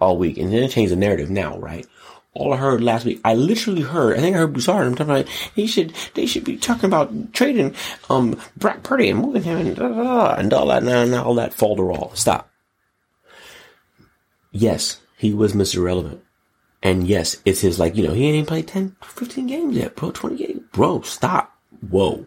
all 0.00 0.16
week, 0.16 0.38
and 0.38 0.52
then 0.52 0.70
change 0.70 0.90
the 0.90 0.96
narrative 0.96 1.28
now, 1.28 1.58
right? 1.58 1.84
All 2.34 2.52
I 2.52 2.56
heard 2.56 2.84
last 2.84 3.04
week, 3.04 3.20
I 3.24 3.34
literally 3.34 3.82
heard, 3.82 4.16
I 4.16 4.20
think 4.20 4.36
I 4.36 4.38
heard 4.38 4.52
Broussard, 4.52 4.86
I'm 4.86 4.94
talking 4.94 5.12
about, 5.12 5.28
he 5.28 5.66
should, 5.66 5.92
they 6.14 6.26
should 6.26 6.44
be 6.44 6.56
talking 6.56 6.84
about 6.84 7.32
trading, 7.32 7.74
um, 8.08 8.40
Brock 8.56 8.84
Purdy 8.84 9.10
and 9.10 9.18
moving 9.18 9.42
him 9.42 9.58
and, 9.58 9.74
da, 9.74 9.88
da, 9.88 10.02
da, 10.04 10.34
and 10.36 10.52
all 10.52 10.66
that, 10.66 10.84
and 10.84 11.14
all 11.16 11.34
that 11.34 11.50
falderall. 11.50 12.16
Stop. 12.16 12.48
Yes, 14.52 15.00
he 15.16 15.34
was 15.34 15.52
Mr. 15.52 15.82
Relevant. 15.82 16.22
And 16.82 17.08
yes, 17.08 17.36
it's 17.44 17.60
his 17.60 17.78
like, 17.78 17.96
you 17.96 18.06
know, 18.06 18.14
he 18.14 18.26
ain't 18.26 18.34
even 18.34 18.46
played 18.46 18.68
10, 18.68 18.96
15 19.02 19.46
games 19.46 19.76
yet, 19.76 19.96
bro, 19.96 20.10
20 20.10 20.36
games. 20.36 20.62
Bro, 20.72 21.02
stop. 21.02 21.58
Whoa. 21.88 22.26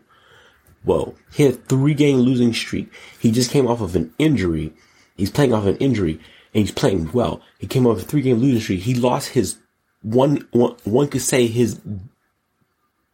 Whoa. 0.84 1.16
He 1.34 1.44
had 1.44 1.68
three 1.68 1.94
game 1.94 2.18
losing 2.18 2.54
streak. 2.54 2.92
He 3.20 3.32
just 3.32 3.52
came 3.52 3.68
off 3.68 3.82
of 3.82 3.96
an 3.96 4.14
injury. 4.18 4.74
He's 5.16 5.32
playing 5.32 5.54
off 5.54 5.66
an 5.66 5.78
injury 5.78 6.20
and 6.54 6.62
he's 6.66 6.72
playing 6.72 7.12
well. 7.12 7.42
He 7.60 7.68
came 7.68 7.88
off 7.88 8.02
a 8.02 8.02
three 8.02 8.22
game 8.22 8.38
losing 8.38 8.62
streak. 8.62 8.82
He 8.82 8.94
lost 8.94 9.30
his 9.30 9.58
one, 10.02 10.48
one, 10.52 10.76
one 10.84 11.08
could 11.08 11.22
say 11.22 11.48
his 11.48 11.80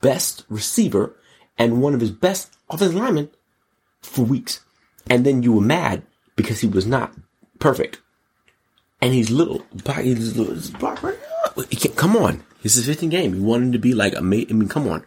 best 0.02 0.46
receiver 0.50 1.16
and 1.58 1.82
one 1.82 1.94
of 1.94 2.02
his 2.02 2.12
best 2.12 2.56
offensive 2.70 2.96
linemen 2.96 3.30
for 4.02 4.24
weeks. 4.24 4.62
And 5.10 5.26
then 5.26 5.44
you 5.44 5.54
were 5.54 5.62
mad 5.62 6.04
because 6.36 6.62
he 6.62 6.68
was 6.68 6.86
not 6.86 7.14
perfect. 7.60 8.02
And 9.02 9.14
he's 9.14 9.30
little. 9.30 9.64
He's 10.02 10.36
little. 10.36 11.18
Come 11.96 12.16
on. 12.16 12.44
This 12.64 12.78
is 12.78 12.86
15 12.86 13.10
game. 13.10 13.36
You 13.36 13.44
want 13.44 13.64
him 13.64 13.72
to 13.72 13.80
be 13.80 13.94
like 13.94 14.16
a 14.16 14.22
mate. 14.22 14.48
I 14.50 14.54
mean, 14.54 14.70
come 14.70 14.88
on. 14.88 15.06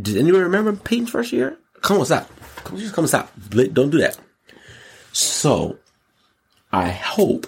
Does 0.00 0.16
anyone 0.16 0.42
remember 0.42 0.72
Peyton's 0.74 1.10
first 1.10 1.32
year? 1.32 1.56
Come 1.80 1.98
on, 1.98 2.06
stop. 2.06 2.30
Come 2.64 2.78
just 2.78 2.94
come 2.94 3.06
stop. 3.06 3.30
Don't 3.50 3.90
do 3.90 3.98
that. 3.98 4.18
So, 5.12 5.78
I 6.72 6.90
hope 6.90 7.46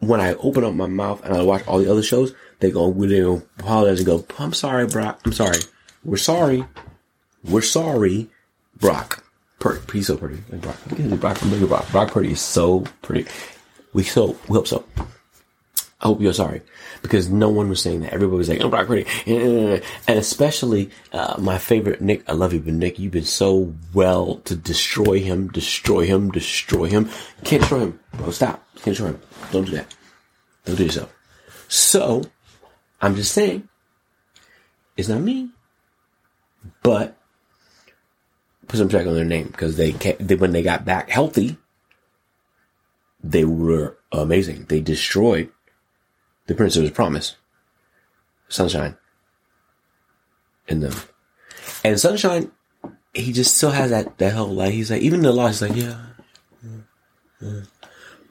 when 0.00 0.20
I 0.20 0.34
open 0.34 0.64
up 0.64 0.74
my 0.74 0.86
mouth 0.86 1.24
and 1.24 1.34
I 1.36 1.42
watch 1.42 1.66
all 1.66 1.78
the 1.78 1.90
other 1.90 2.02
shows, 2.02 2.34
they 2.60 2.70
go, 2.70 2.90
they 2.92 3.20
go 3.20 3.42
apologize 3.58 4.00
and 4.00 4.06
go, 4.06 4.24
I'm 4.38 4.52
sorry, 4.52 4.86
Brock. 4.86 5.20
I'm 5.24 5.32
sorry. 5.32 5.58
We're 6.04 6.16
sorry. 6.16 6.64
We're 7.44 7.62
sorry, 7.62 8.28
Brock. 8.76 9.24
Purdy. 9.58 9.80
He's 9.92 10.08
so 10.08 10.16
pretty. 10.16 10.42
Like 10.50 10.62
Brock. 10.62 10.76
Brock, 10.84 11.40
Brock, 11.40 11.68
Brock, 11.68 11.90
Brock 11.90 12.10
Purdy 12.10 12.32
is 12.32 12.40
so 12.40 12.80
pretty. 13.02 13.30
We 13.92 14.02
so, 14.02 14.36
we 14.48 14.54
hope 14.54 14.66
so. 14.66 14.84
I 16.00 16.08
hope 16.08 16.20
you're 16.20 16.34
sorry 16.34 16.60
because 17.00 17.30
no 17.30 17.48
one 17.48 17.70
was 17.70 17.80
saying 17.80 18.00
that. 18.02 18.12
Everybody 18.12 18.36
was 18.36 18.48
like, 18.50 18.60
"Oh, 18.60 18.68
Brock 18.68 18.86
Purdy," 18.86 19.06
and 19.26 19.82
especially 20.08 20.90
uh, 21.12 21.36
my 21.38 21.56
favorite 21.56 22.02
Nick. 22.02 22.28
I 22.28 22.32
love 22.32 22.52
you, 22.52 22.60
but 22.60 22.74
Nick, 22.74 22.98
you've 22.98 23.12
been 23.12 23.24
so 23.24 23.74
well 23.94 24.36
to 24.44 24.54
destroy 24.54 25.20
him, 25.20 25.48
destroy 25.48 26.04
him, 26.04 26.30
destroy 26.30 26.84
him. 26.86 27.08
can't 27.44 27.62
destroy 27.62 27.80
him, 27.80 28.00
bro. 28.12 28.30
Stop. 28.30 28.62
can't 28.74 28.84
destroy 28.84 29.08
him. 29.08 29.20
Don't 29.52 29.64
do 29.64 29.72
that. 29.72 29.94
Don't 30.66 30.76
do 30.76 30.84
yourself. 30.84 31.14
So, 31.68 32.24
I'm 33.00 33.16
just 33.16 33.32
saying, 33.32 33.66
it's 34.98 35.08
not 35.08 35.22
me, 35.22 35.48
but 36.82 37.16
put 38.68 38.76
some 38.76 38.90
check 38.90 39.06
on 39.06 39.14
their 39.14 39.24
name 39.24 39.46
because 39.46 39.76
they, 39.76 39.92
they 39.92 40.34
when 40.34 40.52
they 40.52 40.62
got 40.62 40.84
back 40.84 41.08
healthy, 41.08 41.56
they 43.24 43.44
were 43.44 43.96
amazing. 44.12 44.66
They 44.68 44.80
destroyed 44.80 45.50
the 46.46 46.54
Prince 46.54 46.76
of 46.76 46.82
His 46.82 46.92
Promise, 46.92 47.36
Sunshine, 48.48 48.96
in 50.68 50.80
them. 50.80 50.94
And 51.84 51.98
Sunshine, 51.98 52.50
he 53.14 53.32
just 53.32 53.56
still 53.56 53.70
has 53.70 53.90
that, 53.90 54.18
that 54.18 54.34
whole, 54.34 54.48
like, 54.48 54.72
he's 54.72 54.90
like, 54.90 55.02
even 55.02 55.22
the 55.22 55.32
law, 55.32 55.48
he's 55.48 55.62
like, 55.62 55.76
yeah. 55.76 56.00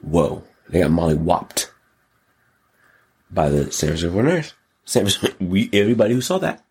Whoa. 0.00 0.44
They 0.68 0.80
got 0.80 0.90
Molly 0.90 1.14
whopped 1.14 1.72
by 3.30 3.48
the 3.48 3.70
San 3.70 3.90
Francisco 3.90 4.20
Niners. 4.20 4.54
San 4.84 5.08
we, 5.40 5.70
everybody 5.72 6.14
who 6.14 6.20
saw 6.20 6.38
that. 6.38 6.64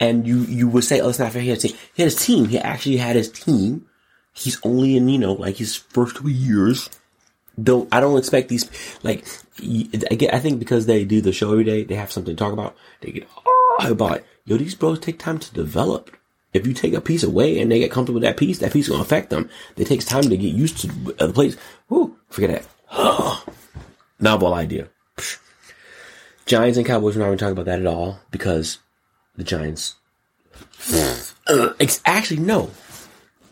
And 0.00 0.26
you, 0.26 0.40
you 0.40 0.68
would 0.68 0.84
say, 0.84 1.00
oh, 1.00 1.10
it's 1.10 1.18
not 1.20 1.32
fair. 1.32 1.42
He 1.42 1.50
had, 1.50 1.62
he 1.62 1.76
had 1.96 2.04
his 2.04 2.16
team. 2.16 2.46
He 2.46 2.58
actually 2.58 2.96
had 2.96 3.14
his 3.14 3.30
team. 3.30 3.86
He's 4.32 4.58
only 4.64 4.96
in, 4.96 5.08
you 5.08 5.18
know, 5.18 5.34
like 5.34 5.56
his 5.56 5.76
first 5.76 6.16
two 6.16 6.28
years 6.28 6.90
don't 7.60 7.88
I 7.92 8.00
don't 8.00 8.18
expect 8.18 8.48
these 8.48 8.68
like 9.02 9.24
I 10.10 10.14
get 10.14 10.34
I 10.34 10.38
think 10.38 10.58
because 10.58 10.86
they 10.86 11.04
do 11.04 11.20
the 11.20 11.32
show 11.32 11.52
every 11.52 11.64
day 11.64 11.84
they 11.84 11.94
have 11.94 12.12
something 12.12 12.34
to 12.34 12.38
talk 12.38 12.52
about 12.52 12.76
they 13.00 13.10
get 13.10 13.28
oh 13.36 13.78
about 13.82 14.18
it. 14.18 14.26
yo 14.44 14.56
these 14.56 14.74
bros 14.74 14.98
take 14.98 15.18
time 15.18 15.38
to 15.38 15.52
develop. 15.54 16.16
If 16.52 16.66
you 16.66 16.74
take 16.74 16.92
a 16.92 17.00
piece 17.00 17.22
away 17.22 17.60
and 17.60 17.72
they 17.72 17.78
get 17.78 17.90
comfortable 17.90 18.20
with 18.20 18.24
that 18.24 18.36
piece 18.36 18.58
that 18.58 18.72
piece 18.72 18.86
is 18.86 18.90
gonna 18.90 19.02
affect 19.02 19.30
them. 19.30 19.50
It 19.76 19.86
takes 19.86 20.04
time 20.04 20.24
to 20.24 20.36
get 20.36 20.54
used 20.54 20.78
to 20.78 20.86
the 20.86 21.32
place. 21.32 21.56
Whoo, 21.88 22.16
forget 22.28 22.66
that. 22.90 23.42
Novel 24.20 24.54
idea. 24.54 24.88
Giants 26.46 26.76
and 26.76 26.86
Cowboys 26.86 27.16
we're 27.16 27.22
not 27.22 27.28
even 27.28 27.38
talking 27.38 27.52
about 27.52 27.66
that 27.66 27.80
at 27.80 27.86
all 27.86 28.20
because 28.30 28.78
the 29.36 29.44
Giants. 29.44 29.96
Actually 32.04 32.40
no. 32.40 32.70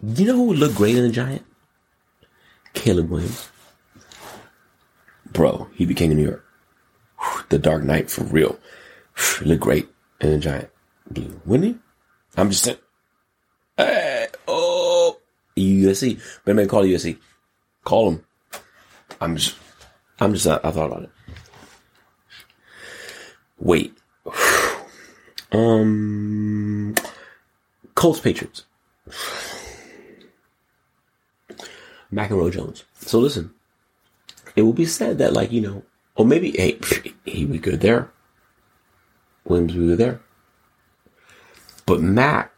You 0.03 0.27
know 0.27 0.37
who 0.37 0.45
would 0.45 0.59
look 0.59 0.75
great 0.75 0.97
in 0.97 1.03
the 1.03 1.11
Giant? 1.11 1.45
Caleb 2.73 3.11
Williams 3.11 3.50
bro, 5.33 5.69
he 5.75 5.87
became 5.87 6.15
New 6.15 6.25
York. 6.25 6.45
The 7.49 7.59
Dark 7.59 7.83
Knight 7.83 8.11
for 8.11 8.25
real. 8.25 8.59
He 9.39 9.45
looked 9.45 9.63
great 9.63 9.89
in 10.21 10.31
a 10.31 10.39
giant 10.39 10.71
blue, 11.11 11.41
wouldn't 11.45 11.75
he? 11.75 11.81
I'm 12.37 12.51
just 12.51 12.65
saying. 12.65 12.79
Hey, 13.77 14.29
oh, 14.49 15.19
USC. 15.57 16.21
But 16.45 16.57
man, 16.57 16.69
call 16.69 16.85
USC. 16.85 17.19
Call 17.85 18.11
him. 18.11 18.25
I'm 19.21 19.37
just, 19.37 19.57
I'm 20.19 20.33
just, 20.33 20.47
I, 20.47 20.61
I 20.63 20.71
thought 20.71 20.87
about 20.87 21.03
it. 21.05 21.11
Wait. 23.59 23.97
Um, 25.53 26.95
Colts 27.97 28.21
Patriots. 28.21 28.67
McEnroe 32.13 32.53
Jones. 32.53 32.85
So 33.01 33.19
listen, 33.19 33.53
it 34.57 34.63
will 34.63 34.73
be 34.73 34.87
said 34.87 35.19
that, 35.19 35.33
like, 35.33 35.53
you 35.53 35.61
know, 35.61 35.83
or 36.15 36.27
maybe, 36.27 36.51
hey, 36.53 36.79
he 37.25 37.47
was 37.47 37.61
good 37.61 37.81
there. 37.81 38.11
Williams 39.45 39.75
was 39.75 39.87
good 39.87 39.99
there. 39.99 40.21
But 41.87 42.01
Mac 42.01 42.53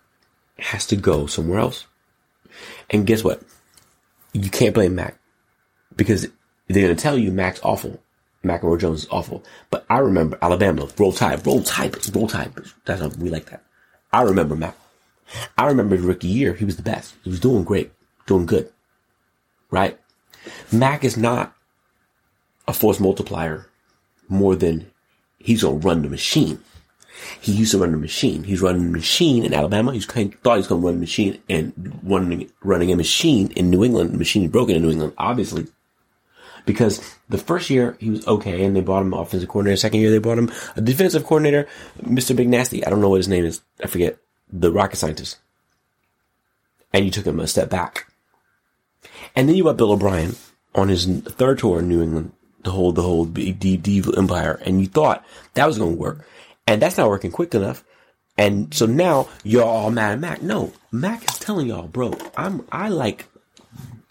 has 0.58 0.86
to 0.86 0.96
go 0.96 1.26
somewhere 1.26 1.60
else. 1.60 1.86
And 2.90 3.06
guess 3.06 3.24
what? 3.24 3.42
You 4.32 4.50
can't 4.50 4.74
blame 4.74 4.94
Mac 4.94 5.18
because 5.96 6.26
they're 6.68 6.82
going 6.82 6.96
to 6.96 7.02
tell 7.02 7.18
you 7.18 7.30
Mac's 7.30 7.60
awful. 7.62 8.00
McEnroe 8.44 8.80
Jones 8.80 9.04
is 9.04 9.08
awful. 9.10 9.44
But 9.70 9.86
I 9.88 9.98
remember 9.98 10.38
Alabama, 10.42 10.88
roll 10.98 11.12
tide, 11.12 11.46
roll 11.46 11.62
tide, 11.62 12.14
roll 12.14 12.26
tide. 12.26 12.52
That's 12.84 13.00
how 13.00 13.08
we 13.18 13.30
like 13.30 13.46
that. 13.50 13.62
I 14.12 14.22
remember 14.22 14.56
Mac. 14.56 14.76
I 15.56 15.66
remember 15.66 15.96
rookie 15.96 16.28
year. 16.28 16.54
He 16.54 16.64
was 16.64 16.76
the 16.76 16.82
best. 16.82 17.14
He 17.22 17.30
was 17.30 17.40
doing 17.40 17.64
great, 17.64 17.92
doing 18.26 18.46
good. 18.46 18.70
Right? 19.70 19.98
Mac 20.70 21.04
is 21.04 21.16
not 21.16 21.54
a 22.72 22.74
force 22.74 22.98
multiplier 22.98 23.68
more 24.28 24.56
than 24.56 24.90
he's 25.38 25.62
going 25.62 25.78
to 25.78 25.86
run 25.86 26.02
the 26.02 26.08
machine. 26.08 26.58
He 27.40 27.52
used 27.52 27.72
to 27.72 27.78
run 27.78 27.92
the 27.92 27.98
machine. 27.98 28.44
He's 28.44 28.62
running 28.62 28.86
the 28.86 28.98
machine 28.98 29.44
in 29.44 29.52
Alabama. 29.52 29.92
Of 29.92 30.04
thought 30.04 30.56
he's 30.56 30.66
going 30.66 30.80
to 30.80 30.86
run 30.86 30.94
the 30.94 31.00
machine 31.00 31.40
and 31.50 32.00
running, 32.02 32.50
running 32.62 32.90
a 32.90 32.96
machine 32.96 33.52
in 33.52 33.68
New 33.68 33.84
England. 33.84 34.14
The 34.14 34.18
machine 34.18 34.44
is 34.44 34.50
broken 34.50 34.74
in 34.74 34.82
New 34.82 34.90
England, 34.90 35.12
obviously. 35.18 35.66
Because 36.64 37.02
the 37.28 37.38
first 37.38 37.68
year 37.68 37.96
he 38.00 38.08
was 38.08 38.26
okay 38.26 38.64
and 38.64 38.74
they 38.74 38.80
brought 38.80 39.02
him 39.02 39.12
offensive 39.12 39.50
coordinator. 39.50 39.76
Second 39.76 40.00
year 40.00 40.10
they 40.10 40.18
brought 40.18 40.38
him 40.38 40.50
a 40.74 40.80
defensive 40.80 41.24
coordinator, 41.24 41.68
Mr. 42.00 42.34
Big 42.34 42.48
Nasty. 42.48 42.84
I 42.86 42.90
don't 42.90 43.02
know 43.02 43.10
what 43.10 43.16
his 43.16 43.28
name 43.28 43.44
is. 43.44 43.60
I 43.84 43.86
forget. 43.86 44.16
The 44.50 44.72
rocket 44.72 44.96
scientist. 44.96 45.38
And 46.92 47.04
you 47.04 47.10
took 47.10 47.26
him 47.26 47.40
a 47.40 47.46
step 47.46 47.68
back. 47.68 48.06
And 49.36 49.48
then 49.48 49.56
you 49.56 49.64
got 49.64 49.76
Bill 49.76 49.92
O'Brien 49.92 50.36
on 50.74 50.88
his 50.88 51.06
third 51.06 51.58
tour 51.58 51.80
in 51.80 51.88
New 51.88 52.02
England 52.02 52.32
the 52.64 52.70
whole 52.70 52.92
the 52.92 53.02
whole 53.02 53.26
big 53.26 53.82
devil 53.82 54.18
empire, 54.18 54.60
and 54.64 54.80
you 54.80 54.86
thought 54.86 55.24
that 55.54 55.66
was 55.66 55.78
going 55.78 55.94
to 55.94 56.00
work, 56.00 56.26
and 56.66 56.80
that's 56.80 56.96
not 56.96 57.08
working 57.08 57.32
quick 57.32 57.54
enough. 57.54 57.84
And 58.38 58.72
so 58.72 58.86
now 58.86 59.28
you're 59.44 59.64
all 59.64 59.90
mad 59.90 60.12
at 60.12 60.20
Mac. 60.20 60.42
No, 60.42 60.72
Mac 60.90 61.28
is 61.30 61.38
telling 61.38 61.66
y'all, 61.66 61.88
bro, 61.88 62.14
I'm 62.36 62.66
I 62.72 62.88
like 62.88 63.26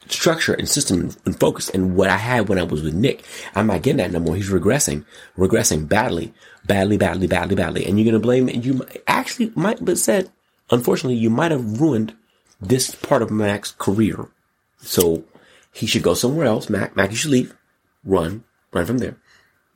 structure 0.08 0.54
and 0.54 0.68
system 0.68 1.12
and 1.26 1.40
focus 1.40 1.70
and 1.70 1.96
what 1.96 2.10
I 2.10 2.18
had 2.18 2.50
when 2.50 2.60
I 2.60 2.64
was 2.64 2.84
with 2.84 2.94
Nick. 2.94 3.24
I'm 3.56 3.68
not 3.68 3.82
getting 3.82 3.98
that 3.98 4.12
no 4.12 4.20
more. 4.20 4.36
He's 4.36 4.50
regressing, 4.50 5.06
regressing 5.38 5.88
badly, 5.88 6.34
badly, 6.66 6.98
badly, 6.98 7.28
badly, 7.28 7.56
badly. 7.56 7.86
And 7.86 7.98
you're 7.98 8.06
gonna 8.06 8.20
blame 8.20 8.50
and 8.50 8.66
you 8.66 8.86
actually 9.08 9.52
might 9.56 9.84
but 9.84 9.98
said, 9.98 10.30
unfortunately, 10.70 11.18
you 11.18 11.30
might 11.30 11.52
have 11.52 11.82
ruined 11.82 12.14
this 12.60 12.94
part 12.94 13.22
of 13.22 13.32
Mac's 13.32 13.72
career. 13.72 14.28
So 14.80 15.24
he 15.74 15.88
should 15.88 16.04
go 16.04 16.14
somewhere 16.14 16.46
else. 16.46 16.70
Mac, 16.70 16.96
Mac, 16.96 17.12
you 17.12 17.18
should 17.18 17.32
leave 17.32 17.56
run, 18.04 18.44
run 18.72 18.86
from 18.86 18.98
there, 19.00 19.18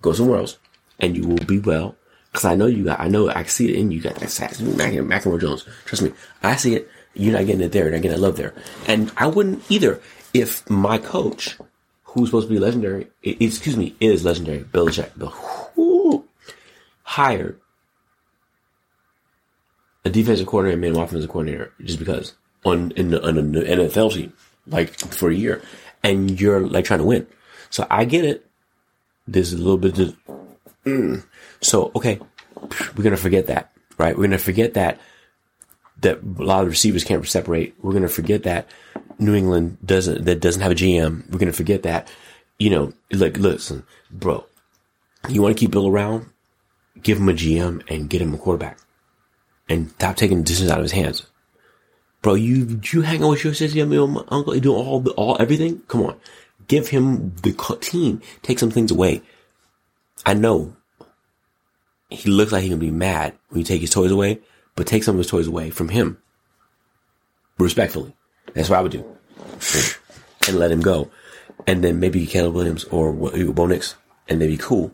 go 0.02 0.14
somewhere 0.14 0.40
else, 0.40 0.58
and 1.00 1.16
you 1.16 1.28
will 1.28 1.46
be 1.46 1.60
well. 1.60 1.96
Cause 2.34 2.46
I 2.46 2.56
know 2.56 2.66
you 2.66 2.84
got, 2.84 3.00
I 3.00 3.08
know 3.08 3.30
I 3.30 3.44
see 3.44 3.70
it 3.70 3.76
in 3.76 3.92
you. 3.92 4.02
got 4.02 4.16
that 4.16 4.30
sass, 4.30 4.60
McEnroe 4.60 5.40
Jones. 5.40 5.66
Trust 5.86 6.04
me, 6.04 6.12
I 6.44 6.58
see 6.58 6.76
it. 6.76 6.90
You're 7.14 7.32
not 7.32 7.46
getting 7.46 7.62
it 7.62 7.72
there. 7.72 7.86
You're 7.86 7.94
not 7.94 8.02
getting 8.02 8.18
that 8.18 8.22
love 8.22 8.36
there. 8.36 8.54
And 8.88 9.10
I 9.16 9.28
wouldn't 9.28 9.64
either 9.72 10.02
if 10.34 10.70
my 10.70 10.98
coach, 10.98 11.58
who's 12.04 12.28
supposed 12.28 12.50
to 12.50 12.54
be 12.54 12.60
legendary, 12.60 13.08
excuse 13.24 13.78
me, 13.78 13.96
is 14.02 14.26
legendary, 14.26 14.64
Bill 14.64 14.88
Belichick, 14.88 15.18
Bill, 15.18 15.34
whoo, 15.78 16.26
hired 17.04 17.60
a 20.04 20.10
defensive 20.10 20.46
coordinator 20.46 20.86
and 20.86 20.98
an 20.98 21.02
offensive 21.02 21.30
coordinator 21.30 21.72
just 21.82 22.00
because 22.00 22.34
on 22.66 22.92
in 22.92 23.12
the, 23.12 23.26
on 23.26 23.36
the 23.54 23.62
NFL 23.62 24.14
team, 24.14 24.34
like 24.68 24.90
for 24.98 25.30
a 25.30 25.36
year, 25.36 25.62
and 26.04 26.40
you're 26.40 26.60
like 26.60 26.84
trying 26.84 27.00
to 27.00 27.06
win. 27.06 27.28
So 27.70 27.86
I 27.90 28.06
get 28.06 28.26
it. 28.26 28.46
There's 29.28 29.54
a 29.54 29.58
little 29.58 29.78
bit 29.78 29.98
of, 29.98 30.16
mm. 30.86 31.24
so 31.62 31.92
okay, 31.96 32.20
we're 32.96 33.04
gonna 33.04 33.18
forget 33.18 33.48
that, 33.48 33.72
right? 33.98 34.16
We're 34.16 34.26
gonna 34.26 34.38
forget 34.38 34.76
that 34.76 35.00
that 36.02 36.20
a 36.22 36.44
lot 36.44 36.64
of 36.64 36.70
receivers 36.70 37.04
can't 37.04 37.26
separate. 37.28 37.76
We're 37.82 37.94
gonna 37.94 38.08
forget 38.08 38.44
that 38.44 38.70
New 39.18 39.34
England 39.34 39.78
doesn't 39.84 40.26
that 40.26 40.40
doesn't 40.40 40.62
have 40.62 40.72
a 40.72 40.76
GM. 40.76 41.30
We're 41.30 41.40
gonna 41.40 41.54
forget 41.54 41.84
that. 41.84 42.10
You 42.60 42.70
know, 42.70 42.94
like 43.12 43.38
listen, 43.38 43.84
bro, 44.12 44.46
you 45.30 45.42
want 45.42 45.58
to 45.58 45.60
keep 45.60 45.72
Bill 45.72 45.88
around? 45.88 46.30
Give 47.02 47.18
him 47.18 47.30
a 47.30 47.34
GM 47.34 47.84
and 47.90 48.10
get 48.10 48.22
him 48.22 48.34
a 48.34 48.38
quarterback, 48.38 48.80
and 49.68 49.90
stop 49.92 50.16
taking 50.16 50.44
decisions 50.44 50.72
out 50.72 50.80
of 50.80 50.84
his 50.86 50.94
hands. 50.94 51.26
Bro, 52.22 52.36
you 52.36 52.80
you 52.92 53.02
hang 53.02 53.24
out 53.24 53.32
with 53.32 53.44
your 53.44 53.54
sister, 53.54 53.78
your 53.78 54.26
uncle, 54.30 54.56
you 54.56 54.62
do 54.62 54.74
all 54.74 55.08
all 55.12 55.38
everything. 55.40 55.82
Come 55.88 56.04
on, 56.04 56.16
give 56.68 56.90
him 56.90 57.36
the 57.44 57.54
team, 57.82 58.22
take 58.42 58.60
some 58.60 58.72
things 58.72 58.92
away. 58.92 59.22
I 60.26 60.34
know 60.34 60.76
he 62.10 62.30
looks 62.30 62.52
like 62.52 62.64
he 62.64 62.70
can 62.70 62.80
be 62.80 62.92
mad 62.92 63.34
when 63.50 63.60
you 63.60 63.66
take 63.66 63.82
his 63.82 63.90
toys 63.90 64.12
away, 64.12 64.40
but 64.76 64.88
take 64.88 65.04
some 65.04 65.16
of 65.16 65.20
his 65.20 65.28
toys 65.28 65.48
away 65.48 65.70
from 65.70 65.90
him. 65.90 66.18
Respectfully. 67.58 68.16
That's 68.54 68.70
what 68.70 68.80
I 68.80 68.82
would 68.82 68.92
do. 68.92 69.06
And 70.48 70.60
let 70.60 70.70
him 70.70 70.82
go. 70.82 71.10
And 71.66 71.84
then 71.84 72.00
maybe 72.00 72.28
Caleb 72.28 72.54
Williams 72.54 72.84
or 72.84 73.12
Bo 73.12 73.66
Nix, 73.66 73.96
and 74.30 74.40
they'd 74.40 74.46
be 74.46 74.58
cool. 74.58 74.94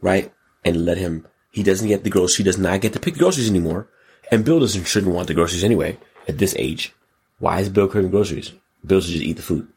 Right? 0.00 0.32
And 0.64 0.84
let 0.84 0.98
him, 0.98 1.24
he 1.52 1.62
doesn't 1.62 1.86
get 1.86 2.02
the 2.02 2.10
groceries, 2.10 2.38
he 2.38 2.42
does 2.42 2.58
not 2.58 2.80
get 2.80 2.92
to 2.94 2.98
pick 2.98 3.14
the 3.14 3.20
groceries 3.20 3.48
anymore. 3.48 3.86
And 4.32 4.44
Bill 4.44 4.58
doesn't, 4.58 4.88
shouldn't 4.88 5.14
want 5.14 5.28
the 5.28 5.34
groceries 5.34 5.62
anyway 5.62 5.98
at 6.26 6.38
this 6.38 6.56
age. 6.58 6.92
Why 7.38 7.60
is 7.60 7.68
Bill 7.68 7.86
craving 7.86 8.10
groceries? 8.10 8.50
Bill 8.84 9.00
should 9.00 9.12
just 9.12 9.24
eat 9.24 9.36
the 9.36 9.42
food. 9.42 9.68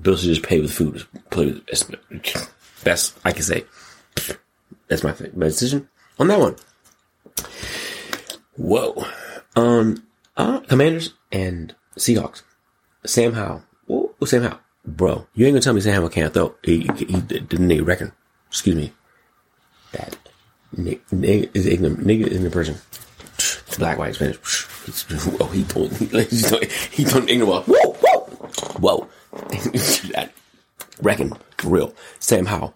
Bill 0.00 0.16
should 0.16 0.28
just 0.28 0.42
pay 0.42 0.60
with 0.60 0.72
food. 0.72 1.06
Play 1.30 1.46
with, 1.46 2.84
best 2.84 3.18
I 3.24 3.32
can 3.32 3.42
say. 3.42 3.64
That's 4.88 5.02
my, 5.02 5.14
my 5.34 5.46
decision 5.46 5.88
on 6.18 6.28
that 6.28 6.38
one. 6.38 6.56
Whoa. 8.56 9.04
Um, 9.56 10.06
uh, 10.36 10.60
Commanders 10.60 11.14
and 11.32 11.74
Seahawks. 11.96 12.42
Sam 13.06 13.32
Howell. 13.32 13.62
Whoa, 13.86 14.14
Sam 14.24 14.42
Howell. 14.42 14.60
Bro, 14.86 15.26
you 15.34 15.46
ain't 15.46 15.54
gonna 15.54 15.62
tell 15.62 15.72
me 15.72 15.80
Sam 15.80 15.94
Howell 15.94 16.10
can't 16.10 16.34
throw. 16.34 16.54
He, 16.62 16.88
he, 16.96 17.04
he 17.06 17.20
didn't 17.20 17.68
need 17.68 17.80
reckon. 17.80 18.12
Excuse 18.48 18.76
me. 18.76 18.92
That 19.92 20.16
nigga 20.76 21.50
is 21.54 21.66
ignorant. 21.66 22.00
Nigga 22.00 22.26
is 22.26 22.34
ignorant 22.34 22.52
person. 22.52 22.76
Black, 23.78 23.98
white, 23.98 24.14
Spanish. 24.14 24.38
Oh, 25.40 25.46
he 25.46 25.64
told, 25.64 25.90
he, 25.96 26.06
told, 26.08 26.64
he 26.64 27.04
told 27.04 27.30
ignorant. 27.30 27.64
Whoa, 27.66 27.92
whoa, 28.02 28.20
whoa. 28.78 29.08
reckon 31.02 31.32
for 31.58 31.68
real. 31.68 31.94
Sam 32.18 32.46
Howell 32.46 32.74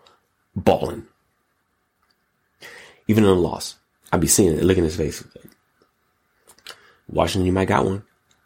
balling. 0.54 1.06
Even 3.06 3.24
in 3.24 3.30
a 3.30 3.34
loss, 3.34 3.76
I'd 4.12 4.20
be 4.20 4.26
seeing 4.26 4.52
it, 4.52 4.64
looking 4.64 4.84
at 4.84 4.92
his 4.92 4.96
face. 4.96 5.24
Washington, 7.08 7.46
you 7.46 7.52
might 7.52 7.68
got 7.68 7.84
one. 7.84 8.02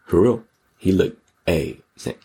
For 0.07 0.21
real. 0.21 0.45
He 0.79 0.93
looked, 0.93 1.19
hey, 1.47 1.81
say, 1.97 2.17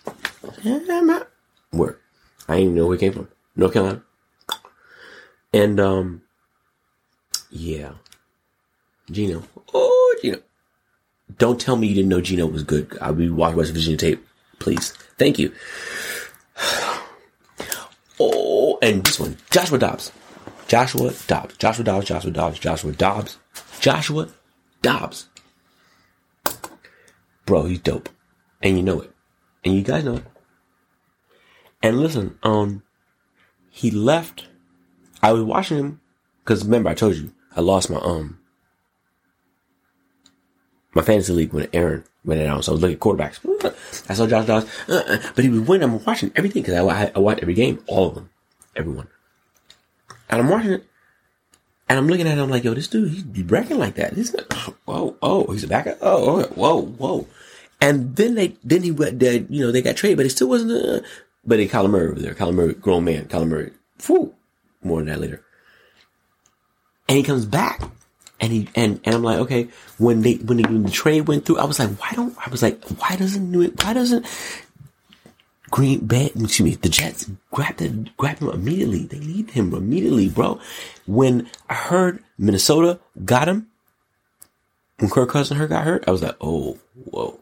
where? 1.72 2.00
I 2.48 2.56
didn't 2.56 2.64
even 2.64 2.76
know 2.76 2.88
where 2.88 2.98
he 2.98 3.00
came 3.00 3.14
from. 3.14 3.28
North 3.56 3.74
Carolina. 3.74 4.04
And, 5.54 5.80
um, 5.80 6.22
yeah. 7.50 7.94
Geno. 9.10 9.44
Oh, 9.74 10.16
Geno. 10.22 10.40
Don't 11.38 11.60
tell 11.60 11.76
me 11.76 11.88
you 11.88 11.96
didn't 11.96 12.10
know 12.10 12.22
Geno 12.22 12.46
was 12.46 12.64
good. 12.64 12.98
I'll 13.02 13.14
be 13.14 13.30
watching 13.30 13.58
West 13.58 13.74
Virginia 13.74 13.98
tape. 13.98 14.27
Please. 14.60 14.92
Thank 15.18 15.40
you. 15.40 15.54
Oh, 18.20 18.80
and 18.82 19.04
this 19.04 19.20
one. 19.20 19.38
Joshua 19.52 19.78
Dobbs. 19.78 20.12
Joshua 20.68 21.14
Dobbs. 21.28 21.56
Joshua 21.58 21.84
Dobbs. 21.84 22.08
Joshua 22.08 22.32
Dobbs. 22.32 22.58
Joshua 22.58 22.92
Dobbs. 22.92 23.38
Joshua 23.80 24.30
Dobbs. 24.82 25.28
Bro, 27.46 27.66
he's 27.66 27.80
dope. 27.80 28.10
And 28.62 28.76
you 28.76 28.82
know 28.82 29.02
it. 29.02 29.12
And 29.64 29.76
you 29.76 29.84
guys 29.84 30.04
know 30.04 30.16
it. 30.16 30.26
And 31.84 32.00
listen, 32.00 32.40
um, 32.42 32.82
he 33.70 33.92
left. 33.92 34.48
I 35.22 35.32
was 35.32 35.44
watching 35.44 35.78
him 35.78 36.02
because 36.44 36.66
remember 36.66 36.90
I 36.90 36.96
told 36.96 37.16
you 37.16 37.34
I 37.56 37.62
lost 37.62 37.90
my 37.90 37.98
um 37.98 38.40
my 40.94 41.02
fantasy 41.04 41.34
league 41.34 41.54
when 41.54 41.68
Aaron 41.74 42.04
went 42.26 42.42
out. 42.42 42.66
So 42.66 42.72
I 42.72 42.74
was 42.74 42.82
looking 42.82 42.96
at 42.96 43.02
quarterbacks. 43.02 43.76
I 44.10 44.14
saw 44.14 44.28
Josh 44.28 44.46
Dobbs, 44.46 44.66
uh, 44.88 45.04
uh, 45.08 45.18
but 45.36 45.44
he 45.44 45.50
was 45.50 45.62
winning. 45.62 45.90
I'm 45.90 46.04
watching 46.04 46.32
everything 46.36 46.64
because 46.64 46.76
I, 46.76 46.84
I, 46.84 47.12
I 47.16 47.20
watch 47.20 47.40
every 47.42 47.54
game, 47.54 47.84
all 47.88 48.10
of 48.10 48.16
them, 48.16 48.30
everyone. 48.76 49.08
And 50.30 50.42
I'm 50.42 50.50
watching 50.50 50.74
it, 50.74 50.86
and 51.90 51.98
I'm 51.98 52.08
looking 52.08 52.28
at 52.28 52.38
him 52.38 52.44
I'm 52.44 52.50
like, 52.50 52.64
yo, 52.64 52.74
this 52.74 52.88
dude, 52.88 53.12
he's 53.12 53.44
bragging 53.44 53.80
like 53.80 53.96
that. 53.96 54.16
Like, 54.18 54.54
whoa, 54.86 55.16
oh, 55.22 55.52
he's 55.52 55.64
a 55.64 55.68
backup. 55.68 55.98
Oh, 56.02 56.44
whoa, 56.44 56.82
whoa. 56.82 57.28
And 57.80 58.16
then 58.16 58.36
they, 58.36 58.56
then 58.64 58.84
he 58.84 58.92
went, 58.92 59.20
they, 59.20 59.46
you 59.50 59.66
know, 59.66 59.72
they 59.72 59.82
got 59.82 59.96
traded, 59.96 60.18
but 60.18 60.26
it 60.26 60.32
still 60.32 60.50
wasn't, 60.50 60.72
uh, 60.72 61.06
but 61.46 61.58
they 61.58 61.68
Kyler 61.68 61.90
Murray 61.90 62.12
over 62.12 62.20
there. 62.20 62.34
Kyler 62.34 62.54
Murray, 62.54 62.74
grown 62.74 63.06
man, 63.06 63.26
Kyler 63.26 63.48
Murray. 63.48 63.72
Whew, 64.06 64.34
more 64.84 65.00
than 65.00 65.08
that 65.08 65.22
later. 65.22 65.44
And 67.08 67.18
he 67.18 67.24
comes 67.24 67.46
back. 67.46 67.82
And 68.40 68.54
he, 68.54 68.70
and, 68.76 69.00
and 69.04 69.16
I'm 69.16 69.24
like, 69.24 69.40
okay, 69.40 69.70
when 69.98 70.22
they, 70.22 70.36
when, 70.36 70.62
when 70.62 70.84
the 70.84 70.92
trade 70.92 71.28
went 71.28 71.46
through, 71.46 71.58
I 71.58 71.66
was 71.66 71.80
like, 71.80 71.90
why 72.00 72.12
don't, 72.14 72.38
I 72.46 72.50
was 72.50 72.62
like, 72.62 72.84
why 72.86 73.16
doesn't 73.16 73.52
New, 73.52 73.68
why 73.82 73.94
doesn't 73.94 74.26
Green 75.70 76.06
Bay, 76.06 76.28
excuse 76.28 76.62
me, 76.62 76.76
the 76.76 76.90
Jets 76.90 77.30
grab 77.52 77.78
the, 77.78 78.10
grab 78.16 78.40
him 78.40 78.50
immediately. 78.50 79.06
They 79.06 79.20
need 79.20 79.50
him 79.52 79.74
immediately, 79.74 80.30
bro. 80.30 80.60
When 81.06 81.50
I 81.70 81.74
heard 81.74 82.24
Minnesota 82.38 83.00
got 83.26 83.50
him, 83.50 83.68
when 85.00 85.10
Kirk 85.10 85.30
Cousin 85.30 85.58
her 85.58 85.68
got 85.68 85.84
hurt, 85.84 86.06
I 86.08 86.12
was 86.12 86.24
like, 86.24 86.38
oh, 86.40 86.78
whoa. 86.94 87.40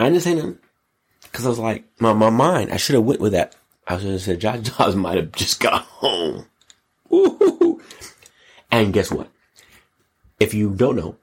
I 0.00 0.08
didn't 0.08 0.22
say 0.22 0.34
nothing. 0.34 0.58
Cause 1.32 1.46
I 1.46 1.50
was 1.50 1.58
like, 1.58 1.84
my, 1.98 2.12
my 2.12 2.30
mind, 2.30 2.72
I 2.72 2.76
should 2.76 2.94
have 2.94 3.04
went 3.04 3.20
with 3.20 3.32
that. 3.32 3.54
I 3.86 3.98
should 3.98 4.10
have 4.10 4.20
said 4.20 4.40
Josh 4.40 4.60
Dobbs 4.60 4.96
might 4.96 5.16
have 5.16 5.32
just 5.32 5.60
got 5.60 5.82
home. 5.82 6.46
Ooh. 7.12 7.80
And 8.70 8.92
guess 8.92 9.10
what? 9.10 9.28
If 10.42 10.54
you 10.54 10.70
don't 10.70 10.96
know, 10.96 11.14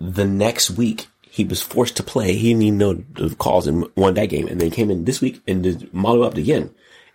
the 0.00 0.24
next 0.24 0.70
week 0.70 1.08
he 1.22 1.42
was 1.42 1.60
forced 1.60 1.96
to 1.96 2.04
play. 2.04 2.34
He 2.34 2.50
didn't 2.50 2.62
even 2.62 2.78
know 2.78 2.92
the 3.14 3.34
calls 3.34 3.66
and 3.66 3.88
won 3.96 4.14
that 4.14 4.26
game. 4.26 4.46
And 4.46 4.60
then 4.60 4.70
came 4.70 4.92
in 4.92 5.06
this 5.06 5.20
week 5.20 5.42
and 5.48 5.64
just 5.64 5.92
modeled 5.92 6.26
up 6.26 6.36
again 6.36 6.72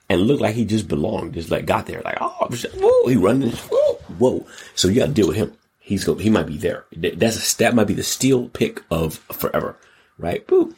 and 0.09 0.23
looked 0.23 0.41
like 0.41 0.55
he 0.55 0.65
just 0.65 0.89
belonged. 0.89 1.36
Just 1.36 1.49
like 1.49 1.65
got 1.65 1.86
there. 1.86 2.01
Like, 2.01 2.17
oh, 2.19 2.49
whoa, 2.49 3.07
he 3.07 3.15
running. 3.15 3.51
Whoa, 3.51 3.93
whoa. 4.17 4.45
So 4.75 4.89
you 4.89 4.95
got 4.95 5.05
to 5.05 5.13
deal 5.13 5.30
with 5.30 5.38
him. 5.38 5.53
He's 5.80 6.03
go, 6.03 6.15
he 6.15 6.30
might 6.30 6.47
be 6.47 6.57
there. 6.57 6.84
That's 6.91 7.53
a, 7.53 7.57
that 7.59 7.73
might 7.73 7.88
be 7.88 7.93
the 7.93 8.03
steal 8.03 8.49
pick 8.49 8.84
of 8.91 9.19
forever. 9.32 9.78
Right? 10.17 10.45
Boo. 10.45 10.75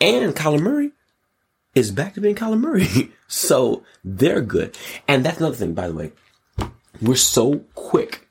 And 0.00 0.34
Kyler 0.34 0.62
Murray 0.62 0.92
is 1.74 1.90
back 1.90 2.14
to 2.14 2.22
being 2.22 2.34
Kyler 2.34 2.58
Murray. 2.58 3.12
so 3.28 3.82
they're 4.02 4.40
good. 4.40 4.74
And 5.06 5.22
that's 5.22 5.36
another 5.36 5.56
thing, 5.56 5.74
by 5.74 5.86
the 5.86 5.94
way. 5.94 6.12
We're 7.02 7.16
so 7.16 7.58
quick 7.74 8.25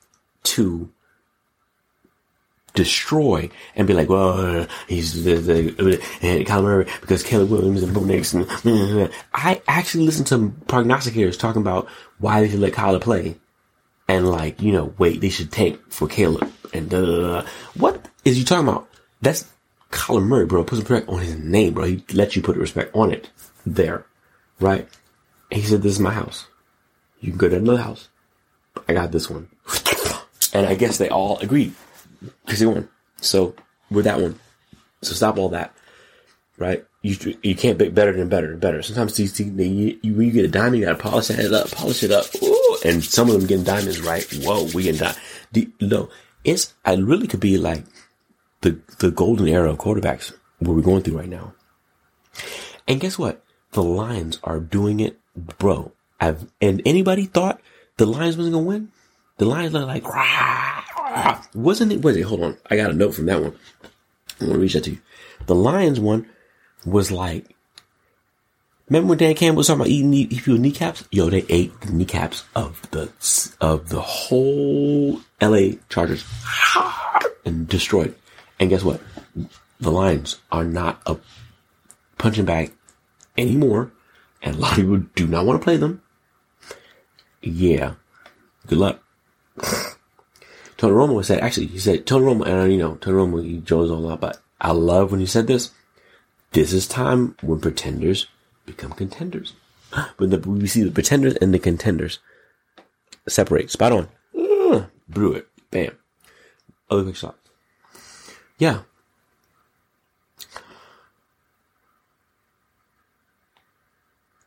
to 0.46 0.90
destroy 2.76 3.50
and 3.74 3.88
be 3.88 3.94
like, 3.94 4.08
well, 4.08 4.68
he's 4.86 5.24
the, 5.24 5.34
the, 5.34 6.02
and 6.22 6.46
uh, 6.46 6.50
Kyler 6.50 6.62
Murray 6.62 6.86
because 7.00 7.24
Caleb 7.24 7.50
Williams 7.50 7.82
and 7.82 7.92
Bo 7.92 8.04
Nix. 8.04 8.32
And, 8.32 9.10
I 9.34 9.60
actually 9.66 10.04
listened 10.04 10.28
to 10.28 10.50
prognosticators 10.66 11.38
talking 11.38 11.62
about 11.62 11.88
why 12.18 12.40
they 12.40 12.48
should 12.48 12.60
let 12.60 12.74
Kyler 12.74 13.00
play 13.00 13.36
and 14.06 14.28
like, 14.28 14.62
you 14.62 14.70
know, 14.70 14.94
wait, 14.98 15.20
they 15.20 15.30
should 15.30 15.50
tank 15.50 15.80
for 15.90 16.06
Caleb 16.06 16.52
and 16.72 16.88
da, 16.88 17.04
da, 17.04 17.40
da. 17.40 17.48
What 17.74 18.06
is 18.24 18.38
you 18.38 18.44
talking 18.44 18.68
about? 18.68 18.88
That's 19.20 19.50
Kyler 19.90 20.22
Murray, 20.22 20.46
bro. 20.46 20.62
Put 20.62 20.76
some 20.76 20.80
respect 20.80 21.08
on 21.08 21.20
his 21.20 21.36
name, 21.36 21.74
bro. 21.74 21.84
He 21.84 22.04
let 22.12 22.36
you 22.36 22.42
put 22.42 22.56
respect 22.56 22.94
on 22.94 23.10
it 23.10 23.30
there, 23.64 24.06
right? 24.60 24.86
He 25.50 25.62
said, 25.62 25.82
this 25.82 25.92
is 25.92 26.00
my 26.00 26.12
house. 26.12 26.46
You 27.20 27.30
can 27.30 27.38
go 27.38 27.48
to 27.48 27.56
another 27.56 27.82
house. 27.82 28.08
I 28.88 28.92
got 28.92 29.10
this 29.10 29.30
one. 29.30 29.48
And 30.56 30.66
I 30.66 30.74
guess 30.74 30.98
they 30.98 31.08
all 31.08 31.38
agreed 31.38 31.74
because 32.44 32.60
he 32.60 32.66
won. 32.66 32.88
So 33.20 33.54
with 33.90 34.04
that 34.04 34.20
one, 34.20 34.38
so 35.02 35.14
stop 35.14 35.38
all 35.38 35.50
that, 35.50 35.74
right? 36.58 36.84
You 37.02 37.36
you 37.42 37.54
can't 37.54 37.78
be 37.78 37.88
better 37.88 38.12
than 38.12 38.28
better 38.28 38.56
better. 38.56 38.82
Sometimes 38.82 39.18
you, 39.18 39.44
you, 40.02 40.14
when 40.14 40.26
you 40.26 40.32
get 40.32 40.44
a 40.44 40.48
diamond, 40.48 40.78
you 40.78 40.86
gotta 40.86 40.98
polish 40.98 41.30
it 41.30 41.52
up, 41.52 41.70
polish 41.70 42.02
it 42.02 42.10
up. 42.10 42.26
Ooh, 42.42 42.78
and 42.84 43.04
some 43.04 43.28
of 43.28 43.34
them 43.38 43.46
getting 43.46 43.64
diamonds 43.64 44.00
right. 44.00 44.26
Whoa, 44.42 44.68
we 44.74 44.84
getting 44.84 45.00
diamonds. 45.00 45.20
No, 45.80 46.08
it's 46.44 46.74
I 46.84 46.94
really 46.94 47.26
could 47.26 47.40
be 47.40 47.58
like 47.58 47.84
the 48.62 48.80
the 48.98 49.10
golden 49.10 49.48
era 49.48 49.70
of 49.70 49.78
quarterbacks 49.78 50.32
where 50.58 50.74
we're 50.74 50.82
going 50.82 51.02
through 51.02 51.18
right 51.18 51.28
now. 51.28 51.54
And 52.88 53.00
guess 53.00 53.18
what? 53.18 53.42
The 53.72 53.82
Lions 53.82 54.38
are 54.42 54.60
doing 54.60 55.00
it, 55.00 55.18
bro. 55.36 55.92
I've 56.20 56.50
and 56.60 56.82
anybody 56.84 57.26
thought 57.26 57.60
the 57.98 58.06
Lions 58.06 58.36
wasn't 58.36 58.54
gonna 58.54 58.66
win? 58.66 58.92
The 59.38 59.44
Lions 59.44 59.74
look 59.74 59.86
like 59.86 60.08
rah, 60.08 61.42
wasn't 61.54 61.92
it? 61.92 62.02
Was 62.02 62.16
it? 62.16 62.22
Hold 62.22 62.42
on, 62.42 62.56
I 62.70 62.76
got 62.76 62.90
a 62.90 62.94
note 62.94 63.14
from 63.14 63.26
that 63.26 63.42
one. 63.42 63.54
I'm 64.40 64.46
gonna 64.46 64.58
reach 64.58 64.74
that 64.74 64.84
to 64.84 64.92
you. 64.92 64.98
The 65.46 65.54
Lions 65.54 66.00
one 66.00 66.28
was 66.84 67.10
like. 67.10 67.54
Remember 68.88 69.10
when 69.10 69.18
Dan 69.18 69.34
Campbell 69.34 69.58
was 69.58 69.66
talking 69.66 69.80
about 69.80 69.90
eating 69.90 70.10
knee, 70.10 70.26
people 70.26 70.58
kneecaps? 70.58 71.08
Yo, 71.10 71.28
they 71.28 71.44
ate 71.48 71.80
the 71.80 71.92
kneecaps 71.92 72.44
of 72.54 72.88
the 72.92 73.10
of 73.60 73.88
the 73.88 74.00
whole 74.00 75.20
L.A. 75.40 75.78
Chargers 75.88 76.24
and 77.44 77.68
destroyed. 77.68 78.14
And 78.60 78.70
guess 78.70 78.84
what? 78.84 79.00
The 79.80 79.90
Lions 79.90 80.40
are 80.50 80.64
not 80.64 81.02
a 81.04 81.18
punching 82.16 82.44
bag 82.44 82.72
anymore, 83.36 83.92
and 84.40 84.56
a 84.56 84.58
lot 84.58 84.70
of 84.72 84.76
people 84.76 84.98
do 85.14 85.26
not 85.26 85.44
want 85.44 85.60
to 85.60 85.64
play 85.64 85.76
them. 85.76 86.00
Yeah, 87.42 87.94
good 88.66 88.78
luck. 88.78 89.02
Tony 90.76 90.92
Romo 90.92 91.24
said, 91.24 91.40
actually, 91.40 91.66
he 91.66 91.78
said, 91.78 92.06
Tony 92.06 92.26
Romo, 92.26 92.46
and 92.46 92.72
you 92.72 92.78
know, 92.78 92.96
Tony 92.96 93.16
Romo, 93.16 93.44
he 93.44 93.58
joins 93.58 93.90
a 93.90 93.94
lot, 93.94 94.20
but 94.20 94.40
I 94.60 94.72
love 94.72 95.10
when 95.10 95.20
he 95.20 95.26
said 95.26 95.46
this. 95.46 95.70
This 96.52 96.72
is 96.72 96.86
time 96.86 97.36
when 97.42 97.60
pretenders 97.60 98.26
become 98.64 98.92
contenders. 98.92 99.54
When 100.16 100.30
the, 100.30 100.38
we 100.38 100.66
see 100.66 100.82
the 100.82 100.90
pretenders 100.90 101.34
and 101.36 101.54
the 101.54 101.58
contenders 101.58 102.18
separate. 103.28 103.70
Spot 103.70 103.92
on. 103.92 104.08
Uh, 104.36 104.86
brew 105.08 105.32
it. 105.32 105.48
Bam. 105.70 105.96
Other 106.90 107.04
quick 107.04 107.16
shot. 107.16 107.36
Yeah. 108.58 108.82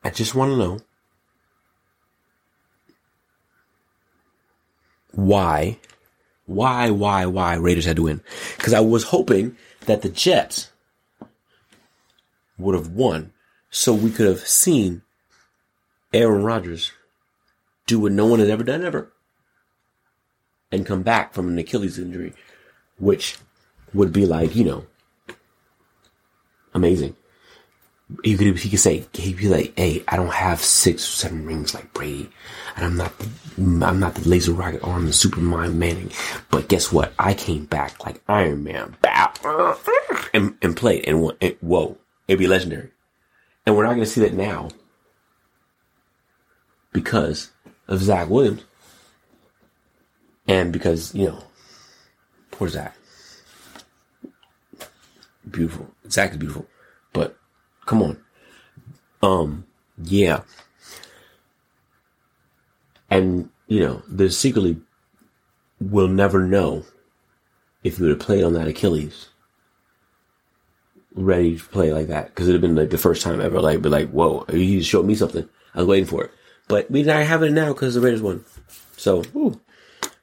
I 0.04 0.10
just 0.10 0.36
want 0.36 0.52
to 0.52 0.58
know 0.58 0.80
why, 5.12 5.78
why, 6.46 6.90
why, 6.90 7.26
why 7.26 7.56
Raiders 7.56 7.86
had 7.86 7.98
to 7.98 8.04
win. 8.04 8.22
Because 8.58 8.74
I 8.74 8.80
was 8.80 9.06
hoping 9.06 9.56
that 9.86 10.02
the 10.02 10.10
Jets 10.10 10.72
would 12.58 12.76
have 12.76 12.90
won 12.90 13.32
so 13.70 13.94
we 13.94 14.12
could 14.12 14.28
have 14.28 14.48
seen 14.48 15.02
Aaron 16.14 16.44
Rodgers 16.44 16.92
do 17.86 18.00
what 18.00 18.12
no 18.12 18.26
one 18.26 18.40
had 18.40 18.50
ever 18.50 18.64
done 18.64 18.84
ever 18.84 19.12
and 20.72 20.86
come 20.86 21.02
back 21.02 21.34
from 21.34 21.48
an 21.48 21.58
Achilles 21.58 21.98
injury, 21.98 22.34
which 22.98 23.38
would 23.94 24.14
be 24.14 24.26
like, 24.26 24.56
you 24.56 24.64
know, 24.64 24.86
amazing. 26.74 27.16
He 28.24 28.36
could, 28.36 28.58
he 28.58 28.70
could 28.70 28.80
say, 28.80 29.06
he'd 29.14 29.38
be 29.38 29.50
like, 29.50 29.74
hey, 29.78 30.04
I 30.08 30.16
don't 30.16 30.34
have 30.34 30.62
six 30.62 31.04
or 31.04 31.12
seven 31.12 31.46
rings 31.46 31.76
like 31.76 31.94
Brady. 31.94 32.30
And 32.76 32.86
I'm 32.86 32.98
not, 32.98 33.18
the, 33.20 33.30
I'm 33.86 34.00
not 34.00 34.16
the 34.16 34.28
laser 34.28 34.52
rocket 34.52 34.84
arm 34.84 35.06
and 35.06 35.14
Superman 35.14 35.78
Manning. 35.78 36.12
But 36.50 36.70
guess 36.70 36.92
what? 36.92 37.14
I 37.20 37.36
came 37.36 37.66
back 37.66 38.04
like 38.04 38.22
Iron 38.28 38.64
Man. 38.64 38.96
Bow, 39.02 39.78
and, 40.34 40.58
and 40.62 40.76
played 40.76 41.08
and, 41.08 41.32
and 41.40 41.56
whoa, 41.62 41.98
it'd 42.28 42.40
be 42.40 42.48
legendary. 42.48 42.90
And 43.66 43.76
we're 43.76 43.84
not 43.84 43.92
going 43.92 44.06
to 44.06 44.08
see 44.08 44.22
that 44.22 44.34
now 44.34 44.70
because 46.92 47.52
of 47.88 48.02
Zach 48.02 48.30
Williams. 48.30 48.64
And 50.48 50.74
because, 50.74 51.14
you 51.14 51.28
know, 51.28 51.44
poor 52.50 52.70
Zach. 52.70 52.96
Beautiful. 55.50 55.92
Zach 56.10 56.32
is 56.32 56.38
beautiful. 56.38 56.66
But 57.14 57.38
come 57.90 58.04
on. 58.04 58.18
Um, 59.24 59.66
yeah. 60.04 60.42
And, 63.10 63.50
you 63.68 63.80
know, 63.80 64.04
the 64.08 64.30
secretly 64.30 64.80
will 65.82 66.08
never 66.08 66.46
know 66.46 66.86
if 67.84 67.98
he 67.98 68.04
would 68.04 68.12
have 68.12 68.20
played 68.20 68.44
on 68.44 68.54
that 68.54 68.68
Achilles 68.68 69.30
ready 71.16 71.58
to 71.58 71.64
play 71.64 71.92
like 71.92 72.08
that. 72.08 72.36
Cause 72.36 72.48
it'd 72.48 72.62
have 72.62 72.70
been 72.70 72.76
like 72.76 72.92
the 72.92 73.00
first 73.00 73.24
time 73.24 73.42
ever, 73.42 73.60
like, 73.60 73.82
be 73.82 73.90
like, 73.90 74.12
whoa, 74.12 74.46
he 74.52 74.84
showed 74.84 75.08
me 75.08 75.16
something. 75.16 75.50
I 75.74 75.80
was 75.80 75.88
waiting 75.88 76.08
for 76.08 76.26
it. 76.26 76.32
But 76.68 76.92
we 76.92 77.02
not 77.02 77.26
have 77.26 77.42
it 77.42 77.52
now 77.52 77.74
because 77.74 77.96
the 77.96 78.02
Raiders 78.02 78.22
won. 78.22 78.46
So, 78.98 79.24
woo, 79.34 79.60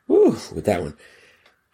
woo, 0.07 0.37
with 0.55 0.67
that 0.67 0.83
one. 0.83 0.97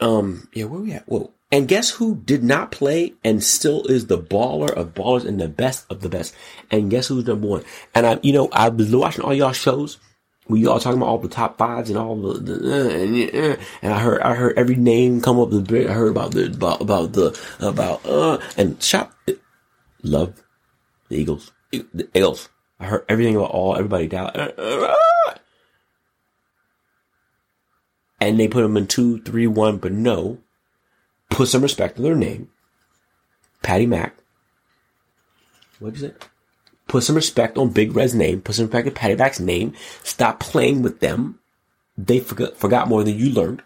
Um, 0.00 0.48
yeah, 0.54 0.64
where 0.64 0.80
we 0.80 0.92
at? 0.92 1.06
Whoa. 1.06 1.30
And 1.52 1.68
guess 1.68 1.90
who 1.90 2.16
did 2.16 2.42
not 2.42 2.72
play 2.72 3.12
and 3.22 3.44
still 3.44 3.86
is 3.86 4.06
the 4.06 4.16
baller 4.18 4.72
of 4.72 4.94
ballers 4.94 5.26
and 5.26 5.38
the 5.38 5.48
best 5.48 5.84
of 5.90 6.00
the 6.00 6.08
best? 6.08 6.34
And 6.70 6.90
guess 6.90 7.08
who's 7.08 7.26
number 7.26 7.46
one? 7.46 7.64
And 7.94 8.06
I, 8.06 8.18
you 8.22 8.32
know, 8.32 8.48
I've 8.52 8.78
been 8.78 8.98
watching 8.98 9.22
all 9.22 9.34
y'all 9.34 9.52
shows. 9.52 9.98
We 10.48 10.66
all 10.66 10.80
talking 10.80 10.96
about 10.96 11.10
all 11.10 11.18
the 11.18 11.28
top 11.28 11.58
fives 11.58 11.90
and 11.90 11.98
all 11.98 12.16
the, 12.16 12.40
the 12.40 12.54
uh, 12.54 12.88
and, 12.88 13.52
uh, 13.52 13.62
and 13.82 13.92
I 13.92 13.98
heard, 14.00 14.22
I 14.22 14.34
heard 14.34 14.58
every 14.58 14.76
name 14.76 15.20
come 15.20 15.38
up. 15.38 15.50
The 15.50 15.88
I 15.88 15.92
heard 15.92 16.10
about 16.10 16.32
the 16.32 16.46
about 16.46 16.80
about 16.80 17.12
the 17.12 17.38
about 17.60 18.04
uh 18.06 18.38
and 18.56 18.82
shop. 18.82 19.14
Love 20.02 20.42
the 21.10 21.16
Eagles. 21.16 21.52
The 21.70 22.08
Eagles. 22.14 22.48
I 22.80 22.86
heard 22.86 23.04
everything 23.08 23.36
about 23.36 23.50
all 23.50 23.76
everybody 23.76 24.08
down. 24.08 24.32
And 28.20 28.40
they 28.40 28.48
put 28.48 28.62
them 28.62 28.76
in 28.76 28.86
two, 28.86 29.20
three, 29.22 29.46
one, 29.46 29.76
but 29.78 29.92
no. 29.92 30.38
Put 31.32 31.48
some 31.48 31.62
respect 31.62 31.96
to 31.96 32.02
their 32.02 32.14
name. 32.14 32.50
Patty 33.62 33.86
Mack. 33.86 34.14
What'd 35.78 36.00
you 36.00 36.08
say? 36.08 36.14
Put 36.88 37.04
some 37.04 37.16
respect 37.16 37.56
on 37.56 37.70
Big 37.70 37.96
Red's 37.96 38.14
name. 38.14 38.42
Put 38.42 38.54
some 38.54 38.66
respect 38.66 38.86
on 38.86 38.94
Patty 38.94 39.16
Mack's 39.16 39.40
name. 39.40 39.72
Stop 40.02 40.40
playing 40.40 40.82
with 40.82 41.00
them. 41.00 41.40
They 41.96 42.20
forgot, 42.20 42.56
forgot 42.56 42.88
more 42.88 43.02
than 43.02 43.16
you 43.16 43.30
learned. 43.30 43.62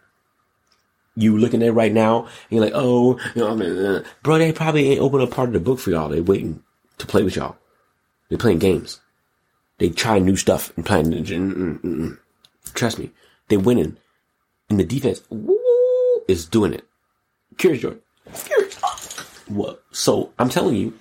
You 1.16 1.36
looking 1.36 1.62
at 1.62 1.68
it 1.68 1.72
right 1.72 1.92
now, 1.92 2.24
and 2.24 2.30
you're 2.50 2.60
like, 2.60 2.74
oh, 2.74 3.18
you 3.34 3.42
know, 3.42 3.50
I 3.50 3.54
mean, 3.54 4.04
bro, 4.22 4.38
they 4.38 4.52
probably 4.52 4.90
ain't 4.90 5.00
open 5.00 5.20
a 5.20 5.26
part 5.26 5.48
of 5.48 5.54
the 5.54 5.60
book 5.60 5.78
for 5.78 5.90
y'all. 5.90 6.10
They 6.10 6.20
waiting 6.20 6.62
to 6.98 7.06
play 7.06 7.22
with 7.22 7.36
y'all. 7.36 7.56
They're 8.28 8.38
playing 8.38 8.58
games. 8.58 9.00
They 9.78 9.88
try 9.88 10.18
new 10.18 10.36
stuff 10.36 10.72
and 10.76 10.84
playing. 10.84 11.06
Mm, 11.06 11.54
mm, 11.54 11.80
mm, 11.80 12.18
Trust 12.74 12.98
me, 12.98 13.10
they 13.48 13.56
winning. 13.56 13.96
And 14.68 14.78
the 14.78 14.84
defense 14.84 15.22
woo, 15.30 15.58
is 16.28 16.46
doing 16.46 16.74
it. 16.74 16.86
Curious 17.58 17.82
George. 17.82 17.98
Curious. 18.44 18.74
What? 19.48 19.82
So 19.92 20.32
I'm 20.38 20.48
telling 20.48 20.76
you, 20.76 20.98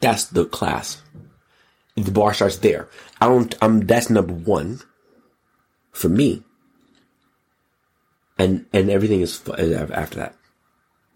that's 0.00 0.26
the 0.26 0.44
class. 0.44 1.02
The 1.96 2.10
bar 2.10 2.34
starts 2.34 2.58
there. 2.58 2.88
I 3.20 3.26
don't. 3.26 3.54
I'm. 3.62 3.80
That's 3.80 4.10
number 4.10 4.34
one 4.34 4.80
for 5.92 6.08
me. 6.08 6.42
And 8.38 8.66
and 8.72 8.90
everything 8.90 9.22
is 9.22 9.42
after 9.48 10.18
that. 10.18 10.34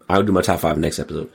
I'll 0.09 0.23
do 0.23 0.31
my 0.31 0.41
top 0.41 0.59
five 0.59 0.77
next 0.77 0.99
episode, 0.99 1.31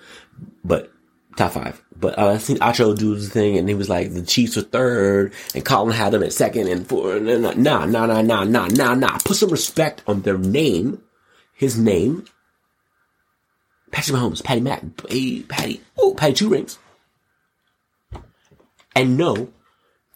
but 0.64 0.90
top 1.36 1.52
five. 1.52 1.82
But 1.98 2.18
uh, 2.18 2.30
I 2.30 2.38
think 2.38 2.58
Acho 2.58 2.96
do 2.96 3.14
the 3.14 3.26
thing, 3.28 3.56
and 3.56 3.68
he 3.68 3.74
was 3.74 3.88
like 3.88 4.12
the 4.12 4.22
Chiefs 4.22 4.56
were 4.56 4.62
third, 4.62 5.32
and 5.54 5.64
Colin 5.64 5.94
had 5.94 6.12
them 6.12 6.22
at 6.22 6.32
second 6.32 6.68
and 6.68 6.86
four. 6.86 7.18
Nah, 7.20 7.52
nah, 7.52 7.86
nah, 7.86 8.06
nah, 8.06 8.22
nah, 8.22 8.44
nah, 8.44 8.66
nah, 8.66 8.94
nah. 8.94 9.18
Put 9.24 9.36
some 9.36 9.50
respect 9.50 10.02
on 10.06 10.22
their 10.22 10.36
name, 10.36 11.00
his 11.54 11.78
name. 11.78 12.26
Patrick 13.96 14.18
Mahomes, 14.18 14.44
Patty 14.44 14.60
Mac, 14.60 14.82
hey, 15.08 15.40
Patty, 15.40 15.80
oh, 15.96 16.12
Patty 16.12 16.34
two 16.34 16.50
rings, 16.50 16.78
and 18.94 19.16
know 19.16 19.48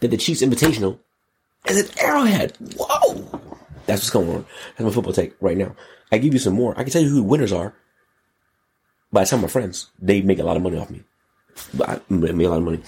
that 0.01 0.09
the 0.09 0.19
Chiefs 0.19 0.43
Invitational 0.43 0.99
is 1.67 1.89
an 1.89 1.99
Arrowhead. 1.99 2.55
Whoa, 2.79 3.15
that's 3.87 4.03
what's 4.03 4.11
going 4.11 4.29
on. 4.29 4.45
That's 4.77 4.83
my 4.83 4.91
football 4.91 5.15
take 5.15 5.35
right 5.41 5.57
now. 5.57 5.75
I 6.13 6.19
give 6.19 6.35
you 6.35 6.39
some 6.39 6.53
more. 6.53 6.75
I 6.77 6.83
can 6.83 6.93
tell 6.93 7.01
you 7.01 7.09
who 7.09 7.15
the 7.15 7.23
winners 7.23 7.53
are. 7.55 7.75
By 9.11 9.25
the 9.25 9.31
time 9.31 9.41
my 9.41 9.49
friends, 9.49 9.87
they 9.99 10.21
make 10.21 10.41
a 10.41 10.45
lot 10.45 10.59
of 10.59 10.63
money 10.63 10.77
off 10.77 10.91
me. 10.91 11.03
I 11.83 12.01
make 12.11 12.47
a 12.47 12.51
lot 12.51 12.59
of 12.59 12.65
money. 12.65 12.83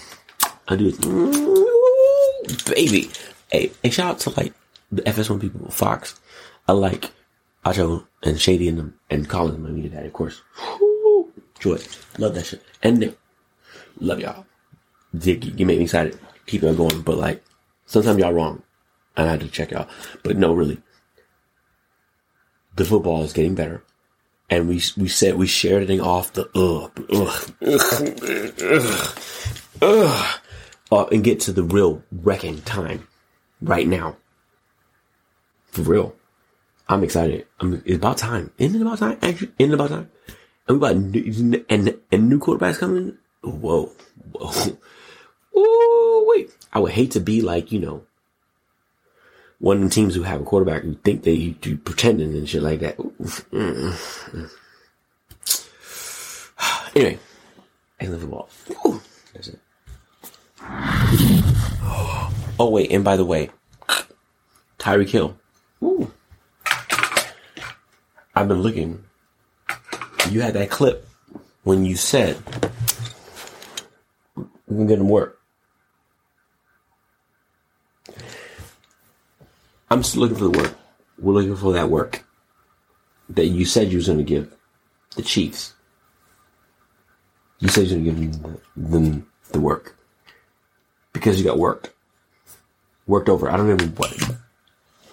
I 0.67 0.75
do 0.75 0.93
it. 0.93 2.65
Baby. 2.67 3.09
Hey, 3.51 3.71
hey, 3.81 3.89
shout 3.89 4.11
out 4.11 4.19
to 4.19 4.29
like 4.39 4.53
the 4.91 5.01
FS1 5.01 5.41
people, 5.41 5.71
Fox. 5.71 6.19
I 6.67 6.73
like 6.73 7.09
Acho 7.65 8.05
and 8.23 8.39
Shady 8.39 8.67
and 8.67 8.77
them, 8.77 8.99
and 9.09 9.29
Colin, 9.29 9.61
my 9.63 9.69
media 9.69 9.91
daddy, 9.91 10.07
of 10.07 10.13
course. 10.13 10.41
Joy. 11.59 11.79
Love 12.17 12.35
that 12.35 12.45
shit. 12.45 12.63
And 12.81 12.99
Nick. 12.99 13.17
Love 13.99 14.19
y'all. 14.19 14.45
You, 15.13 15.39
you 15.55 15.65
make 15.65 15.77
me 15.77 15.85
excited. 15.85 16.19
Keep 16.45 16.63
it 16.63 16.77
going. 16.77 17.01
But 17.01 17.17
like, 17.17 17.43
sometimes 17.85 18.19
y'all 18.19 18.33
wrong. 18.33 18.63
And 19.15 19.27
I 19.27 19.31
had 19.31 19.41
to 19.41 19.47
check 19.47 19.71
y'all. 19.71 19.87
But 20.23 20.37
no, 20.37 20.53
really. 20.53 20.81
The 22.75 22.85
football 22.85 23.23
is 23.23 23.33
getting 23.33 23.55
better 23.55 23.83
and 24.53 24.67
we 24.67 24.81
we 24.97 25.07
said 25.07 25.35
we 25.35 25.47
shared 25.47 25.89
it 25.89 25.99
off 25.99 26.33
the 26.33 26.43
ugh 26.55 26.91
ugh 27.11 27.55
ugh 28.61 29.17
ugh, 29.81 30.39
uh, 30.91 31.05
and 31.11 31.23
get 31.23 31.39
to 31.39 31.51
the 31.51 31.63
real 31.63 32.03
wrecking 32.11 32.61
time 32.61 33.07
right 33.61 33.87
now. 33.87 34.15
For 35.71 35.81
real, 35.81 36.15
I'm 36.93 37.03
excited. 37.03 37.47
I'm, 37.59 37.81
it's 37.85 37.95
about 37.95 38.19
time. 38.19 38.51
Isn't 38.59 38.79
it 38.79 38.83
about 38.83 38.99
time? 38.99 39.17
Actually, 39.23 39.51
isn't 39.57 39.71
it 39.71 39.73
about 39.73 39.89
time? 39.89 40.11
And 40.67 40.79
we 40.79 40.87
about 40.87 40.95
new, 40.95 41.65
and 41.67 41.97
and 42.11 42.29
new 42.29 42.39
quarterbacks 42.39 42.77
coming. 42.77 43.17
Whoa, 43.41 43.91
whoa. 44.31 44.77
Oh 45.55 46.25
wait, 46.29 46.55
I 46.71 46.77
would 46.79 46.91
hate 46.91 47.09
to 47.11 47.19
be 47.19 47.41
like 47.41 47.71
you 47.71 47.79
know 47.79 48.03
one 49.57 49.77
of 49.77 49.83
the 49.83 49.89
teams 49.89 50.13
who 50.13 50.21
have 50.21 50.41
a 50.41 50.43
quarterback 50.43 50.83
who 50.83 50.93
think 50.93 51.23
they 51.23 51.49
do 51.61 51.77
pretending 51.77 52.35
and 52.35 52.47
shit 52.47 52.61
like 52.61 52.81
that. 52.81 52.97
Mm. 52.97 54.51
Anyway, 56.95 57.17
England 57.99 58.21
football. 58.21 58.49
Ooh, 58.85 59.01
that's 59.33 59.47
it. 59.47 59.59
Oh 62.59 62.69
wait, 62.69 62.91
and 62.91 63.03
by 63.03 63.17
the 63.17 63.25
way, 63.25 63.49
Tyreek 64.77 65.09
Hill. 65.09 65.35
Ooh. 65.81 66.11
I've 68.35 68.47
been 68.47 68.61
looking. 68.61 69.03
You 70.29 70.41
had 70.41 70.53
that 70.53 70.69
clip 70.69 71.07
when 71.63 71.85
you 71.85 71.95
said 71.95 72.37
get 74.87 74.99
him 74.99 75.09
work. 75.09 75.39
I'm 79.89 80.01
still 80.03 80.21
looking 80.21 80.37
for 80.37 80.45
the 80.45 80.57
work. 80.57 80.75
We're 81.19 81.33
looking 81.33 81.55
for 81.55 81.73
that 81.73 81.89
work 81.89 82.25
that 83.29 83.45
you 83.45 83.65
said 83.65 83.91
you 83.91 83.97
was 83.97 84.07
to 84.07 84.23
give 84.23 84.53
the 85.15 85.21
Chiefs. 85.21 85.73
You 87.59 87.67
said 87.69 87.87
you 87.87 88.03
going 88.03 88.15
to 88.15 88.21
give 88.21 88.41
them 88.41 88.59
the, 88.75 88.97
them 88.97 89.27
the 89.51 89.59
work 89.59 89.95
because 91.13 91.37
you 91.37 91.45
got 91.45 91.59
worked, 91.59 91.91
worked 93.05 93.29
over. 93.29 93.49
I 93.49 93.55
don't 93.55 93.71
even 93.71 93.89
what. 93.91 94.13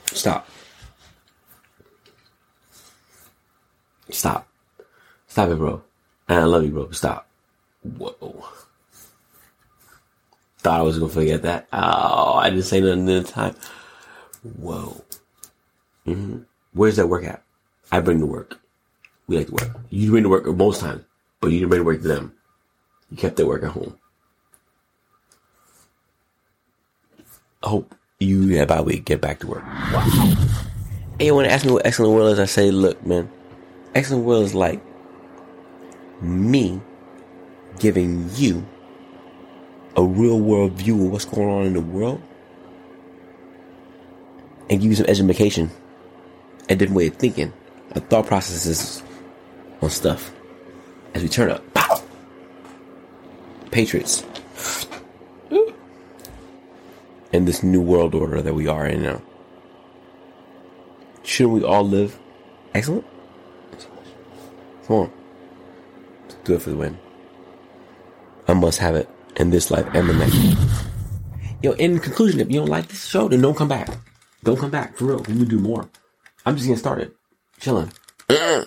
Stop. 0.06 0.48
Stop. 4.12 4.48
Stop 5.28 5.50
it, 5.50 5.56
bro. 5.56 5.82
And 6.28 6.38
I 6.38 6.44
love 6.44 6.64
you, 6.64 6.70
bro. 6.70 6.90
Stop. 6.90 7.28
Whoa. 7.82 8.44
Thought 10.58 10.80
I 10.80 10.82
was 10.82 10.98
gonna 10.98 11.10
forget 11.10 11.42
that. 11.42 11.68
Oh, 11.72 12.34
I 12.34 12.50
didn't 12.50 12.64
say 12.64 12.80
nothing 12.80 13.00
in 13.00 13.06
the 13.06 13.22
time. 13.22 13.56
Whoa. 14.42 15.02
hmm 16.04 16.40
Where's 16.72 16.96
that 16.96 17.08
work 17.08 17.24
at? 17.24 17.42
I 17.90 18.00
bring 18.00 18.20
the 18.20 18.26
work. 18.26 18.60
We 19.26 19.38
like 19.38 19.46
to 19.46 19.52
work. 19.52 19.80
You 19.90 20.10
bring 20.10 20.22
the 20.22 20.28
work 20.28 20.46
most 20.46 20.80
times, 20.80 21.02
but 21.40 21.48
you 21.48 21.60
didn't 21.60 21.70
bring 21.70 21.80
the 21.80 21.86
work 21.86 22.02
to 22.02 22.08
them. 22.08 22.32
You 23.10 23.16
kept 23.16 23.36
that 23.36 23.46
work 23.46 23.62
at 23.62 23.70
home. 23.70 23.96
I 27.62 27.68
hope 27.68 27.94
you 28.18 28.64
by 28.66 28.80
week 28.80 29.04
get 29.06 29.20
back 29.20 29.40
to 29.40 29.46
work. 29.46 29.64
Wow. 29.64 30.36
To 31.18 31.50
ask 31.50 31.64
me 31.66 31.72
what 31.72 31.86
excellent 31.86 32.14
world 32.14 32.32
is? 32.32 32.38
I 32.38 32.46
say, 32.46 32.70
look, 32.70 33.04
man, 33.04 33.30
excellent 33.94 34.24
world 34.24 34.44
is 34.44 34.54
like 34.54 34.80
me 36.20 36.80
giving 37.78 38.28
you 38.34 38.66
a 39.96 40.04
real 40.04 40.38
world 40.38 40.72
view 40.72 41.04
of 41.04 41.12
what's 41.12 41.24
going 41.24 41.48
on 41.48 41.66
in 41.66 41.72
the 41.72 41.80
world 41.80 42.22
and 44.68 44.80
give 44.80 44.90
you 44.90 44.94
some 44.94 45.06
education, 45.06 45.70
a 46.68 46.76
different 46.76 46.96
way 46.96 47.08
of 47.08 47.16
thinking, 47.16 47.52
a 47.92 48.00
thought 48.00 48.26
processes 48.26 49.02
on 49.82 49.90
stuff 49.90 50.32
as 51.14 51.22
we 51.22 51.28
turn 51.28 51.50
up. 51.50 51.74
Pow! 51.74 52.02
Patriots. 53.70 54.24
In 57.32 57.44
this 57.44 57.62
new 57.62 57.80
world 57.80 58.14
order 58.14 58.42
that 58.42 58.54
we 58.54 58.66
are 58.66 58.86
in 58.86 59.02
now. 59.02 59.22
Shouldn't 61.22 61.54
we 61.54 61.64
all 61.64 61.86
live 61.86 62.18
excellent? 62.74 63.06
On. 64.90 65.10
Let's 66.22 66.34
do 66.42 66.54
it 66.54 66.62
for 66.62 66.70
the 66.70 66.76
win. 66.76 66.98
I 68.48 68.54
must 68.54 68.80
have 68.80 68.96
it 68.96 69.08
in 69.36 69.50
this 69.50 69.70
life 69.70 69.86
and 69.94 70.08
the 70.08 70.14
next. 70.14 70.36
Yo, 71.62 71.72
in 71.72 72.00
conclusion, 72.00 72.40
if 72.40 72.50
you 72.50 72.58
don't 72.58 72.68
like 72.68 72.88
this 72.88 73.06
show, 73.06 73.28
then 73.28 73.40
don't 73.40 73.56
come 73.56 73.68
back. 73.68 73.88
Don't 74.42 74.58
come 74.58 74.70
back 74.70 74.96
for 74.96 75.04
real. 75.04 75.22
We 75.28 75.34
will 75.34 75.44
do 75.44 75.60
more. 75.60 75.88
I'm 76.44 76.56
just 76.56 76.66
getting 76.66 76.78
started, 76.78 77.12
chilling. 77.60 77.92
I 78.30 78.64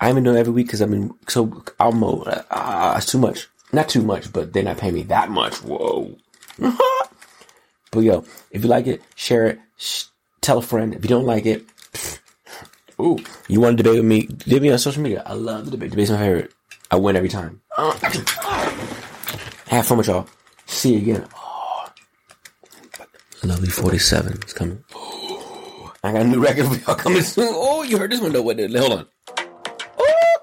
haven't 0.00 0.22
done 0.22 0.36
it 0.36 0.40
every 0.40 0.52
week 0.52 0.66
because 0.66 0.80
I've 0.80 0.90
been 0.90 1.12
so 1.26 1.64
I'm 1.80 2.04
uh, 2.04 3.00
too 3.00 3.18
much. 3.18 3.48
Not 3.72 3.88
too 3.88 4.02
much, 4.02 4.32
but 4.32 4.52
they're 4.52 4.62
not 4.62 4.78
paying 4.78 4.94
me 4.94 5.02
that 5.04 5.28
much. 5.28 5.56
Whoa. 5.56 6.16
but 6.58 8.00
yo, 8.00 8.24
if 8.52 8.62
you 8.62 8.68
like 8.68 8.86
it, 8.86 9.02
share 9.16 9.46
it. 9.46 9.58
Sh- 9.76 10.04
tell 10.40 10.58
a 10.58 10.62
friend. 10.62 10.94
If 10.94 11.02
you 11.02 11.08
don't 11.08 11.26
like 11.26 11.46
it, 11.46 11.66
ooh, 13.00 13.18
you 13.48 13.60
want 13.60 13.76
to 13.76 13.82
debate 13.82 13.98
with 13.98 14.06
me? 14.06 14.26
Debate 14.26 14.62
me 14.62 14.70
on 14.70 14.78
social 14.78 15.02
media. 15.02 15.22
I 15.24 15.34
love 15.34 15.64
the 15.66 15.70
debate. 15.72 15.90
Debate's 15.90 16.10
my 16.10 16.18
favorite. 16.18 16.52
I 16.90 16.96
win 16.96 17.16
every 17.16 17.28
time. 17.28 17.60
Have 19.68 19.86
fun 19.86 19.98
with 19.98 20.06
y'all. 20.06 20.26
See 20.66 20.94
you 20.94 20.98
again. 20.98 21.28
Oh. 21.34 21.88
Lovely 23.44 23.68
47 23.68 24.42
is 24.44 24.52
coming. 24.52 24.84
I 26.04 26.12
got 26.12 26.22
a 26.22 26.24
new 26.24 26.40
record 26.40 26.66
for 26.66 26.74
y'all 26.76 26.94
coming 26.94 27.22
soon. 27.22 27.48
Oh, 27.50 27.82
you 27.82 27.98
heard 27.98 28.10
this 28.10 28.20
one 28.20 28.32
though. 28.32 28.42
Wait, 28.42 28.58
hold 28.76 28.92
on. 28.92 29.06
Oh. 29.98 30.38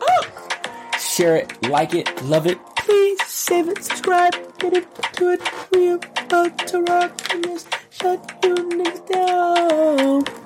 Oh. 0.00 0.98
Share 0.98 1.36
it, 1.36 1.68
like 1.68 1.94
it, 1.94 2.24
love 2.24 2.46
it. 2.46 2.58
Please 2.76 3.22
save 3.26 3.68
it, 3.68 3.82
subscribe, 3.82 4.34
get 4.58 4.74
it 4.74 4.86
to 5.14 5.30
it. 5.30 5.40
We 5.72 5.90
about 5.90 6.58
to 6.68 6.82
rock 6.82 7.16
this. 7.28 7.66
Shut 7.90 8.38
you 8.42 8.54
niggas 8.54 9.08
down. 9.08 10.43